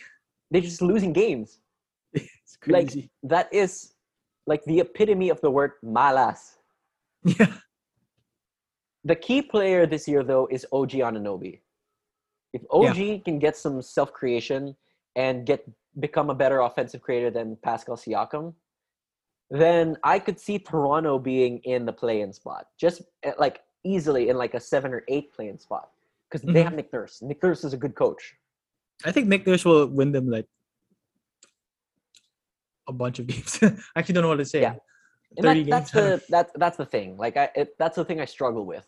[0.51, 1.61] they're just losing games.
[2.13, 3.11] it's Like crazy.
[3.23, 3.95] that is
[4.47, 6.57] like the epitome of the word malas.
[7.25, 7.55] yeah,
[9.05, 11.61] The key player this year, though, is OG Anunoby.
[12.53, 14.77] If OG can get some self creation
[15.17, 15.65] and get
[15.99, 18.55] become a better offensive creator than Pascal Siakam,
[19.51, 24.37] then I could see Toronto being in the play-in spot, just uh, like easily in
[24.37, 25.91] like a seven or eight play-in spot,
[26.29, 26.65] because they Mhm.
[26.65, 27.23] have Nick Nurse.
[27.23, 28.37] Nick Nurse is a good coach.
[29.05, 30.47] I think Nick Nurse will win them like
[32.87, 33.59] a bunch of games.
[33.63, 34.61] I actually don't know what to say.
[34.61, 34.77] Yeah.
[35.37, 37.17] And that, that's the that's that's the thing.
[37.17, 38.87] Like I, it, that's the thing I struggle with,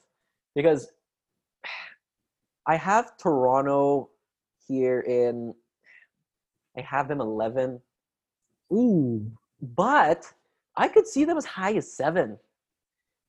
[0.55, 0.89] because
[2.67, 4.11] I have Toronto
[4.67, 5.55] here in.
[6.77, 7.81] I have them eleven,
[8.73, 9.31] Ooh.
[9.61, 10.25] but
[10.77, 12.39] I could see them as high as seven.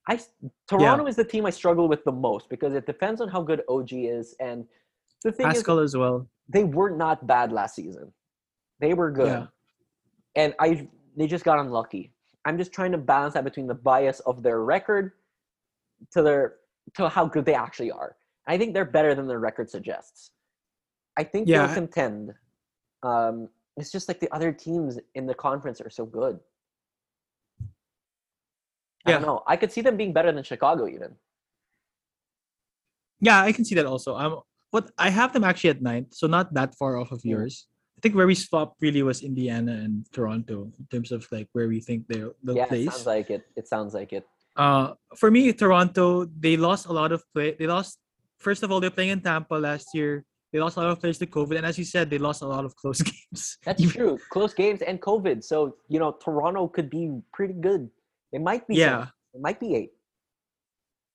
[0.08, 0.20] I
[0.68, 3.62] Toronto is the team I struggle with the most because it depends on how good
[3.70, 4.66] OG is, and
[5.24, 6.28] the thing is Pascal as well.
[6.50, 8.12] they were not bad last season.
[8.80, 9.28] They were good.
[9.28, 9.46] Yeah.
[10.36, 12.13] And I they just got unlucky.
[12.46, 15.14] I'm just trying to balance that between the bias of their record
[16.12, 16.56] to their
[16.96, 18.18] to how good they actually are.
[18.46, 20.32] I think they're better than their record suggests.
[21.16, 21.66] I think Yeah.
[21.66, 22.34] they'll contend.
[23.04, 26.40] Um, it's just like the other teams in the conference are so good.
[29.06, 29.26] I don't Yeah.
[29.28, 29.44] know.
[29.48, 31.16] I could see them being better than Chicago even.
[33.22, 34.16] Yeah, I can see that also.
[34.16, 34.36] I'm
[34.72, 37.38] what I have them actually at ninth, so not that far off of Yeah.
[37.38, 37.68] yours.
[38.04, 41.70] I think where we stopped really was Indiana and Toronto in terms of like where
[41.70, 42.92] we think they'll they'll Yeah, it place.
[42.92, 43.48] sounds like it.
[43.56, 44.28] It sounds like it.
[44.58, 47.56] Uh, for me, Toronto, they lost a lot of play.
[47.58, 48.00] They lost.
[48.40, 50.26] First of all, they're playing in Tampa last year.
[50.52, 52.46] They lost a lot of players to COVID, and as you said, they lost a
[52.46, 53.58] lot of close games.
[53.64, 54.20] That's true.
[54.36, 55.42] Close games and COVID.
[55.42, 57.90] So you know, Toronto could be pretty good.
[58.34, 58.76] It might be.
[58.76, 59.10] Yeah, seven.
[59.36, 59.92] it might be eight.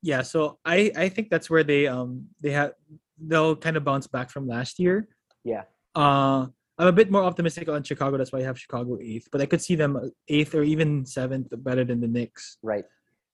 [0.01, 0.23] yeah.
[0.23, 2.73] So I I think that's where they um they have
[3.20, 5.05] they'll kind of bounce back from last year.
[5.44, 5.65] Yeah.
[5.94, 6.47] Uh,
[6.78, 8.16] I'm a bit more optimistic on Chicago.
[8.16, 11.48] That's why I have Chicago eighth, but I could see them eighth or even seventh,
[11.64, 12.59] better than the Knicks.
[12.62, 12.84] Right.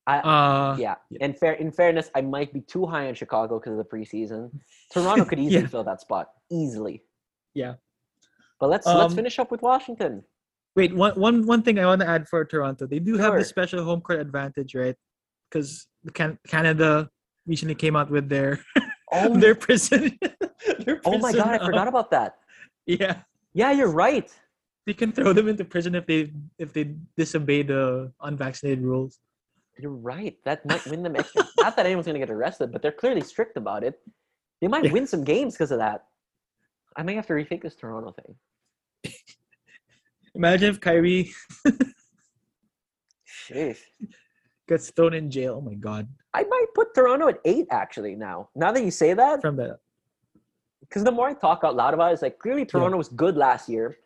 [0.07, 0.95] Uh, Yeah.
[1.11, 1.19] yeah.
[1.21, 4.51] And fair in fairness, I might be too high on Chicago because of the preseason.
[4.93, 5.69] Toronto could easily Yeah.
[5.69, 6.29] fill that spot.
[6.51, 7.03] Easily.
[7.55, 7.75] Yeah.
[8.61, 10.25] But let's let's Um, finish up with Washington.
[10.77, 12.87] Wait, one one one thing I want to add for Toronto.
[12.87, 13.39] They do have Sure.
[13.39, 14.97] the special home court advantage, right?
[15.51, 17.11] Because can- Canada
[17.47, 18.61] recently came out with their
[19.13, 20.19] Oh, their prison.
[20.85, 22.37] their oh my god, I forgot about that.
[22.87, 23.23] Yeah,
[23.55, 24.31] Yeah, you're right.
[24.87, 29.21] they can throw them into prison if they if they disobey the unvaccinated rules.
[29.79, 30.37] You're right.
[30.45, 31.49] That might win them extra.
[31.59, 34.01] Not that anyone's gonna get arrested, but they're clearly strict about it.
[34.61, 34.93] They might Yeah.
[34.93, 36.05] win some games because of that.
[36.97, 38.35] I may have to rethink this Toronto thing.
[40.35, 41.33] Imagine if Kyrie
[44.69, 45.57] gets thrown in jail.
[45.59, 46.09] Oh my god!
[46.33, 48.49] I might put Toronto at eight actually now.
[48.55, 49.79] Now that you say that, From that,
[50.89, 53.37] because the more I talk out loud about it, it's like clearly Toronto was good
[53.37, 53.97] last year.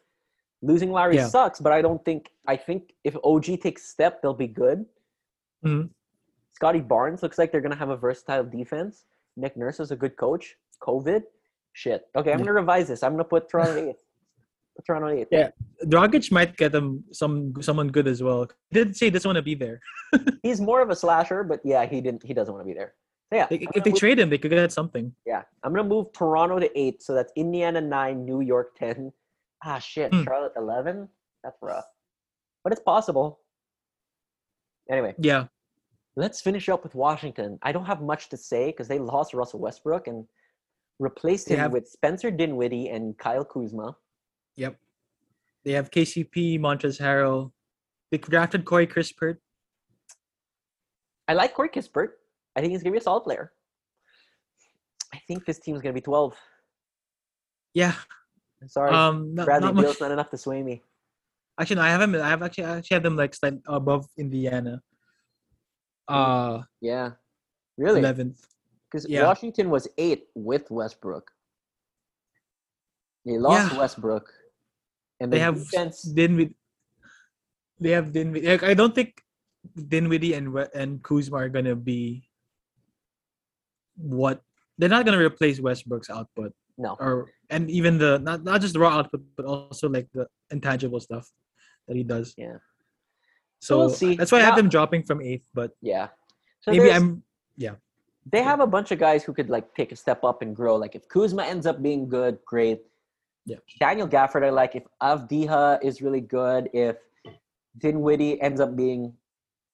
[0.63, 1.29] Losing Lowry Yeah.
[1.29, 4.87] sucks, but I don't think I think if OG takes step, they'll be good.
[5.65, 5.91] Mhm.
[6.51, 9.05] Scottie Barnes looks like they're gonna have a versatile defense.
[9.37, 10.57] Nick Nurse is a good coach.
[10.83, 11.23] COVID,
[11.73, 12.07] shit.
[12.17, 12.45] Okay, I'm Yeah.
[12.47, 13.03] gonna revise this.
[13.03, 14.03] I'm gonna put Toronto eighth.
[14.77, 15.29] Put Toronto eighth.
[15.31, 15.51] Yeah.
[15.85, 18.47] Dragic might get them some someone good as well.
[18.71, 19.81] He did say he doesn't want to be there.
[20.43, 22.23] He's more of a slasher, but yeah, he didn't.
[22.25, 22.95] He doesn't want to be there.
[23.31, 25.15] So yeah, I'm if they move- trade him, they could get something.
[25.27, 27.03] yeah, I'm gonna move Toronto to eight.
[27.03, 29.13] So that's Indiana nine, New York ten.
[29.65, 30.25] Ah, shit, Hmm.
[30.25, 31.09] Charlotte eleven.
[31.45, 31.85] That's rough,
[32.65, 33.41] but it's possible.
[34.91, 35.49] Anyway, Yeah,
[36.17, 37.59] let's finish up with Washington.
[37.63, 40.27] I don't have much to say because they lost Russell Westbrook and
[40.99, 43.97] replaced They him have- with Spencer Dinwiddie and Kyle Kuzma.
[44.57, 44.79] Yep.
[45.65, 47.53] They have KCP, Montrezl Harrell.
[48.11, 49.37] They drafted Corey Kispert.
[51.29, 52.13] I like Corey Kispert.
[52.59, 53.53] I think he's gonna be a solid player.
[55.15, 56.35] I think this team's gonna be twelve.
[57.73, 57.95] Yeah.
[58.67, 59.35] Sorry, Um.
[59.37, 59.83] Not, Bradley not.
[59.83, 60.83] Beal's not enough to sway me.
[61.61, 62.17] Actually, no, I haven't.
[62.17, 64.83] I have actually I actually have them like slight above Indiana.
[66.09, 67.13] Uh, Yeah,
[67.77, 68.01] really.
[68.01, 68.43] eleventh.
[68.91, 69.23] Because Yeah.
[69.27, 71.31] Washington was eight with Westbrook.
[73.25, 73.79] They lost Yeah.
[73.79, 74.27] Westbrook,
[75.21, 76.03] and They have defense.
[76.03, 76.57] Dinwiddie.
[77.79, 78.49] They have Dinwiddie.
[78.49, 79.23] Like, I don't think
[79.77, 82.28] Dinwiddie and and Kuzma are gonna be
[83.99, 84.43] what
[84.79, 88.81] they're not gonna replace Westbrook's output No, or and even the not not just the
[88.81, 91.31] raw output but also like the intangible stuff
[91.87, 92.35] that he does.
[92.37, 92.59] Yeah.
[93.61, 94.15] So, we'll see.
[94.15, 96.09] that's why I have them dropping from eighth, but yeah.
[96.61, 97.23] So maybe I'm
[97.57, 97.75] yeah.
[98.31, 100.77] They have a bunch of guys who could like take a step up and grow.
[100.77, 102.83] Like if Kuzma ends up being good, great.
[103.47, 103.57] Yeah.
[103.81, 104.77] Daniel Gafford, I like.
[104.77, 106.97] If Avdija is really good, if
[107.79, 109.15] Dinwiddie ends up being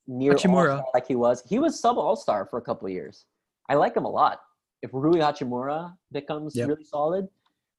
[0.06, 0.76] near Hachimura.
[0.76, 3.26] All-Star like he was, he was sub All Star for a couple of years.
[3.68, 4.40] I like him a lot.
[4.82, 6.68] If Rui Hachimura becomes Yep.
[6.68, 7.28] really solid,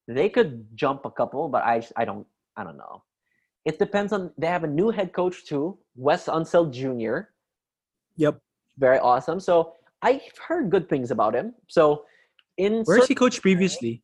[0.08, 1.48] they could jump a couple.
[1.48, 2.26] But I, I don't,
[2.56, 3.02] I don't know.
[3.64, 4.32] It depends on.
[4.38, 7.28] They have a new head coach too, Wes Unseld Jr
[8.16, 8.40] yep.
[8.78, 9.38] very awesome.
[9.40, 11.54] So I've heard good things about him.
[11.68, 12.04] So
[12.56, 14.02] in Where's he coached previously?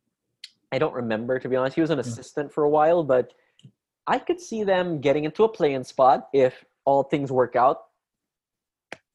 [0.71, 1.75] I don't remember to be honest.
[1.75, 3.33] He was an assistant for a while, but
[4.07, 7.83] I could see them getting into a play-in spot if all things work out.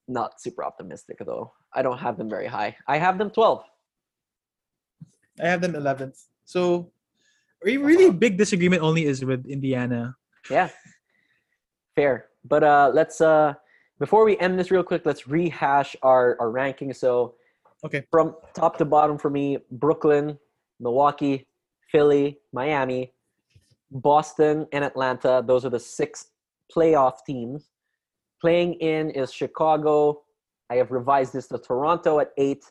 [0.09, 1.52] Not super optimistic though.
[1.74, 2.74] I don't have them very high.
[2.86, 3.62] I have them 12.
[5.40, 6.18] I have them eleventh.
[6.47, 6.90] So
[7.62, 10.16] re- really big disagreement only is with Indiana.
[10.51, 10.70] Yeah.
[11.94, 12.26] Fair.
[12.44, 13.52] But uh let's uh
[14.01, 16.97] before we end this real quick, let's rehash our our rankings.
[16.97, 17.35] So
[17.85, 18.02] Okay.
[18.10, 20.36] from top to bottom for me, Brooklyn,
[20.80, 21.47] Milwaukee,
[21.93, 23.12] Philly, Miami,
[23.93, 25.44] Boston, and Atlanta.
[25.47, 26.30] Those are the six
[26.74, 27.68] playoff teams.
[28.40, 30.23] Playing in is Chicago.
[30.70, 32.65] I have revised this to Toronto at eight,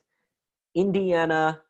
[0.76, 1.62] Indiana,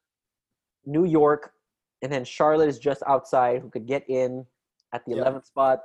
[0.86, 1.54] New York,
[2.02, 4.46] and then Charlotte is just outside who could get in
[4.94, 5.24] at the Yeah.
[5.24, 5.84] 11th spot.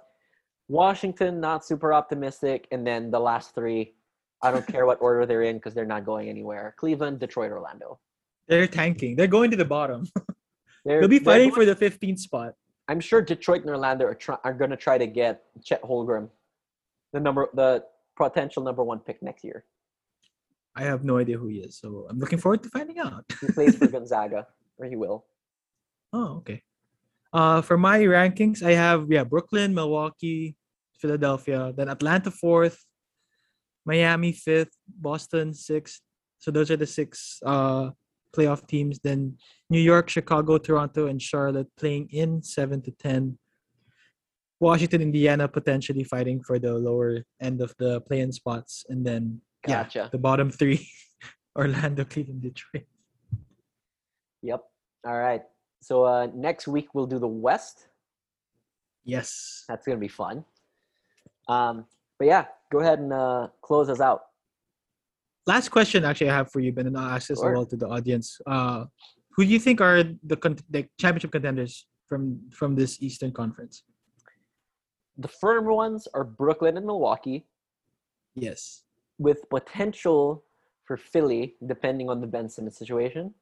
[0.68, 2.68] Washington, not super optimistic.
[2.70, 3.94] And then the last three,
[4.42, 6.74] I don't care what order they're in because they're not going anywhere.
[6.78, 7.98] Cleveland, Detroit, Orlando.
[8.48, 9.16] They're tanking.
[9.16, 10.06] They're going to the bottom.
[10.84, 12.54] They're, They'll be fighting going- for the 15th spot.
[12.88, 16.28] I'm sure Detroit and Orlando are, try, are going to try to get Chet Holmgren,
[17.12, 17.84] the number, the
[18.22, 19.64] potential number one pick next year.
[20.74, 23.24] I have no idea who he is, so I'm looking forward to finding out.
[23.40, 24.46] He plays for Gonzaga,
[24.78, 25.26] or he will.
[26.12, 26.62] Oh, okay.
[27.32, 30.56] Uh, for my rankings, I have yeah Brooklyn, Milwaukee,
[31.00, 32.78] Philadelphia, then Atlanta fourth,
[33.84, 36.00] Miami fifth, Boston sixth.
[36.38, 37.90] So those are the six uh
[38.36, 38.98] playoff teams.
[39.00, 39.36] Then
[39.68, 43.38] New York, Chicago, Toronto, and Charlotte playing in seven to ten.
[44.62, 49.84] Washington, Indiana potentially fighting for the lower end of the play-in spots, and then yeah,
[50.12, 50.86] the bottom three:
[51.58, 52.86] Orlando, Cleveland, Detroit.
[54.42, 54.62] Yep.
[55.04, 55.42] All right.
[55.82, 57.88] So uh, next week we'll do the West.
[59.04, 59.64] Yes.
[59.68, 60.44] That's gonna be fun.
[61.48, 61.86] Um,
[62.18, 64.22] but yeah, go ahead and uh, close us out.
[65.44, 67.50] Last question, actually, I have for you, Ben, and I'll ask this Sure.
[67.50, 68.38] as well to the audience.
[68.46, 68.84] Uh,
[69.34, 73.82] who do you think are the con- the championship contenders from from this Eastern Conference?
[75.18, 77.46] The firm ones are Brooklyn and Milwaukee,
[78.34, 78.82] Yes.
[79.18, 80.44] with potential
[80.84, 83.34] for Philly, depending on the Ben Simmons situation.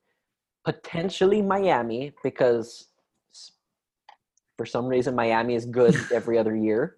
[0.64, 2.88] Potentially Miami, because
[4.56, 6.96] for some reason Miami is good every other year.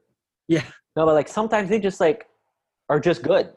[0.48, 0.64] Yeah.
[0.96, 2.26] No, but like sometimes they just like
[2.88, 3.52] are just good.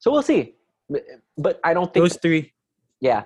[0.00, 0.54] So we'll see.
[0.88, 1.04] But-
[1.36, 2.52] But I don't think Those three.
[3.00, 3.24] Yeah.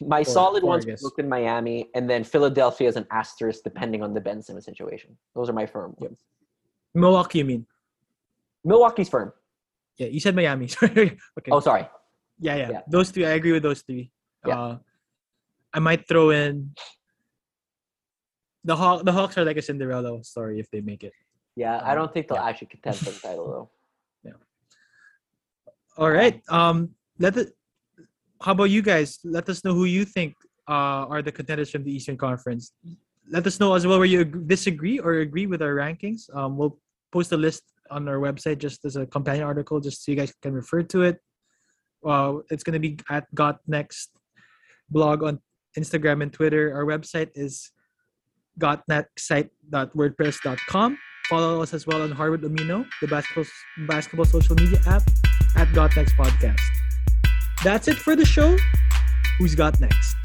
[0.00, 0.84] My Four- solid I ones.
[1.00, 5.16] Brooklyn, Miami, and then Philadelphia is an asterisk depending on the Ben Simmons situation.
[5.34, 6.10] Those are my firm Yep.
[6.10, 6.20] ones.
[6.94, 7.66] Milwaukee, you mean?
[8.64, 9.32] Milwaukee's firm.
[9.98, 10.68] Yeah, you said Miami.
[10.82, 11.16] Okay.
[11.50, 11.86] Oh, sorry.
[12.38, 12.80] yeah, yeah, yeah.
[12.88, 13.26] Those three.
[13.26, 14.10] I agree with those three.
[14.46, 14.58] Yeah.
[14.60, 14.78] Uh,
[15.72, 16.74] I might throw in
[18.64, 19.04] the Hawk.
[19.04, 21.12] The Hawks are like a Cinderella story if they make it.
[21.56, 22.48] Yeah, I Um, don't think they'll yeah.
[22.48, 23.70] actually contend for the title though.
[24.24, 24.38] Yeah.
[25.98, 26.40] All right.
[26.48, 27.54] Um, let it.
[28.44, 29.18] How about you guys?
[29.24, 30.34] Let us know who you think
[30.68, 32.72] uh, are the contenders from the Eastern Conference.
[33.30, 36.28] Let us know as well where you disagree or agree with our rankings.
[36.36, 36.78] Um, we'll
[37.10, 40.30] post a list on our website just as a companion article, just so you guys
[40.42, 41.16] can refer to it.
[42.06, 44.10] Uh, it's gonna be at Got Next
[44.90, 45.40] blog on
[45.78, 46.76] Instagram and Twitter.
[46.76, 47.70] Our website is
[48.60, 50.98] gotnextsite.wordpress.com.
[51.30, 53.46] Follow us as well on Hardwood Amino, the basketball
[53.88, 55.02] basketball social media app
[55.56, 56.60] at Got Next Podcast.
[57.64, 58.58] That's it for the show.
[59.38, 60.23] Who's got next?